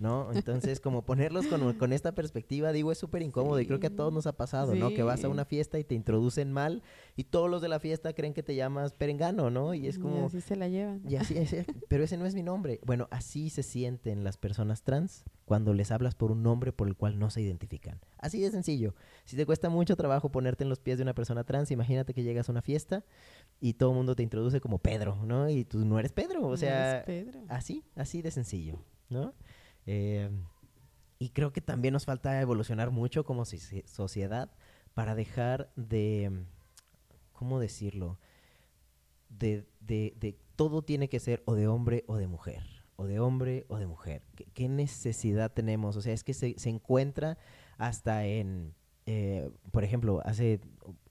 ¿No? 0.00 0.30
Entonces, 0.34 0.80
como 0.80 1.02
ponerlos 1.02 1.46
con, 1.46 1.74
con 1.74 1.92
esta 1.92 2.12
perspectiva, 2.12 2.72
digo, 2.72 2.90
es 2.90 2.98
súper 2.98 3.22
incómodo 3.22 3.60
y 3.60 3.66
creo 3.66 3.78
que 3.78 3.86
a 3.86 3.94
todos 3.94 4.12
nos 4.12 4.26
ha 4.26 4.32
pasado, 4.32 4.74
¿no? 4.74 4.88
Que 4.88 5.04
vas 5.04 5.22
a 5.22 5.28
una 5.28 5.44
fiesta 5.44 5.78
y 5.78 5.84
te 5.84 5.94
introducen 5.94 6.52
mal 6.52 6.82
y 7.16 7.24
todos 7.24 7.48
los 7.48 7.62
de 7.62 7.68
la 7.68 7.78
fiesta 7.78 8.12
creen 8.14 8.34
que 8.34 8.42
te 8.42 8.54
llamas 8.54 8.94
Perengano, 8.94 9.50
¿no? 9.50 9.74
Y 9.74 9.86
es 9.86 9.98
como... 9.98 10.22
Y 10.22 10.24
así 10.24 10.40
se 10.40 10.56
la 10.56 10.68
llevan. 10.68 11.02
Y 11.06 11.16
así 11.16 11.36
es, 11.36 11.54
pero 11.88 12.02
ese 12.02 12.16
no 12.16 12.26
es 12.26 12.34
mi 12.34 12.42
nombre. 12.42 12.80
Bueno, 12.84 13.06
así 13.10 13.50
se 13.50 13.62
sienten 13.62 14.24
las 14.24 14.38
personas 14.38 14.82
trans 14.82 15.24
cuando 15.44 15.74
les 15.74 15.90
hablas 15.90 16.14
por 16.14 16.32
un 16.32 16.42
nombre 16.42 16.72
por 16.72 16.88
el 16.88 16.96
cual 16.96 17.18
no 17.18 17.28
se 17.28 17.42
identifican. 17.42 18.00
Así 18.18 18.40
de 18.40 18.50
sencillo. 18.50 18.94
Si 19.24 19.36
te 19.36 19.44
cuesta 19.44 19.68
mucho 19.68 19.96
trabajo 19.96 20.30
ponerte 20.30 20.64
en 20.64 20.70
los 20.70 20.78
pies 20.78 20.96
de 20.96 21.02
una 21.02 21.14
persona 21.14 21.44
trans, 21.44 21.70
imagínate 21.70 22.14
que 22.14 22.22
llegas 22.22 22.48
a 22.48 22.52
una 22.52 22.62
fiesta 22.62 23.04
y 23.60 23.74
todo 23.74 23.90
el 23.90 23.96
mundo 23.96 24.16
te 24.16 24.22
introduce 24.22 24.60
como 24.60 24.78
Pedro, 24.78 25.16
¿no? 25.26 25.50
Y 25.50 25.64
tú 25.64 25.84
no 25.84 25.98
eres 25.98 26.12
Pedro, 26.12 26.46
o 26.46 26.56
sea, 26.56 27.04
así, 27.48 27.84
así 27.96 28.22
de 28.22 28.30
sencillo, 28.30 28.78
¿no? 29.10 29.34
Eh, 29.86 30.30
y 31.18 31.30
creo 31.30 31.52
que 31.52 31.60
también 31.60 31.92
nos 31.92 32.06
falta 32.06 32.40
evolucionar 32.40 32.90
mucho 32.90 33.24
como 33.24 33.44
sociedad 33.44 34.50
para 34.94 35.14
dejar 35.14 35.70
de, 35.76 36.44
¿cómo 37.32 37.60
decirlo? 37.60 38.18
De, 39.28 39.66
de, 39.80 40.38
todo 40.56 40.82
tiene 40.82 41.08
que 41.08 41.20
ser 41.20 41.42
o 41.46 41.54
de 41.54 41.68
hombre 41.68 42.04
o 42.06 42.16
de 42.16 42.26
mujer, 42.26 42.62
o 42.96 43.04
de 43.06 43.20
hombre 43.20 43.66
o 43.68 43.78
de 43.78 43.86
mujer. 43.86 44.22
¿Qué, 44.54 44.68
necesidad 44.68 45.52
tenemos? 45.52 45.96
O 45.96 46.02
sea, 46.02 46.14
es 46.14 46.24
que 46.24 46.34
se, 46.34 46.58
se 46.58 46.70
encuentra 46.70 47.38
hasta 47.78 48.26
en, 48.26 48.74
eh, 49.06 49.50
por 49.72 49.84
ejemplo, 49.84 50.20
hace 50.24 50.60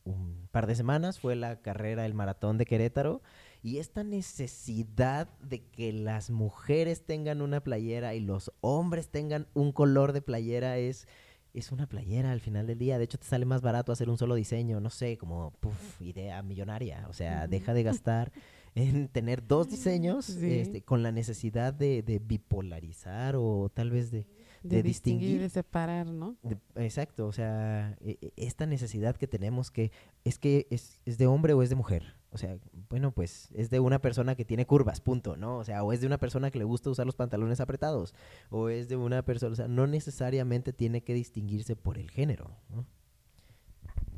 un 0.04 0.48
par 0.52 0.68
de 0.68 0.76
semanas 0.76 1.20
fue 1.20 1.36
la 1.36 1.62
carrera, 1.62 2.06
el 2.06 2.14
maratón 2.14 2.58
de 2.58 2.66
Querétaro, 2.66 3.22
y 3.62 3.78
esta 3.80 4.04
necesidad 4.04 5.28
de 5.40 5.62
que 5.66 5.92
las 5.94 6.30
mujeres 6.30 7.06
tengan 7.06 7.42
una 7.42 7.62
playera 7.62 8.16
y 8.16 8.20
los 8.22 8.52
hombres 8.62 9.10
tengan 9.10 9.48
un 9.54 9.72
color 9.72 10.14
de 10.14 10.22
playera 10.22 10.78
es 10.78 11.08
es 11.52 11.72
una 11.72 11.88
playera 11.88 12.32
al 12.32 12.42
final 12.42 12.68
del 12.68 12.78
día. 12.78 13.00
De 13.00 13.06
hecho, 13.06 13.18
te 13.18 13.26
sale 13.26 13.44
más 13.44 13.62
barato 13.64 13.92
hacer 13.92 14.08
un 14.08 14.20
solo 14.20 14.36
diseño, 14.36 14.80
no 14.80 14.92
sé, 14.92 15.18
como 15.18 15.52
idea 16.00 16.44
millonaria. 16.44 17.08
O 17.10 17.14
sea, 17.14 17.48
deja 17.48 17.74
de 17.74 17.82
gastar 17.82 18.32
en 18.76 19.08
tener 19.08 19.46
dos 19.46 19.68
diseños 19.68 20.26
Sí. 20.26 20.60
este, 20.60 20.84
con 20.84 21.02
la 21.02 21.12
necesidad 21.12 21.74
de, 21.74 22.04
de 22.04 22.20
bipolarizar 22.20 23.36
o 23.36 23.70
tal 23.74 23.90
vez 23.90 24.12
de, 24.12 24.28
De, 24.62 24.78
de 24.78 24.84
distinguir, 24.84 25.22
distinguir. 25.22 25.42
de 25.42 25.50
separar, 25.50 26.06
¿no? 26.06 26.38
Exacto, 26.76 27.26
o 27.26 27.32
sea, 27.34 27.98
e- 28.00 28.20
e- 28.22 28.32
esta 28.36 28.68
necesidad 28.68 29.18
que 29.18 29.28
tenemos 29.28 29.72
que 29.72 29.92
es 30.24 30.38
que 30.38 30.68
es, 30.70 31.02
es 31.06 31.18
de 31.18 31.26
hombre 31.26 31.54
o 31.54 31.64
es 31.64 31.70
de 31.72 31.76
mujer. 31.76 32.16
O 32.32 32.38
sea, 32.38 32.58
bueno, 32.90 33.12
pues 33.12 33.50
es 33.56 33.70
de 33.70 33.80
una 33.80 34.00
persona 34.00 34.36
que 34.36 34.46
tiene 34.46 34.66
curvas, 34.66 35.02
punto, 35.02 35.36
¿no? 35.36 35.58
O 35.58 35.64
sea, 35.64 35.84
o 35.84 35.94
es 35.94 36.02
de 36.02 36.08
una 36.08 36.20
persona 36.20 36.52
que 36.52 36.60
le 36.60 36.66
gusta 36.66 36.90
usar 36.90 37.06
los 37.06 37.16
pantalones 37.16 37.60
apretados, 37.60 38.14
o 38.50 38.70
es 38.70 38.88
de 38.88 38.96
una 38.96 39.24
persona, 39.24 39.54
o 39.54 39.56
sea, 39.56 39.68
no 39.68 39.88
necesariamente 39.88 40.74
tiene 40.74 41.02
que 41.02 41.14
distinguirse 41.14 41.76
por 41.76 41.98
el 41.98 42.12
género, 42.12 42.56
¿no? 42.70 42.86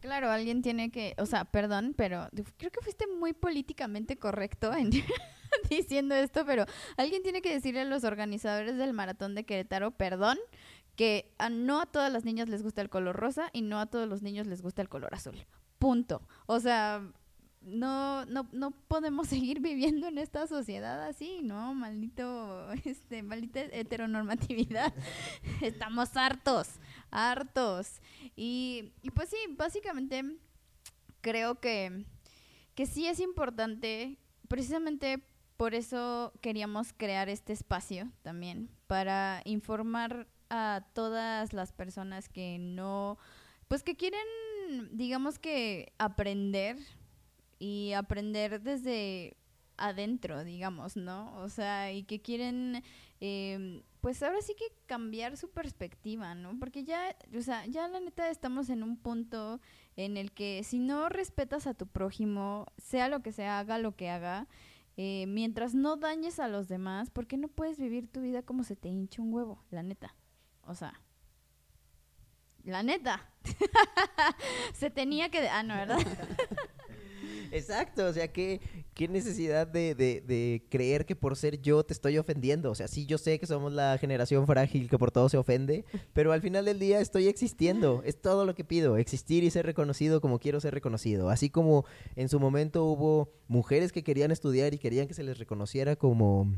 Claro, 0.01 0.31
alguien 0.31 0.63
tiene 0.63 0.91
que, 0.91 1.13
o 1.19 1.27
sea, 1.27 1.45
perdón, 1.45 1.93
pero 1.95 2.27
creo 2.57 2.71
que 2.71 2.81
fuiste 2.81 3.05
muy 3.07 3.33
políticamente 3.33 4.17
correcto 4.17 4.73
en 4.73 4.89
diciendo 5.69 6.15
esto, 6.15 6.43
pero 6.45 6.65
alguien 6.97 7.21
tiene 7.21 7.41
que 7.41 7.53
decirle 7.53 7.81
a 7.81 7.85
los 7.85 8.03
organizadores 8.03 8.77
del 8.77 8.93
maratón 8.93 9.35
de 9.35 9.45
Querétaro, 9.45 9.91
perdón, 9.91 10.39
que 10.95 11.31
a, 11.37 11.49
no 11.49 11.81
a 11.81 11.85
todas 11.85 12.11
las 12.11 12.25
niñas 12.25 12.49
les 12.49 12.63
gusta 12.63 12.81
el 12.81 12.89
color 12.89 13.15
rosa 13.15 13.49
y 13.53 13.61
no 13.61 13.79
a 13.79 13.85
todos 13.85 14.07
los 14.07 14.23
niños 14.23 14.47
les 14.47 14.61
gusta 14.61 14.81
el 14.81 14.89
color 14.89 15.13
azul. 15.13 15.45
Punto. 15.77 16.21
O 16.45 16.59
sea, 16.59 17.03
no, 17.61 18.25
no, 18.25 18.47
no 18.51 18.71
podemos 18.71 19.27
seguir 19.29 19.59
viviendo 19.59 20.07
en 20.07 20.17
esta 20.17 20.47
sociedad 20.47 21.03
así, 21.07 21.41
¿no? 21.43 21.73
Maldito, 21.73 22.71
este, 22.85 23.23
maldita 23.23 23.61
heteronormatividad. 23.61 24.93
Estamos 25.61 26.15
hartos, 26.17 26.67
hartos. 27.09 28.01
Y, 28.35 28.93
y 29.01 29.11
pues 29.11 29.29
sí, 29.29 29.37
básicamente 29.57 30.23
creo 31.21 31.59
que, 31.59 32.05
que 32.75 32.85
sí 32.85 33.07
es 33.07 33.19
importante, 33.19 34.17
precisamente 34.47 35.23
por 35.57 35.75
eso 35.75 36.33
queríamos 36.41 36.91
crear 36.93 37.29
este 37.29 37.53
espacio 37.53 38.11
también, 38.23 38.69
para 38.87 39.43
informar 39.45 40.27
a 40.49 40.83
todas 40.93 41.53
las 41.53 41.71
personas 41.71 42.27
que 42.27 42.57
no, 42.59 43.19
pues 43.67 43.83
que 43.83 43.95
quieren, 43.95 44.25
digamos 44.91 45.37
que 45.37 45.93
aprender 45.99 46.77
y 47.61 47.93
aprender 47.93 48.59
desde 48.63 49.37
adentro, 49.77 50.43
digamos, 50.43 50.97
¿no? 50.97 51.37
O 51.37 51.47
sea, 51.47 51.93
y 51.93 52.01
que 52.03 52.19
quieren, 52.19 52.83
eh, 53.19 53.83
pues 53.99 54.23
ahora 54.23 54.41
sí 54.41 54.55
que 54.57 54.65
cambiar 54.87 55.37
su 55.37 55.51
perspectiva, 55.51 56.33
¿no? 56.33 56.57
Porque 56.57 56.83
ya, 56.83 57.15
o 57.37 57.41
sea, 57.41 57.67
ya 57.67 57.87
la 57.87 57.99
neta 57.99 58.31
estamos 58.31 58.71
en 58.71 58.81
un 58.81 58.97
punto 58.97 59.61
en 59.95 60.17
el 60.17 60.31
que 60.31 60.63
si 60.63 60.79
no 60.79 61.07
respetas 61.07 61.67
a 61.67 61.75
tu 61.75 61.85
prójimo, 61.85 62.65
sea 62.79 63.09
lo 63.09 63.21
que 63.21 63.31
sea, 63.31 63.59
haga 63.59 63.77
lo 63.77 63.95
que 63.95 64.09
haga, 64.09 64.47
eh, 64.97 65.27
mientras 65.27 65.75
no 65.75 65.97
dañes 65.97 66.39
a 66.39 66.47
los 66.47 66.67
demás, 66.67 67.11
¿por 67.11 67.27
qué 67.27 67.37
no 67.37 67.47
puedes 67.47 67.77
vivir 67.77 68.07
tu 68.07 68.21
vida 68.21 68.41
como 68.41 68.63
se 68.63 68.75
te 68.75 68.89
hincha 68.89 69.21
un 69.21 69.31
huevo? 69.31 69.63
La 69.69 69.83
neta. 69.83 70.15
O 70.63 70.73
sea, 70.73 70.99
la 72.63 72.81
neta. 72.81 73.29
se 74.73 74.89
tenía 74.89 75.29
que... 75.29 75.47
Ah, 75.47 75.61
no, 75.61 75.75
¿verdad? 75.75 75.99
Exacto, 77.51 78.05
o 78.07 78.13
sea, 78.13 78.27
¿qué, 78.31 78.61
qué 78.93 79.07
necesidad 79.07 79.67
de, 79.67 79.93
de- 79.95 80.21
de 80.21 80.65
creer 80.69 81.05
que 81.05 81.15
por 81.15 81.35
ser 81.35 81.61
yo 81.61 81.83
te 81.83 81.93
estoy 81.93 82.17
ofendiendo? 82.17 82.71
O 82.71 82.75
sea, 82.75 82.87
sí, 82.87 83.05
yo 83.05 83.17
sé 83.17 83.39
que 83.39 83.45
somos 83.47 83.73
la 83.73 83.97
generación 83.97 84.47
frágil 84.47 84.89
que 84.89 84.97
por 84.97 85.11
todo 85.11 85.29
se 85.29 85.37
ofende, 85.37 85.85
pero 86.13 86.31
al 86.31 86.41
final 86.41 86.65
del 86.65 86.79
día 86.79 86.99
estoy 87.01 87.27
existiendo, 87.27 88.01
es 88.05 88.21
todo 88.21 88.45
lo 88.45 88.55
que 88.55 88.63
pido, 88.63 88.97
existir 88.97 89.43
y 89.43 89.49
ser 89.51 89.65
reconocido 89.65 90.21
como 90.21 90.39
quiero 90.39 90.59
ser 90.59 90.73
reconocido. 90.73 91.29
Así 91.29 91.49
como 91.49 91.85
en 92.15 92.29
su 92.29 92.39
momento 92.39 92.85
hubo 92.85 93.31
mujeres 93.47 93.91
que 93.91 94.03
querían 94.03 94.31
estudiar 94.31 94.73
y 94.73 94.77
querían 94.79 95.07
que 95.07 95.13
se 95.13 95.23
les 95.23 95.37
reconociera 95.37 95.95
como, 95.95 96.53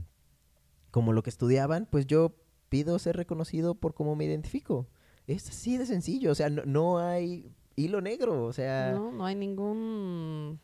como 0.91 1.13
lo 1.13 1.23
que 1.23 1.29
estudiaban, 1.29 1.87
pues 1.89 2.05
yo 2.07 2.35
pido 2.69 2.97
ser 2.99 3.15
reconocido 3.17 3.75
por 3.75 3.93
cómo 3.93 4.15
me 4.15 4.25
identifico. 4.25 4.87
Es 5.27 5.49
así 5.49 5.77
de 5.77 5.85
sencillo, 5.85 6.31
o 6.31 6.35
sea, 6.35 6.49
no, 6.49 6.63
no 6.65 6.99
hay 6.99 7.49
hilo 7.75 8.01
negro, 8.01 8.45
o 8.45 8.53
sea... 8.53 8.91
No, 8.93 9.11
no 9.11 9.25
hay 9.25 9.35
ningún... 9.35 10.59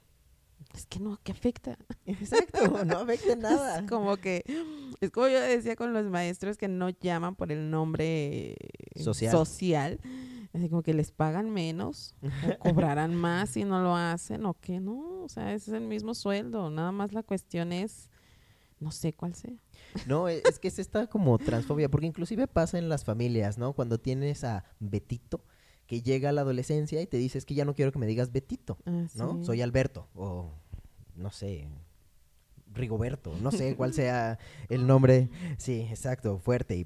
Es 0.73 0.85
que 0.85 0.99
no, 0.99 1.17
que 1.23 1.31
afecta. 1.31 1.77
Exacto, 2.05 2.83
no 2.85 2.99
afecta 2.99 3.35
nada. 3.37 3.79
Es 3.79 3.89
como 3.89 4.17
que, 4.17 4.43
es 5.01 5.09
como 5.11 5.27
yo 5.27 5.39
decía 5.41 5.75
con 5.75 5.93
los 5.93 6.05
maestros 6.05 6.57
que 6.57 6.67
no 6.67 6.89
llaman 6.89 7.35
por 7.35 7.51
el 7.51 7.71
nombre 7.71 8.55
Social. 8.95 9.31
social. 9.31 9.99
Así 10.53 10.67
como 10.69 10.81
que 10.81 10.93
les 10.93 11.11
pagan 11.11 11.49
menos 11.51 12.15
o 12.21 12.59
cobrarán 12.59 13.15
más 13.15 13.51
si 13.51 13.63
no 13.63 13.81
lo 13.81 13.95
hacen 13.95 14.45
o 14.45 14.53
que 14.55 14.79
no. 14.79 15.23
O 15.23 15.29
sea, 15.29 15.53
es 15.53 15.67
el 15.69 15.81
mismo 15.81 16.13
sueldo. 16.13 16.69
Nada 16.69 16.91
más 16.91 17.13
la 17.13 17.23
cuestión 17.23 17.71
es, 17.71 18.09
no 18.79 18.91
sé 18.91 19.13
cuál 19.13 19.35
sea. 19.35 19.53
No, 20.07 20.27
e- 20.27 20.41
es 20.47 20.59
que 20.59 20.67
es 20.67 20.77
esta 20.79 21.07
como 21.07 21.37
transfobia, 21.37 21.89
porque 21.89 22.07
inclusive 22.07 22.47
pasa 22.47 22.77
en 22.77 22.89
las 22.89 23.05
familias, 23.05 23.57
¿no? 23.57 23.73
Cuando 23.73 23.99
tienes 23.99 24.43
a 24.43 24.65
Betito 24.79 25.43
que 25.89 26.01
llega 26.03 26.29
a 26.29 26.31
la 26.31 26.41
adolescencia 26.41 27.01
y 27.01 27.07
te 27.07 27.17
dice, 27.17 27.37
es 27.39 27.45
que 27.45 27.55
ya 27.55 27.65
no 27.65 27.73
quiero 27.73 27.91
que 27.91 27.97
me 27.99 28.05
digas 28.05 28.31
Betito, 28.31 28.77
Ah, 28.85 29.07
¿no? 29.15 29.39
sí. 29.39 29.45
Soy 29.45 29.61
Alberto, 29.63 30.07
o 30.13 30.51
no 31.15 31.31
sé, 31.31 31.67
Rigoberto, 32.71 33.33
no 33.41 33.51
sé 33.51 33.75
cuál 33.75 33.93
sea 33.95 34.37
el 34.69 34.85
nombre, 34.85 35.29
sí, 35.57 35.81
exacto, 35.89 36.37
fuerte. 36.37 36.77
Y, 36.77 36.85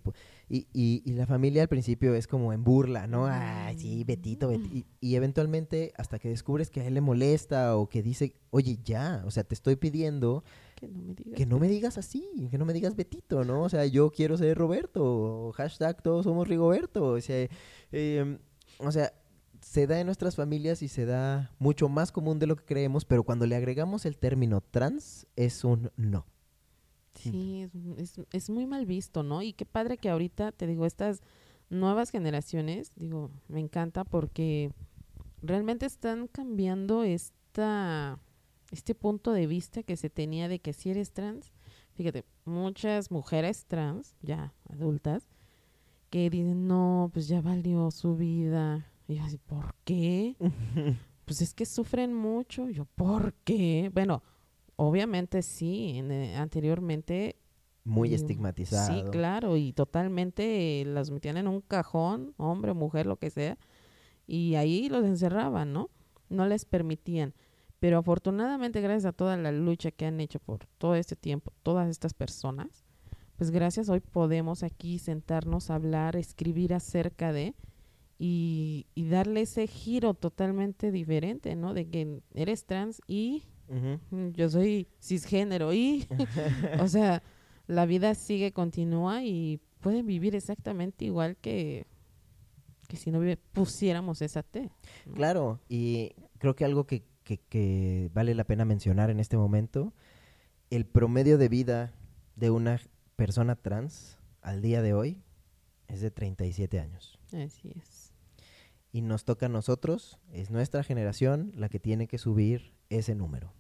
y, 0.72 1.02
y, 1.06 1.12
la 1.14 1.26
familia 1.26 1.62
al 1.64 1.68
principio 1.68 2.16
es 2.16 2.26
como 2.26 2.54
en 2.54 2.64
burla, 2.64 3.06
¿no? 3.06 3.26
Ay, 3.28 3.78
sí, 3.78 4.04
Betito, 4.06 4.48
Bet-". 4.48 4.62
Y, 4.74 4.86
y 5.02 5.16
eventualmente 5.16 5.92
hasta 5.98 6.20
que 6.20 6.30
descubres 6.30 6.70
que 6.70 6.80
a 6.80 6.86
él 6.88 6.94
le 6.94 7.02
molesta 7.02 7.76
o 7.76 7.90
que 7.90 8.02
dice, 8.02 8.38
oye, 8.52 8.80
ya, 8.86 9.24
o 9.26 9.32
sea, 9.32 9.44
te 9.44 9.54
estoy 9.56 9.76
pidiendo 9.76 10.46
Que 10.76 10.88
no 10.88 11.02
me 11.04 11.14
digas. 11.16 11.34
que 11.36 11.46
no 11.46 11.60
me 11.60 11.68
digas 11.68 11.98
así, 11.98 12.26
que 12.50 12.58
no 12.58 12.64
me 12.66 12.72
digas 12.74 12.96
Betito, 12.96 13.44
¿no? 13.44 13.64
O 13.64 13.70
sea, 13.70 13.86
yo 13.86 14.10
quiero 14.12 14.38
ser 14.38 14.58
Roberto, 14.58 15.04
o 15.04 15.52
hashtag 15.52 16.02
todos 16.02 16.24
somos 16.24 16.48
Rigoberto, 16.48 17.04
o 17.08 17.20
sea, 17.22 17.48
em, 17.92 18.40
o 18.86 18.92
sea, 18.92 19.14
se 19.62 19.88
da 19.88 20.00
en 20.00 20.06
nuestras 20.06 20.36
familias 20.36 20.82
y 20.82 20.88
se 20.88 21.06
da 21.06 21.52
mucho 21.58 21.90
más 21.90 22.12
común 22.12 22.40
de 22.40 22.48
lo 22.48 22.56
que 22.56 22.66
creemos, 22.66 23.06
pero 23.06 23.24
cuando 23.24 23.46
le 23.46 23.56
agregamos 23.56 24.06
el 24.06 24.18
término 24.18 24.62
trans, 24.62 25.28
es 25.36 25.64
un 25.64 25.92
no. 25.96 26.26
Sí, 27.16 27.70
es, 27.98 28.20
es, 28.32 28.50
muy 28.50 28.66
mal 28.66 28.86
visto, 28.86 29.24
¿no? 29.24 29.42
Y 29.42 29.54
qué 29.54 29.66
padre 29.66 29.98
que 29.98 30.10
ahorita, 30.10 30.52
te 30.52 30.68
digo, 30.68 30.86
estas 30.86 31.22
nuevas 31.70 32.10
generaciones, 32.10 32.92
digo, 32.96 33.32
me 33.48 33.60
encanta 33.60 34.04
porque 34.04 34.72
realmente 35.42 35.86
están 35.86 36.28
cambiando 36.28 37.04
esta, 37.04 38.20
este 38.72 38.96
punto 38.96 39.32
de 39.32 39.48
vista 39.48 39.84
que 39.84 39.96
se 39.96 40.10
tenía 40.10 40.48
de 40.48 40.60
que 40.60 40.74
si 40.74 40.90
eres 40.90 41.12
trans, 41.12 41.52
fíjate, 41.94 42.26
muchas 42.46 43.12
mujeres 43.12 43.66
trans, 43.66 44.16
ya 44.22 44.54
adultas, 44.70 45.28
que 46.14 46.30
dicen, 46.30 46.68
no, 46.68 47.10
pues 47.12 47.28
ya 47.28 47.42
valió 47.42 47.90
su 47.90 48.16
vida. 48.16 48.86
Y 49.08 49.16
yo 49.16 49.24
así, 49.24 49.40
¿por 49.40 49.74
qué? 49.84 50.36
Pues 51.26 51.42
es 51.42 51.54
que 51.56 51.66
sufren 51.66 52.14
mucho. 52.14 52.70
Yo, 52.70 52.86
¿por 52.86 53.34
qué? 53.46 53.90
Bueno, 53.94 54.22
obviamente 54.76 55.42
sí, 55.42 55.94
en, 55.98 56.12
eh, 56.12 56.36
anteriormente 56.36 57.38
Muy 57.84 58.10
y- 58.10 58.14
estigmatizado. 58.14 58.94
Sí, 58.94 59.10
claro, 59.10 59.58
y 59.58 59.74
totalmente 59.74 60.82
eh, 60.82 60.86
las 60.86 61.10
metían 61.10 61.38
en 61.38 61.48
un 61.48 61.62
cajón, 61.62 62.36
hombre, 62.38 62.74
mujer, 62.74 63.08
lo 63.08 63.16
que 63.18 63.30
sea, 63.32 63.58
y 64.28 64.54
ahí 64.56 64.88
los 64.90 65.04
encerraban, 65.06 65.74
¿no? 65.74 65.90
No 66.30 66.46
les 66.46 66.66
permitían. 66.66 67.34
Pero 67.80 67.98
afortunadamente, 67.98 68.82
gracias 68.82 69.06
a 69.06 69.14
toda 69.14 69.36
la 69.38 69.52
lucha 69.52 69.90
que 69.92 70.06
han 70.06 70.20
hecho 70.20 70.40
por 70.40 70.68
todo 70.78 70.94
este 70.96 71.16
tiempo, 71.16 71.54
todas 71.64 71.90
estas 71.90 72.14
personas, 72.14 72.86
pues 73.38 73.52
gracias 73.52 73.90
hoy 73.90 74.00
podemos 74.00 74.64
aquí 74.64 75.00
sentarnos 75.00 75.70
a 75.70 75.76
hablar, 75.76 76.16
escribir 76.16 76.74
acerca 76.74 77.32
de 77.34 77.56
y, 78.20 78.86
y 78.96 79.08
darle 79.10 79.42
ese 79.42 79.68
giro 79.68 80.14
totalmente 80.14 80.92
diferente, 80.92 81.56
¿no? 81.56 81.74
De 81.74 81.88
que 81.90 82.22
eres 82.34 82.66
trans 82.66 83.02
y. 83.08 83.44
Mm, 84.12 84.32
Yo 84.34 84.50
soy 84.50 84.88
cisgénero 85.02 85.74
y, 85.74 86.06
o 86.80 86.88
sea, 86.88 87.24
la 87.66 87.86
vida 87.86 88.14
sigue, 88.14 88.52
continúa 88.52 89.24
y 89.24 89.60
pueden 89.80 90.06
vivir 90.06 90.36
exactamente 90.36 91.06
igual 91.06 91.38
que, 91.38 91.88
que 92.88 92.98
si 92.98 93.10
no 93.10 93.20
vive- 93.20 93.40
pusiéramos 93.54 94.22
esa 94.22 94.44
T. 94.44 94.70
¿no? 95.06 95.14
Claro, 95.16 95.60
y 95.70 96.12
creo 96.38 96.56
que 96.56 96.66
algo 96.66 96.86
que, 96.86 97.04
que- 97.24 97.40
que 97.40 98.12
vale 98.14 98.36
la 98.36 98.44
pena 98.44 98.64
mencionar 98.64 99.10
en 99.10 99.20
este 99.20 99.38
momento, 99.38 99.94
el 100.70 100.86
promedio 100.86 101.38
de 101.38 101.50
vida 101.50 101.94
de 102.36 102.52
una 102.52 102.80
persona 103.16 103.56
trans 103.56 104.20
al 104.42 104.62
día 104.62 104.82
de 104.82 104.94
hoy 104.94 105.24
es 105.88 106.02
de 106.02 106.12
37 106.12 106.80
años. 106.80 107.20
Así 107.32 107.74
es. 107.76 108.14
Y 108.92 109.02
nos 109.02 109.26
toca 109.26 109.48
a 109.48 109.50
nosotros, 109.50 110.20
es 110.32 110.52
nuestra 110.52 110.84
generación 110.84 111.52
la 111.56 111.70
que 111.70 111.80
tiene 111.80 112.08
que 112.08 112.18
subir 112.18 112.74
ese 112.90 113.16
número. 113.16 113.54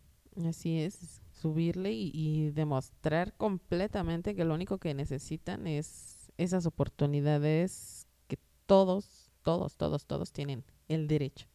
Así 0.45 0.79
es, 0.79 1.21
subirle 1.31 1.91
y, 1.91 2.11
y 2.13 2.51
demostrar 2.51 3.35
completamente 3.35 4.35
que 4.35 4.45
lo 4.45 4.53
único 4.53 4.77
que 4.77 4.93
necesitan 4.93 5.67
es 5.67 6.31
esas 6.37 6.65
oportunidades 6.65 8.07
que 8.27 8.37
todos 8.65 9.23
todos, 9.43 9.75
todos, 9.75 10.05
todos 10.05 10.31
tienen 10.31 10.63
el 10.87 11.07
derecho. 11.07 11.47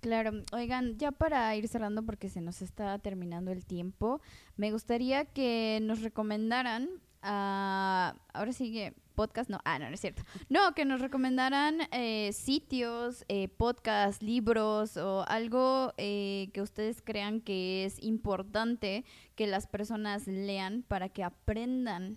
Claro, 0.00 0.32
oigan, 0.52 0.96
ya 0.96 1.12
para 1.12 1.54
ir 1.56 1.68
cerrando 1.68 2.02
porque 2.02 2.30
se 2.30 2.40
nos 2.40 2.62
está 2.62 2.98
terminando 2.98 3.50
el 3.50 3.66
tiempo, 3.66 4.22
me 4.56 4.72
gustaría 4.72 5.26
que 5.26 5.78
nos 5.82 6.00
recomendaran, 6.00 6.88
ah, 7.20 8.14
ahora 8.32 8.54
sigue 8.54 8.94
podcast, 9.14 9.50
no, 9.50 9.60
ah, 9.66 9.78
no, 9.78 9.88
no 9.88 9.94
es 9.94 10.00
cierto, 10.00 10.22
no, 10.48 10.72
que 10.74 10.86
nos 10.86 11.02
recomendaran 11.02 11.80
eh, 11.92 12.32
sitios, 12.32 13.26
eh, 13.28 13.48
podcasts, 13.48 14.22
libros 14.22 14.96
o 14.96 15.26
algo 15.28 15.92
eh, 15.98 16.48
que 16.54 16.62
ustedes 16.62 17.02
crean 17.02 17.42
que 17.42 17.84
es 17.84 18.02
importante 18.02 19.04
que 19.34 19.46
las 19.46 19.66
personas 19.66 20.26
lean 20.26 20.82
para 20.88 21.10
que 21.10 21.22
aprendan 21.22 22.16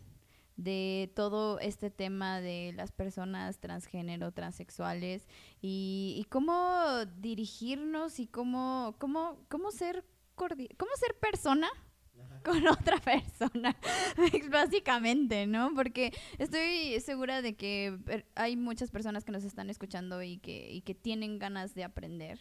de 0.56 1.12
todo 1.16 1.60
este 1.60 1.90
tema 1.90 2.42
de 2.42 2.74
las 2.76 2.92
personas 2.92 3.60
transgénero, 3.60 4.32
transexuales 4.32 5.28
y, 5.62 6.16
y 6.20 6.26
cómo 6.26 7.06
dirigirnos 7.18 8.20
y 8.20 8.28
cómo, 8.28 8.96
cómo, 9.00 9.40
cómo 9.50 9.72
ser 9.72 10.06
cómo 10.36 10.92
ser 10.98 11.16
persona 11.20 11.70
con 12.44 12.68
otra 12.68 12.98
persona, 12.98 13.76
básicamente, 14.50 15.48
¿no? 15.48 15.74
Porque 15.74 16.14
estoy 16.38 17.00
segura 17.00 17.42
de 17.42 17.56
que 17.56 18.24
hay 18.36 18.58
muchas 18.58 18.92
personas 18.92 19.24
que 19.24 19.32
nos 19.32 19.44
están 19.44 19.70
escuchando 19.70 20.22
y 20.22 20.38
que, 20.38 20.72
y 20.72 20.82
que 20.82 20.96
tienen 20.96 21.40
ganas 21.40 21.74
de 21.74 21.84
aprender 21.84 22.40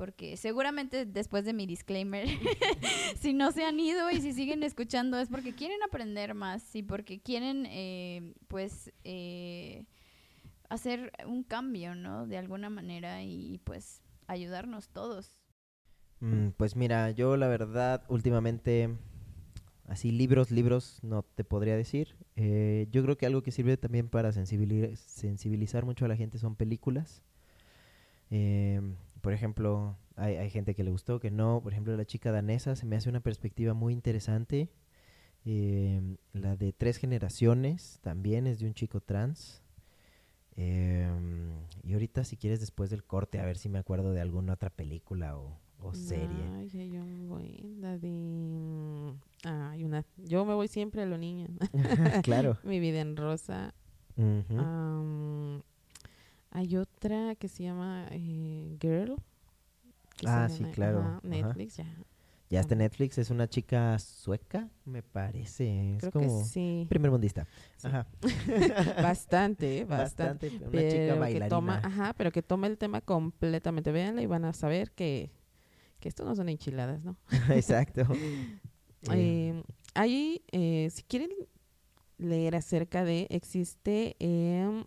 porque 0.00 0.38
seguramente 0.38 1.04
después 1.04 1.44
de 1.44 1.52
mi 1.52 1.66
disclaimer, 1.66 2.26
si 3.20 3.34
no 3.34 3.52
se 3.52 3.66
han 3.66 3.78
ido 3.78 4.10
y 4.10 4.22
si 4.22 4.32
siguen 4.32 4.62
escuchando 4.62 5.18
es 5.18 5.28
porque 5.28 5.54
quieren 5.54 5.76
aprender 5.82 6.32
más 6.32 6.74
y 6.74 6.82
porque 6.82 7.20
quieren, 7.20 7.66
eh, 7.66 8.32
pues, 8.48 8.90
eh, 9.04 9.84
hacer 10.70 11.12
un 11.26 11.42
cambio, 11.42 11.94
¿no? 11.94 12.26
De 12.26 12.38
alguna 12.38 12.70
manera 12.70 13.22
y, 13.22 13.60
pues 13.64 14.00
ayudarnos 14.26 14.88
todos. 14.88 15.36
Mm, 16.20 16.52
pues 16.56 16.76
mira, 16.76 17.10
yo 17.10 17.36
la 17.36 17.48
verdad 17.48 18.02
últimamente, 18.08 18.96
así 19.86 20.12
libros, 20.12 20.50
libros, 20.50 21.00
no 21.02 21.24
te 21.24 21.44
podría 21.44 21.76
decir. 21.76 22.16
Eh, 22.36 22.88
yo 22.90 23.02
creo 23.02 23.18
que 23.18 23.26
algo 23.26 23.42
que 23.42 23.52
sirve 23.52 23.76
también 23.76 24.08
para 24.08 24.32
sensibilizar 24.32 25.84
mucho 25.84 26.06
a 26.06 26.08
la 26.08 26.16
gente 26.16 26.38
son 26.38 26.56
películas. 26.56 27.22
Eh, 28.30 28.80
por 29.20 29.32
ejemplo, 29.32 29.96
hay, 30.16 30.36
hay, 30.36 30.50
gente 30.50 30.74
que 30.74 30.84
le 30.84 30.90
gustó, 30.90 31.20
que 31.20 31.30
no. 31.30 31.60
Por 31.62 31.72
ejemplo, 31.72 31.96
la 31.96 32.04
chica 32.04 32.32
danesa 32.32 32.76
se 32.76 32.86
me 32.86 32.96
hace 32.96 33.08
una 33.08 33.20
perspectiva 33.20 33.74
muy 33.74 33.92
interesante. 33.92 34.70
Eh, 35.46 36.16
la 36.32 36.56
de 36.56 36.72
tres 36.72 36.98
generaciones 36.98 37.98
también 38.02 38.46
es 38.46 38.58
de 38.58 38.66
un 38.66 38.74
chico 38.74 39.00
trans. 39.00 39.62
Eh, 40.56 41.08
y 41.82 41.92
ahorita, 41.94 42.24
si 42.24 42.36
quieres, 42.36 42.60
después 42.60 42.90
del 42.90 43.04
corte, 43.04 43.38
a 43.38 43.44
ver 43.44 43.56
si 43.56 43.68
me 43.68 43.78
acuerdo 43.78 44.12
de 44.12 44.20
alguna 44.20 44.54
otra 44.54 44.70
película 44.70 45.38
o, 45.38 45.58
o 45.80 45.94
serie. 45.94 46.44
Ay, 46.54 46.68
yo 46.68 47.02
voy, 47.26 47.76
la 47.78 47.96
de... 47.98 49.14
Ay, 49.44 49.84
una... 49.84 50.04
Yo 50.18 50.44
me 50.44 50.54
voy 50.54 50.68
siempre 50.68 51.02
a 51.02 51.06
lo 51.06 51.16
niño. 51.16 51.48
claro. 52.22 52.58
Mi 52.64 52.80
vida 52.80 53.00
en 53.00 53.16
rosa. 53.16 53.74
Hay 56.50 56.76
otra 56.76 57.34
que 57.36 57.48
se 57.48 57.62
llama 57.64 58.06
eh, 58.10 58.76
Girl. 58.80 59.16
ah, 60.26 60.48
sí, 60.48 60.64
claro. 60.72 61.20
Netflix, 61.22 61.76
ya. 61.76 61.86
Ya 62.48 62.58
está 62.58 62.74
Netflix, 62.74 63.16
es 63.18 63.30
una 63.30 63.48
chica 63.48 63.96
sueca, 64.00 64.68
me 64.84 65.04
parece. 65.04 65.92
Es 65.94 66.00
Creo 66.00 66.10
como 66.10 66.42
que 66.42 66.48
sí. 66.48 66.86
primer 66.88 67.12
mundista. 67.12 67.46
Sí. 67.76 67.86
Ajá. 67.86 68.08
bastante, 69.00 69.84
bastante. 69.84 70.48
Una 70.48 70.70
pero 70.70 70.90
chica 70.90 71.12
que 71.14 71.18
bailarina. 71.20 71.48
toma, 71.48 71.78
ajá, 71.84 72.12
pero 72.14 72.32
que 72.32 72.42
toma 72.42 72.66
el 72.66 72.76
tema 72.76 73.00
completamente. 73.02 73.92
Véanla 73.92 74.22
y 74.22 74.26
van 74.26 74.44
a 74.44 74.52
saber 74.52 74.90
que, 74.90 75.30
que 76.00 76.08
esto 76.08 76.24
no 76.24 76.34
son 76.34 76.48
enchiladas, 76.48 77.04
¿no? 77.04 77.16
Exacto. 77.50 78.02
Eh, 79.12 79.62
ahí, 79.94 80.42
eh, 80.52 80.90
si 80.90 81.02
quieren 81.04 81.30
leer 82.18 82.54
acerca 82.54 83.02
de, 83.02 83.26
existe 83.30 84.14
eh, 84.18 84.84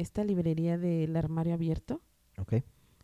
esta 0.00 0.24
librería 0.24 0.78
del 0.78 1.14
armario 1.16 1.54
abierto. 1.54 2.00
ok. 2.38 2.54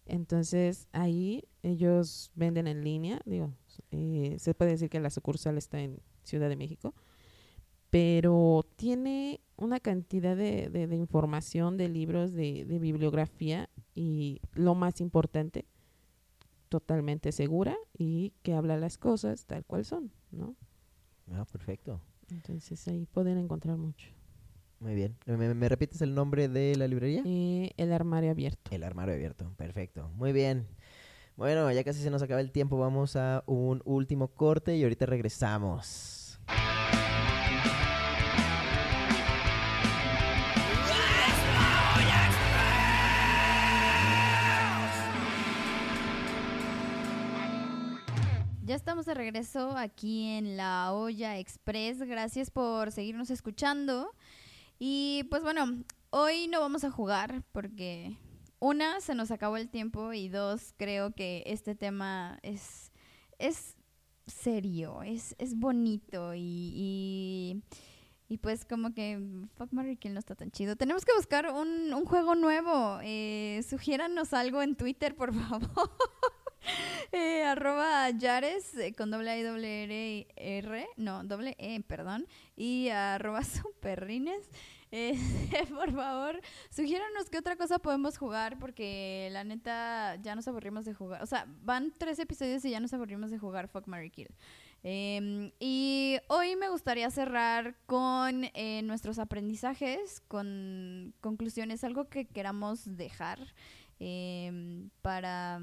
Entonces 0.07 0.88
ahí 0.92 1.49
ellos 1.64 2.30
venden 2.36 2.68
en 2.68 2.84
línea, 2.84 3.20
digo, 3.24 3.53
eh, 3.90 4.36
se 4.38 4.55
puede 4.55 4.70
decir 4.72 4.88
que 4.88 5.01
la 5.01 5.11
sucursal 5.11 5.59
está 5.59 5.80
en 5.80 6.01
Ciudad 6.22 6.49
de 6.49 6.55
México, 6.55 6.94
pero 7.90 8.64
tiene 8.76 9.40
una 9.57 9.80
cantidad 9.80 10.36
de, 10.36 10.68
de, 10.70 10.86
de 10.86 10.97
información, 10.97 11.76
de 11.76 11.88
libros, 11.88 12.32
de, 12.34 12.64
de, 12.64 12.78
bibliografía 12.78 13.68
y 13.97 14.40
lo 14.53 14.76
más 14.76 15.01
importante, 15.01 15.66
totalmente 16.68 17.32
segura 17.32 17.76
y 17.99 18.32
que 18.42 18.55
habla 18.55 18.76
las 18.76 18.99
cosas 18.99 19.47
tal 19.47 19.64
cual 19.64 19.84
son, 19.84 20.12
¿no? 20.30 20.55
Ah, 21.32 21.44
perfecto. 21.51 22.01
Entonces 22.30 22.86
ahí 22.86 23.07
pueden 23.07 23.38
encontrar 23.38 23.76
mucho. 23.76 24.15
Muy 24.80 24.94
bien. 24.94 25.16
¿Me, 25.26 25.54
me 25.54 25.68
repites 25.68 26.02
el 26.02 26.14
nombre 26.14 26.48
de 26.48 26.76
la 26.76 26.86
librería? 26.86 27.22
Eh, 27.24 27.72
el 27.76 27.92
armario 27.92 28.30
abierto. 28.30 28.70
El 28.70 28.82
armario 28.82 29.14
abierto, 29.14 29.52
perfecto. 29.56 30.10
Muy 30.16 30.32
bien. 30.32 30.66
Bueno, 31.36 31.70
ya 31.70 31.84
casi 31.84 32.00
se 32.00 32.10
nos 32.10 32.22
acaba 32.22 32.40
el 32.40 32.50
tiempo. 32.50 32.78
Vamos 32.78 33.16
a 33.16 33.42
un 33.46 33.82
último 33.84 34.28
corte 34.28 34.76
y 34.76 34.82
ahorita 34.82 35.06
regresamos. 35.06 36.38
Ya 48.64 48.74
estamos 48.74 49.06
de 49.06 49.14
regreso 49.14 49.76
aquí 49.76 50.26
en 50.26 50.56
la 50.56 50.92
Olla 50.92 51.38
Express. 51.38 52.00
Gracias 52.00 52.50
por 52.50 52.90
seguirnos 52.90 53.30
escuchando. 53.30 54.12
Y 54.78 55.24
pues 55.30 55.42
bueno, 55.42 55.84
hoy 56.10 56.48
no 56.48 56.60
vamos 56.60 56.84
a 56.84 56.90
jugar 56.90 57.42
porque 57.52 58.16
una, 58.58 59.00
se 59.00 59.14
nos 59.14 59.30
acabó 59.30 59.56
el 59.56 59.68
tiempo 59.68 60.12
y 60.12 60.28
dos, 60.28 60.74
creo 60.76 61.12
que 61.12 61.42
este 61.46 61.74
tema 61.74 62.38
es, 62.42 62.92
es 63.38 63.76
serio, 64.26 65.02
es, 65.02 65.34
es 65.38 65.56
bonito 65.56 66.34
y, 66.34 67.62
y, 68.28 68.36
pues 68.38 68.64
como 68.64 68.92
que 68.92 69.20
Fuck 69.56 69.72
Mary 69.72 69.96
Kill 69.96 70.14
no 70.14 70.18
está 70.18 70.34
tan 70.34 70.50
chido. 70.50 70.76
Tenemos 70.76 71.04
que 71.04 71.14
buscar 71.14 71.52
un, 71.52 71.94
un 71.94 72.04
juego 72.04 72.34
nuevo. 72.34 72.98
Eh, 73.02 73.62
algo 74.32 74.62
en 74.62 74.76
Twitter, 74.76 75.14
por 75.14 75.32
favor. 75.48 75.90
eh, 77.12 77.44
arroba 77.44 78.10
Yares 78.10 78.76
eh, 78.76 78.94
con 78.94 79.10
doble 79.10 79.38
y 79.38 79.42
doble 79.42 79.84
R, 79.84 80.26
R, 80.36 80.88
no, 80.96 81.24
doble 81.24 81.56
E, 81.58 81.80
perdón, 81.80 82.26
y 82.56 82.88
arroba 82.88 83.42
superrines. 83.44 84.50
Eh, 84.92 85.18
por 85.74 85.92
favor, 85.92 86.40
sugiéranos 86.70 87.28
qué 87.28 87.38
otra 87.38 87.56
cosa 87.56 87.78
podemos 87.78 88.18
jugar, 88.18 88.58
porque 88.58 89.28
la 89.32 89.44
neta 89.44 90.16
ya 90.22 90.34
nos 90.34 90.46
aburrimos 90.48 90.84
de 90.84 90.94
jugar. 90.94 91.22
O 91.22 91.26
sea, 91.26 91.46
van 91.62 91.92
tres 91.98 92.18
episodios 92.18 92.64
y 92.64 92.70
ya 92.70 92.80
nos 92.80 92.94
aburrimos 92.94 93.30
de 93.30 93.38
jugar 93.38 93.68
Fuck 93.68 93.88
Mary 93.88 94.10
Kill. 94.10 94.28
Eh, 94.84 95.52
y 95.58 96.18
hoy 96.28 96.54
me 96.54 96.68
gustaría 96.68 97.10
cerrar 97.10 97.76
con 97.86 98.46
nuestros 98.84 99.18
aprendizajes, 99.18 100.20
con 100.28 101.14
conclusiones, 101.20 101.82
algo 101.82 102.08
que 102.08 102.26
queramos 102.26 102.96
dejar 102.96 103.40
eh, 103.98 104.88
para 105.02 105.60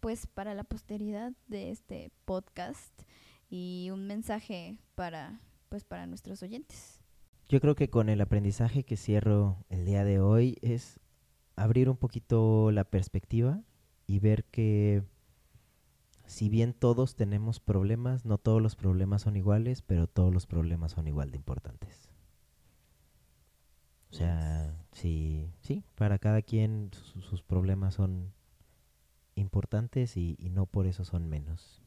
pues 0.00 0.26
para 0.26 0.54
la 0.54 0.64
posteridad 0.64 1.32
de 1.46 1.70
este 1.70 2.10
podcast 2.24 3.02
y 3.48 3.88
un 3.92 4.06
mensaje 4.06 4.78
para 4.94 5.40
pues 5.68 5.84
para 5.84 6.06
nuestros 6.06 6.42
oyentes. 6.42 7.00
Yo 7.48 7.60
creo 7.60 7.74
que 7.74 7.90
con 7.90 8.08
el 8.08 8.20
aprendizaje 8.20 8.84
que 8.84 8.96
cierro 8.96 9.64
el 9.68 9.84
día 9.86 10.04
de 10.04 10.20
hoy 10.20 10.56
es 10.62 11.00
abrir 11.56 11.88
un 11.88 11.96
poquito 11.96 12.70
la 12.72 12.84
perspectiva 12.84 13.62
y 14.06 14.18
ver 14.18 14.44
que 14.44 15.04
si 16.26 16.48
bien 16.48 16.74
todos 16.74 17.16
tenemos 17.16 17.60
problemas, 17.60 18.24
no 18.24 18.38
todos 18.38 18.62
los 18.62 18.76
problemas 18.76 19.22
son 19.22 19.36
iguales, 19.36 19.82
pero 19.82 20.06
todos 20.06 20.32
los 20.32 20.46
problemas 20.46 20.92
son 20.92 21.06
igual 21.08 21.30
de 21.30 21.36
importantes. 21.36 22.08
O 24.10 24.14
sea, 24.14 24.74
sí, 24.92 25.52
sí, 25.60 25.84
para 25.94 26.18
cada 26.18 26.42
quien 26.42 26.90
su- 26.92 27.20
sus 27.22 27.42
problemas 27.42 27.94
son 27.94 28.32
importantes 29.40 30.16
y, 30.16 30.36
y 30.38 30.50
no 30.50 30.66
por 30.66 30.86
eso 30.86 31.04
son 31.04 31.28
menos. 31.28 31.82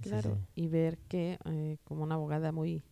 Claro, 0.00 0.34
es, 0.34 0.48
y 0.54 0.68
ver 0.68 0.98
que, 1.08 1.38
eh, 1.46 1.78
como 1.84 2.02
una 2.02 2.16
abogada 2.16 2.52
muy, 2.52 2.82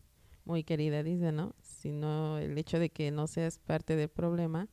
muy 0.44 0.64
querida 0.64 1.02
dice, 1.02 1.32
¿no? 1.32 1.54
Sino 1.60 2.38
el 2.38 2.56
hecho 2.56 2.78
de 2.78 2.90
que 2.90 3.10
no 3.10 3.26
seas 3.26 3.58
parte 3.58 3.96
del 3.96 4.08
problema, 4.08 4.68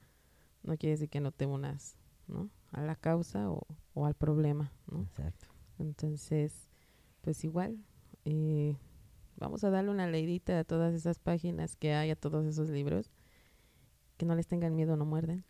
no 0.64 0.78
quiere 0.78 0.92
decir 0.92 1.10
que 1.10 1.20
no 1.20 1.32
te 1.32 1.46
unas, 1.46 1.98
¿no? 2.28 2.50
A 2.72 2.82
la 2.82 2.96
causa 2.96 3.50
o, 3.52 3.68
o 3.94 4.06
al 4.06 4.14
problema, 4.14 4.72
¿no? 4.90 5.02
Exacto. 5.02 5.48
Entonces, 5.80 6.70
pues 7.22 7.44
igual, 7.44 7.84
eh, 8.26 8.78
vamos 9.36 9.64
a 9.64 9.70
darle 9.70 9.92
una 9.92 10.08
leidita 10.08 10.60
a 10.60 10.64
todas 10.64 10.94
esas 10.94 11.20
páginas 11.20 11.76
que 11.76 11.94
hay, 11.94 12.12
a 12.12 12.16
todos 12.16 12.46
esos 12.46 12.70
libros, 12.70 13.12
que 14.18 14.26
no 14.26 14.36
les 14.36 14.48
tengan 14.48 14.76
miedo, 14.76 14.96
no 14.96 15.06
muerden. 15.06 15.44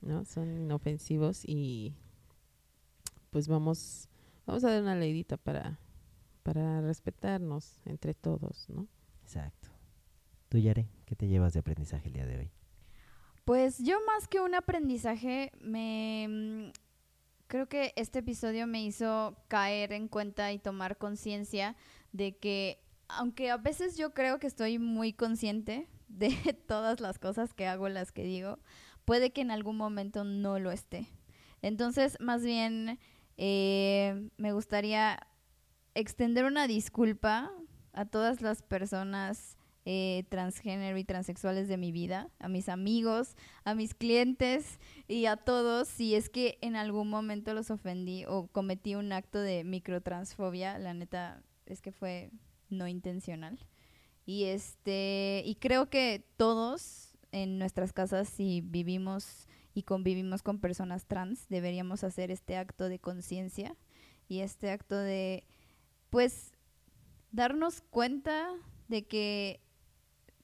¿No? 0.00 0.24
Son 0.24 0.50
inofensivos 0.50 1.42
y 1.44 1.94
pues 3.30 3.48
vamos, 3.48 4.08
vamos 4.46 4.64
a 4.64 4.70
dar 4.70 4.82
una 4.82 4.94
leidita 4.94 5.36
para, 5.36 5.78
para 6.42 6.80
respetarnos 6.80 7.80
entre 7.84 8.14
todos, 8.14 8.68
¿no? 8.68 8.86
Exacto. 9.22 9.68
Tú, 10.48 10.58
Yare, 10.58 10.88
¿qué 11.06 11.16
te 11.16 11.28
llevas 11.28 11.54
de 11.54 11.60
aprendizaje 11.60 12.08
el 12.08 12.14
día 12.14 12.26
de 12.26 12.38
hoy? 12.38 12.50
Pues 13.44 13.78
yo 13.78 13.98
más 14.06 14.28
que 14.28 14.40
un 14.40 14.54
aprendizaje, 14.54 15.50
me 15.60 16.26
mm, 16.28 16.70
creo 17.46 17.68
que 17.68 17.92
este 17.96 18.20
episodio 18.20 18.66
me 18.66 18.84
hizo 18.84 19.36
caer 19.48 19.92
en 19.92 20.08
cuenta 20.08 20.52
y 20.52 20.58
tomar 20.58 20.98
conciencia 20.98 21.76
de 22.12 22.36
que 22.36 22.78
aunque 23.08 23.50
a 23.50 23.56
veces 23.56 23.96
yo 23.96 24.14
creo 24.14 24.38
que 24.38 24.46
estoy 24.46 24.78
muy 24.78 25.12
consciente 25.12 25.88
de 26.08 26.30
todas 26.68 27.00
las 27.00 27.18
cosas 27.18 27.54
que 27.54 27.66
hago, 27.66 27.88
las 27.88 28.12
que 28.12 28.24
digo, 28.24 28.58
puede 29.04 29.32
que 29.32 29.40
en 29.40 29.50
algún 29.50 29.76
momento 29.76 30.24
no 30.24 30.58
lo 30.58 30.70
esté. 30.70 31.08
Entonces, 31.60 32.16
más 32.20 32.42
bien, 32.42 32.98
eh, 33.36 34.28
me 34.36 34.52
gustaría 34.52 35.26
extender 35.94 36.44
una 36.44 36.66
disculpa 36.66 37.52
a 37.92 38.06
todas 38.06 38.40
las 38.40 38.62
personas 38.62 39.56
eh, 39.84 40.24
transgénero 40.28 40.96
y 40.96 41.04
transexuales 41.04 41.66
de 41.66 41.76
mi 41.76 41.90
vida, 41.90 42.30
a 42.38 42.48
mis 42.48 42.68
amigos, 42.68 43.34
a 43.64 43.74
mis 43.74 43.94
clientes 43.94 44.78
y 45.08 45.26
a 45.26 45.36
todos 45.36 45.88
si 45.88 46.14
es 46.14 46.28
que 46.28 46.58
en 46.60 46.76
algún 46.76 47.10
momento 47.10 47.52
los 47.52 47.70
ofendí 47.70 48.24
o 48.26 48.46
cometí 48.46 48.94
un 48.94 49.12
acto 49.12 49.40
de 49.40 49.64
microtransfobia, 49.64 50.78
la 50.78 50.94
neta 50.94 51.42
es 51.66 51.82
que 51.82 51.90
fue 51.90 52.30
no 52.70 52.86
intencional. 52.86 53.58
Y 54.24 54.44
este 54.44 55.42
y 55.44 55.56
creo 55.56 55.90
que 55.90 56.24
todos 56.36 57.11
en 57.32 57.58
nuestras 57.58 57.92
casas 57.92 58.28
si 58.28 58.60
vivimos 58.60 59.48
y 59.74 59.82
convivimos 59.82 60.42
con 60.42 60.58
personas 60.58 61.06
trans, 61.06 61.48
deberíamos 61.48 62.04
hacer 62.04 62.30
este 62.30 62.56
acto 62.56 62.88
de 62.88 62.98
conciencia 62.98 63.74
y 64.28 64.40
este 64.40 64.70
acto 64.70 64.96
de 64.96 65.44
pues 66.10 66.52
darnos 67.32 67.80
cuenta 67.80 68.50
de 68.88 69.06
que 69.06 69.60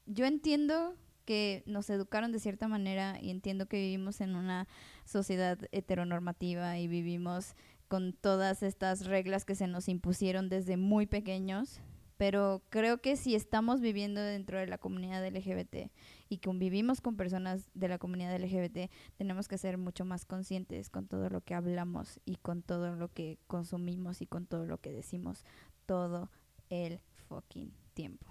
yo 0.07 0.25
entiendo 0.25 0.97
que 1.27 1.63
nos 1.67 1.91
educaron 1.91 2.33
de 2.33 2.39
cierta 2.39 2.69
manera 2.69 3.19
y 3.21 3.29
entiendo 3.29 3.67
que 3.67 3.77
vivimos 3.77 4.23
en 4.23 4.35
una 4.35 4.67
sociedad 5.05 5.59
heteronormativa 5.73 6.79
y 6.79 6.89
vivimos 6.89 7.55
con 7.89 8.15
todas 8.15 8.63
estas 8.63 9.05
reglas 9.05 9.45
que 9.45 9.55
se 9.55 9.67
nos 9.67 9.89
impusieron 9.89 10.49
desde 10.49 10.79
muy 10.79 11.07
pequeños, 11.07 11.81
pero 12.19 12.63
creo 12.69 13.01
que 13.01 13.17
si 13.17 13.37
estamos 13.37 13.81
viviendo 13.81 14.21
dentro 14.21 14.59
de 14.59 14.67
la 14.67 14.77
comunidad 14.77 15.25
LGBT 15.27 15.91
y 16.29 16.39
convivimos 16.39 17.01
con 17.01 17.17
personas 17.17 17.71
de 17.75 17.89
la 17.89 17.99
comunidad 17.99 18.37
LGBT, 18.37 18.91
tenemos 19.17 19.47
que 19.47 19.57
ser 19.57 19.79
mucho 19.79 20.05
más 20.05 20.25
conscientes 20.25 20.91
con 20.91 21.07
todo 21.07 21.31
lo 21.31 21.41
que 21.41 21.55
hablamos 21.55 22.21
y 22.25 22.37
con 22.37 22.63
todo 22.63 22.97
lo 22.97 23.09
que 23.13 23.39
consumimos 23.47 24.21
y 24.21 24.27
con 24.27 24.47
todo 24.47 24.67
lo 24.67 24.79
que 24.79 24.93
decimos 24.93 25.45
todo 25.87 26.29
el 26.71 27.01
fucking 27.29 27.73
tiempo. 27.95 28.27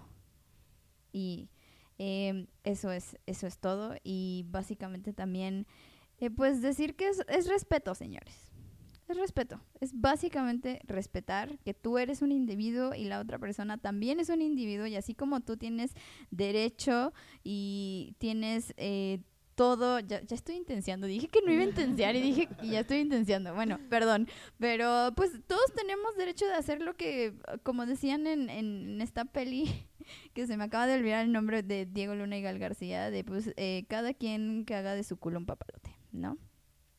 Y 1.10 1.48
eh, 1.98 2.46
eso, 2.64 2.92
es, 2.92 3.18
eso 3.24 3.46
es 3.46 3.58
todo. 3.58 3.96
Y 4.04 4.44
básicamente 4.50 5.14
también, 5.14 5.66
eh, 6.18 6.30
pues 6.30 6.60
decir 6.60 6.94
que 6.94 7.08
es, 7.08 7.22
es 7.28 7.48
respeto, 7.48 7.94
señores. 7.94 8.47
Es 9.08 9.16
respeto. 9.16 9.60
Es 9.80 9.98
básicamente 9.98 10.80
respetar 10.84 11.58
que 11.60 11.72
tú 11.72 11.96
eres 11.96 12.20
un 12.20 12.30
individuo 12.30 12.94
y 12.94 13.04
la 13.04 13.20
otra 13.20 13.38
persona 13.38 13.78
también 13.78 14.20
es 14.20 14.28
un 14.28 14.42
individuo 14.42 14.86
y 14.86 14.96
así 14.96 15.14
como 15.14 15.40
tú 15.40 15.56
tienes 15.56 15.94
derecho 16.30 17.14
y 17.42 18.14
tienes 18.18 18.74
eh, 18.76 19.20
todo, 19.58 19.98
ya, 19.98 20.18
estoy 20.30 20.54
intenciando, 20.54 21.08
dije 21.08 21.26
que 21.26 21.40
no 21.42 21.50
iba 21.50 21.62
a 21.62 21.66
intenciar 21.66 22.14
y 22.14 22.20
dije 22.20 22.48
y 22.62 22.70
ya 22.70 22.80
estoy 22.80 22.98
intenciando, 22.98 23.54
bueno, 23.56 23.80
perdón, 23.90 24.28
pero 24.58 25.12
pues 25.16 25.32
todos 25.48 25.72
tenemos 25.74 26.16
derecho 26.16 26.46
de 26.46 26.52
hacer 26.52 26.80
lo 26.80 26.94
que, 26.94 27.34
como 27.64 27.84
decían 27.84 28.28
en, 28.28 28.50
en 28.50 29.00
esta 29.00 29.24
peli, 29.24 29.64
que 30.32 30.46
se 30.46 30.56
me 30.56 30.62
acaba 30.62 30.86
de 30.86 30.94
olvidar 30.94 31.24
el 31.24 31.32
nombre 31.32 31.64
de 31.64 31.86
Diego 31.86 32.14
Luna 32.14 32.38
y 32.38 32.42
Gal 32.42 32.60
García, 32.60 33.10
de 33.10 33.24
pues 33.24 33.52
eh, 33.56 33.84
cada 33.88 34.14
quien 34.14 34.64
que 34.64 34.76
haga 34.76 34.94
de 34.94 35.02
su 35.02 35.16
culo 35.16 35.38
un 35.38 35.46
papalote, 35.46 35.90
¿no? 36.12 36.38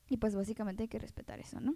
Y 0.09 0.17
pues 0.17 0.35
básicamente 0.35 0.83
hay 0.83 0.89
que 0.89 0.99
respetar 0.99 1.39
eso, 1.39 1.59
¿no? 1.61 1.75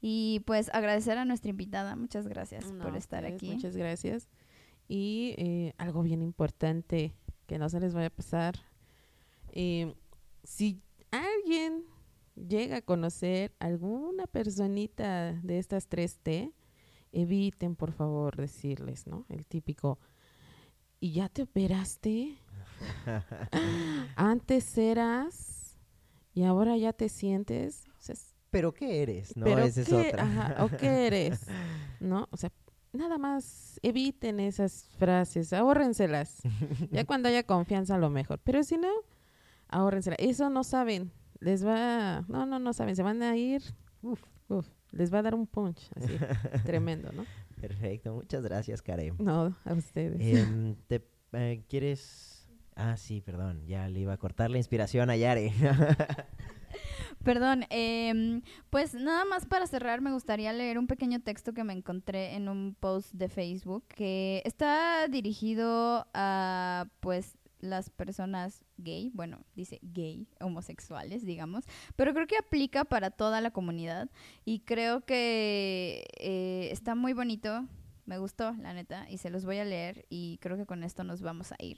Y 0.00 0.40
pues 0.46 0.70
agradecer 0.72 1.18
a 1.18 1.24
nuestra 1.24 1.50
invitada, 1.50 1.94
muchas 1.96 2.26
gracias 2.26 2.70
No, 2.72 2.84
por 2.84 2.96
estar 2.96 3.22
ustedes, 3.24 3.36
aquí. 3.36 3.52
Muchas 3.54 3.76
gracias. 3.76 4.28
Y 4.88 5.34
eh, 5.38 5.74
algo 5.78 6.02
bien 6.02 6.20
importante 6.22 7.14
que 7.46 7.58
no 7.58 7.68
se 7.68 7.80
les 7.80 7.94
vaya 7.94 8.08
a 8.08 8.10
pasar. 8.10 8.56
eh, 9.52 9.94
si 10.42 10.80
alguien 11.10 11.84
llega 12.34 12.78
a 12.78 12.82
conocer 12.82 13.52
alguna 13.58 14.26
personita 14.26 15.32
de 15.42 15.58
estas 15.58 15.88
3T, 15.88 16.52
eviten 17.12 17.76
por 17.76 17.92
favor 17.92 18.36
decirles, 18.36 19.06
¿no? 19.06 19.26
El 19.28 19.44
típico, 19.44 19.98
¿y 20.98 21.12
ya 21.12 21.28
te 21.28 21.42
operaste? 21.42 22.38
Antes 24.16 24.78
eras 24.78 25.49
y 26.34 26.44
ahora 26.44 26.76
ya 26.76 26.92
te 26.92 27.08
sientes. 27.08 27.84
O 27.98 28.00
sea, 28.02 28.12
es- 28.14 28.34
¿Pero 28.50 28.72
qué 28.74 29.02
eres? 29.02 29.36
No, 29.36 29.44
pero 29.44 29.62
esa 29.62 29.80
es 29.82 29.88
qué- 29.88 30.08
otra. 30.08 30.22
ajá, 30.24 30.64
o 30.64 30.68
qué 30.76 31.06
eres, 31.06 31.46
¿no? 32.00 32.26
O 32.32 32.36
sea, 32.36 32.50
nada 32.92 33.16
más 33.18 33.78
eviten 33.82 34.40
esas 34.40 34.84
frases, 34.98 35.52
ahórrenselas. 35.52 36.38
ya 36.90 37.04
cuando 37.04 37.28
haya 37.28 37.44
confianza 37.44 37.94
a 37.94 37.98
lo 37.98 38.10
mejor. 38.10 38.40
Pero 38.42 38.64
si 38.64 38.76
no, 38.76 38.88
ahórrenselas. 39.68 40.18
Eso 40.20 40.50
no 40.50 40.64
saben. 40.64 41.12
Les 41.38 41.64
va, 41.64 42.24
no, 42.28 42.44
no, 42.44 42.58
no 42.58 42.72
saben. 42.72 42.96
Se 42.96 43.02
van 43.04 43.22
a 43.22 43.36
ir, 43.36 43.62
uf, 44.02 44.20
uf, 44.48 44.68
les 44.90 45.14
va 45.14 45.20
a 45.20 45.22
dar 45.22 45.34
un 45.34 45.46
punch 45.46 45.88
así, 45.94 46.12
tremendo, 46.64 47.12
¿no? 47.12 47.24
Perfecto, 47.60 48.14
muchas 48.14 48.42
gracias, 48.42 48.82
Karen. 48.82 49.14
No, 49.18 49.54
a 49.64 49.72
ustedes. 49.74 50.18
Em, 50.20 50.74
te, 50.88 51.06
eh, 51.34 51.62
¿Quieres...? 51.68 52.29
Ah, 52.82 52.96
sí, 52.96 53.20
perdón, 53.20 53.66
ya 53.66 53.88
le 53.88 54.00
iba 54.00 54.14
a 54.14 54.16
cortar 54.16 54.50
la 54.50 54.56
inspiración 54.56 55.10
a 55.10 55.16
Yare. 55.16 55.52
Perdón, 57.22 57.66
em, 57.68 58.40
pues 58.70 58.94
nada 58.94 59.26
más 59.26 59.44
para 59.44 59.66
cerrar 59.66 60.00
me 60.00 60.12
gustaría 60.12 60.50
leer 60.54 60.78
un 60.78 60.86
pequeño 60.86 61.20
texto 61.20 61.52
que 61.52 61.62
me 61.62 61.74
encontré 61.74 62.36
en 62.36 62.48
un 62.48 62.74
post 62.74 63.12
de 63.12 63.28
Facebook 63.28 63.84
que 63.88 64.40
está 64.46 65.06
dirigido 65.08 66.06
a 66.14 66.86
pues 67.00 67.36
las 67.58 67.90
personas 67.90 68.64
gay, 68.78 69.10
bueno, 69.12 69.44
dice 69.54 69.78
gay, 69.82 70.26
homosexuales, 70.40 71.26
digamos, 71.26 71.66
pero 71.96 72.14
creo 72.14 72.26
que 72.26 72.38
aplica 72.38 72.86
para 72.86 73.10
toda 73.10 73.42
la 73.42 73.50
comunidad 73.50 74.08
y 74.46 74.60
creo 74.60 75.02
que 75.04 76.06
eh, 76.18 76.70
está 76.72 76.94
muy 76.94 77.12
bonito, 77.12 77.66
me 78.06 78.16
gustó, 78.16 78.54
la 78.54 78.72
neta, 78.72 79.06
y 79.10 79.18
se 79.18 79.28
los 79.28 79.44
voy 79.44 79.58
a 79.58 79.66
leer 79.66 80.06
y 80.08 80.38
creo 80.40 80.56
que 80.56 80.64
con 80.64 80.82
esto 80.82 81.04
nos 81.04 81.20
vamos 81.20 81.52
a 81.52 81.56
ir. 81.58 81.76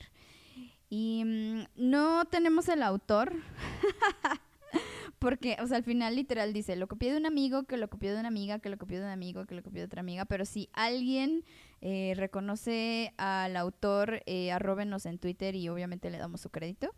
Y 0.94 1.24
mm, 1.24 1.64
no 1.76 2.26
tenemos 2.26 2.68
el 2.68 2.82
autor, 2.82 3.32
porque, 5.18 5.56
o 5.62 5.66
sea, 5.66 5.78
al 5.78 5.84
final 5.84 6.14
literal 6.14 6.52
dice, 6.52 6.76
lo 6.76 6.86
copié 6.86 7.12
de 7.12 7.16
un 7.16 7.24
amigo, 7.24 7.62
que 7.62 7.78
lo 7.78 7.88
copió 7.88 8.12
de 8.12 8.18
una 8.20 8.28
amiga, 8.28 8.58
que 8.58 8.68
lo 8.68 8.76
copió 8.76 9.00
de 9.00 9.06
un 9.06 9.10
amigo, 9.10 9.46
que 9.46 9.54
lo 9.54 9.62
copió 9.62 9.80
de 9.80 9.86
otra 9.86 10.00
amiga, 10.00 10.26
pero 10.26 10.44
si 10.44 10.68
alguien 10.74 11.46
eh, 11.80 12.12
reconoce 12.14 13.14
al 13.16 13.56
autor, 13.56 14.22
eh, 14.26 14.52
arróbenos 14.52 15.06
en 15.06 15.16
Twitter 15.16 15.54
y 15.54 15.70
obviamente 15.70 16.10
le 16.10 16.18
damos 16.18 16.42
su 16.42 16.50
crédito. 16.50 16.94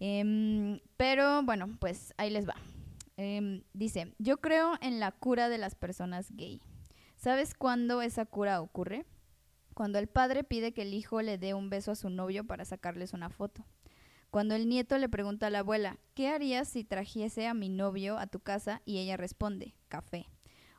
Em, 0.00 0.80
pero 0.96 1.42
bueno, 1.42 1.76
pues 1.78 2.14
ahí 2.16 2.30
les 2.30 2.48
va. 2.48 2.54
Em, 3.18 3.64
dice, 3.74 4.14
yo 4.18 4.38
creo 4.38 4.78
en 4.80 4.98
la 4.98 5.12
cura 5.12 5.50
de 5.50 5.58
las 5.58 5.74
personas 5.74 6.34
gay. 6.34 6.62
¿Sabes 7.16 7.52
cuándo 7.52 8.00
esa 8.00 8.24
cura 8.24 8.62
ocurre? 8.62 9.04
Cuando 9.76 9.98
el 9.98 10.06
padre 10.06 10.42
pide 10.42 10.72
que 10.72 10.80
el 10.80 10.94
hijo 10.94 11.20
le 11.20 11.36
dé 11.36 11.52
un 11.52 11.68
beso 11.68 11.90
a 11.90 11.96
su 11.96 12.08
novio 12.08 12.44
para 12.46 12.64
sacarles 12.64 13.12
una 13.12 13.28
foto. 13.28 13.66
Cuando 14.30 14.54
el 14.54 14.70
nieto 14.70 14.96
le 14.96 15.10
pregunta 15.10 15.48
a 15.48 15.50
la 15.50 15.58
abuela, 15.58 15.98
¿qué 16.14 16.28
harías 16.28 16.66
si 16.66 16.82
trajese 16.82 17.46
a 17.46 17.52
mi 17.52 17.68
novio 17.68 18.16
a 18.16 18.26
tu 18.26 18.40
casa? 18.40 18.80
Y 18.86 18.96
ella 18.96 19.18
responde, 19.18 19.74
café. 19.88 20.30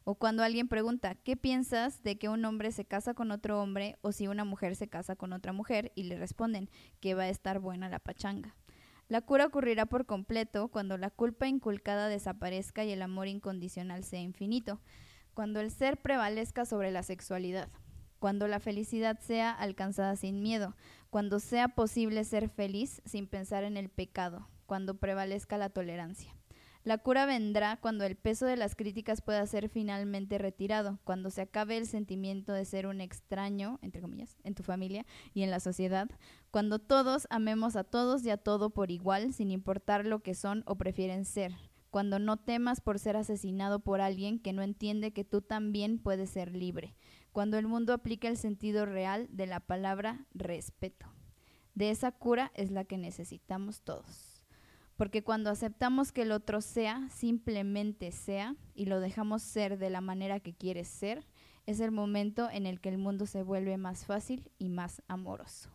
O 0.03 0.15
cuando 0.15 0.41
alguien 0.41 0.67
pregunta, 0.67 1.13
¿qué 1.13 1.37
piensas 1.37 2.01
de 2.01 2.17
que 2.17 2.27
un 2.27 2.43
hombre 2.43 2.71
se 2.71 2.85
casa 2.85 3.13
con 3.13 3.29
otro 3.29 3.61
hombre 3.61 3.99
o 4.01 4.11
si 4.11 4.27
una 4.27 4.45
mujer 4.45 4.75
se 4.75 4.87
casa 4.87 5.15
con 5.15 5.31
otra 5.31 5.53
mujer? 5.53 5.91
Y 5.93 6.05
le 6.05 6.17
responden, 6.17 6.67
que 6.99 7.13
va 7.13 7.25
a 7.25 7.29
estar 7.29 7.59
buena 7.59 7.89
la 7.89 7.99
pachanga. 7.99 8.55
La 9.09 9.21
cura 9.21 9.45
ocurrirá 9.45 9.85
por 9.85 10.07
completo 10.07 10.69
cuando 10.69 10.97
la 10.97 11.11
culpa 11.11 11.47
inculcada 11.47 12.07
desaparezca 12.07 12.83
y 12.83 12.93
el 12.93 13.03
amor 13.03 13.27
incondicional 13.27 14.03
sea 14.03 14.21
infinito, 14.21 14.81
cuando 15.35 15.59
el 15.59 15.69
ser 15.69 15.97
prevalezca 15.97 16.65
sobre 16.65 16.89
la 16.89 17.03
sexualidad, 17.03 17.69
cuando 18.19 18.47
la 18.47 18.59
felicidad 18.59 19.19
sea 19.19 19.51
alcanzada 19.51 20.15
sin 20.15 20.41
miedo, 20.41 20.75
cuando 21.09 21.39
sea 21.39 21.69
posible 21.69 22.23
ser 22.23 22.49
feliz 22.49 23.01
sin 23.05 23.27
pensar 23.27 23.63
en 23.63 23.77
el 23.77 23.89
pecado, 23.89 24.47
cuando 24.65 24.95
prevalezca 24.95 25.57
la 25.57 25.69
tolerancia. 25.69 26.33
La 26.87 26.97
cura 26.97 27.25
vendrá 27.25 27.75
cuando 27.81 28.05
el 28.05 28.15
peso 28.15 28.45
de 28.45 28.55
las 28.55 28.73
críticas 28.73 29.21
pueda 29.21 29.45
ser 29.45 29.67
finalmente 29.67 30.37
retirado, 30.37 30.99
cuando 31.03 31.29
se 31.29 31.41
acabe 31.41 31.75
el 31.75 31.85
sentimiento 31.85 32.53
de 32.53 32.63
ser 32.63 32.87
un 32.87 33.01
extraño, 33.01 33.77
entre 33.81 34.01
comillas, 34.01 34.37
en 34.45 34.55
tu 34.55 34.63
familia 34.63 35.05
y 35.33 35.43
en 35.43 35.51
la 35.51 35.59
sociedad, 35.59 36.09
cuando 36.49 36.79
todos 36.79 37.27
amemos 37.29 37.75
a 37.75 37.83
todos 37.83 38.23
y 38.23 38.29
a 38.29 38.37
todo 38.37 38.69
por 38.69 38.89
igual, 38.89 39.33
sin 39.33 39.51
importar 39.51 40.05
lo 40.05 40.19
que 40.19 40.33
son 40.33 40.63
o 40.65 40.77
prefieren 40.77 41.25
ser, 41.25 41.55
cuando 41.89 42.19
no 42.19 42.37
temas 42.37 42.79
por 42.79 42.99
ser 42.99 43.17
asesinado 43.17 43.79
por 43.79 43.99
alguien 43.99 44.39
que 44.39 44.53
no 44.53 44.61
entiende 44.61 45.11
que 45.11 45.25
tú 45.25 45.41
también 45.41 45.99
puedes 45.99 46.29
ser 46.29 46.55
libre, 46.55 46.95
cuando 47.37 47.59
el 47.59 47.67
mundo 47.67 47.93
aplica 47.93 48.27
el 48.29 48.35
sentido 48.35 48.87
real 48.87 49.27
de 49.29 49.45
la 49.45 49.59
palabra 49.59 50.25
respeto. 50.33 51.05
De 51.75 51.91
esa 51.91 52.11
cura 52.11 52.51
es 52.55 52.71
la 52.71 52.83
que 52.83 52.97
necesitamos 52.97 53.83
todos. 53.83 54.43
Porque 54.95 55.23
cuando 55.23 55.51
aceptamos 55.51 56.11
que 56.11 56.23
el 56.23 56.31
otro 56.31 56.61
sea, 56.61 57.07
simplemente 57.11 58.11
sea, 58.11 58.55
y 58.73 58.87
lo 58.87 58.99
dejamos 58.99 59.43
ser 59.43 59.77
de 59.77 59.91
la 59.91 60.01
manera 60.01 60.39
que 60.39 60.55
quieres 60.55 60.87
ser, 60.87 61.27
es 61.67 61.79
el 61.79 61.91
momento 61.91 62.49
en 62.49 62.65
el 62.65 62.81
que 62.81 62.89
el 62.89 62.97
mundo 62.97 63.27
se 63.27 63.43
vuelve 63.43 63.77
más 63.77 64.07
fácil 64.07 64.49
y 64.57 64.69
más 64.69 65.03
amoroso. 65.07 65.69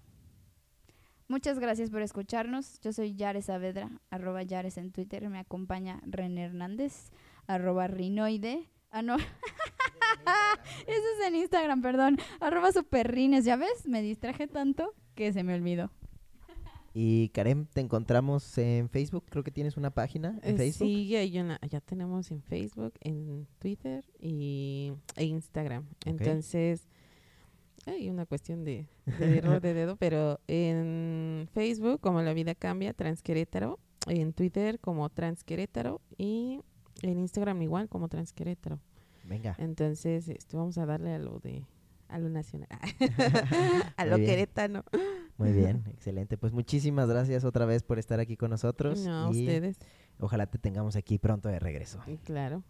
Muchas 1.29 1.61
gracias 1.61 1.91
por 1.91 2.03
escucharnos. 2.03 2.81
Yo 2.81 2.93
soy 2.93 3.15
Yares 3.15 3.45
Saavedra, 3.45 3.89
arroba 4.11 4.43
Yares 4.43 4.79
en 4.79 4.91
Twitter. 4.91 5.29
Me 5.29 5.39
acompaña 5.39 6.01
René 6.07 6.43
Hernández, 6.43 7.13
arroba 7.47 7.87
Rinoide. 7.87 8.69
Ah, 8.93 9.03
no. 9.03 9.17
Eso 10.87 11.03
es 11.21 11.27
en 11.27 11.35
Instagram, 11.37 11.83
perdón. 11.83 12.19
Arroba 12.41 12.73
superrines. 12.73 13.45
¿Ya 13.45 13.57
ves? 13.57 13.87
Me 13.87 14.03
distraje 14.03 14.47
tanto 14.47 14.95
que 15.15 15.33
se 15.33 15.43
me 15.43 15.55
olvidó. 15.55 15.91
Y 16.95 17.31
Karen, 17.31 17.67
te 17.73 17.81
encontramos 17.81 18.59
en 18.59 18.91
Facebook, 18.91 19.25
creo 19.31 19.43
que 19.43 19.51
tienes 19.51 19.79
una 19.79 19.91
página 19.91 20.39
en 20.43 20.57
Eh, 20.57 20.59
Facebook. 20.59 20.87
Sí, 20.89 21.09
ya, 21.09 21.21
hay 21.21 21.39
una- 21.41 21.59
ya 21.71 21.81
tenemos 21.81 22.31
en 22.31 22.43
Facebook, 22.43 22.93
en 23.01 23.47
Twitter 23.59 24.05
y 24.21 24.93
e 25.17 25.25
Instagram. 25.25 25.87
Entonces, 26.05 26.87
hay 27.87 28.11
una 28.11 28.27
cuestión 28.27 28.63
de, 28.65 28.89
de 29.19 29.39
error 29.39 29.63
de 29.63 29.73
dedo, 29.73 29.97
pero 29.97 30.39
en 30.49 31.49
Facebook, 31.55 31.99
como 32.03 32.21
La 32.21 32.35
Vida 32.35 32.55
Cambia, 32.55 32.93
Transquerétaro, 32.93 33.79
en 34.07 34.35
Twitter 34.35 34.79
como 34.79 35.09
Transquerétaro 35.09 36.03
y 36.19 36.61
en 37.03 37.19
Instagram 37.19 37.61
igual 37.63 37.89
como 37.89 38.09
Transquerétaro. 38.09 38.81
Venga. 39.25 39.55
Entonces, 39.59 40.29
este, 40.29 40.57
vamos 40.57 40.79
a 40.79 40.87
darle 40.87 41.15
a 41.15 41.19
lo 41.19 41.39
de 41.39 41.65
a 42.09 42.19
lo 42.19 42.29
nacional, 42.29 42.69
a 43.97 44.05
lo 44.05 44.17
queretano. 44.17 44.85
Muy 45.39 45.53
bien, 45.53 45.85
excelente. 45.91 46.37
Pues 46.37 46.53
muchísimas 46.53 47.09
gracias 47.09 47.45
otra 47.45 47.65
vez 47.65 47.83
por 47.83 47.99
estar 47.99 48.21
aquí 48.21 48.37
con 48.37 48.51
nosotros. 48.51 49.01
No, 49.01 49.33
y 49.33 49.41
ustedes, 49.41 49.79
ojalá 50.19 50.47
te 50.47 50.59
tengamos 50.59 50.97
aquí 50.97 51.19
pronto 51.19 51.49
de 51.49 51.59
regreso. 51.59 52.01
claro. 52.25 52.63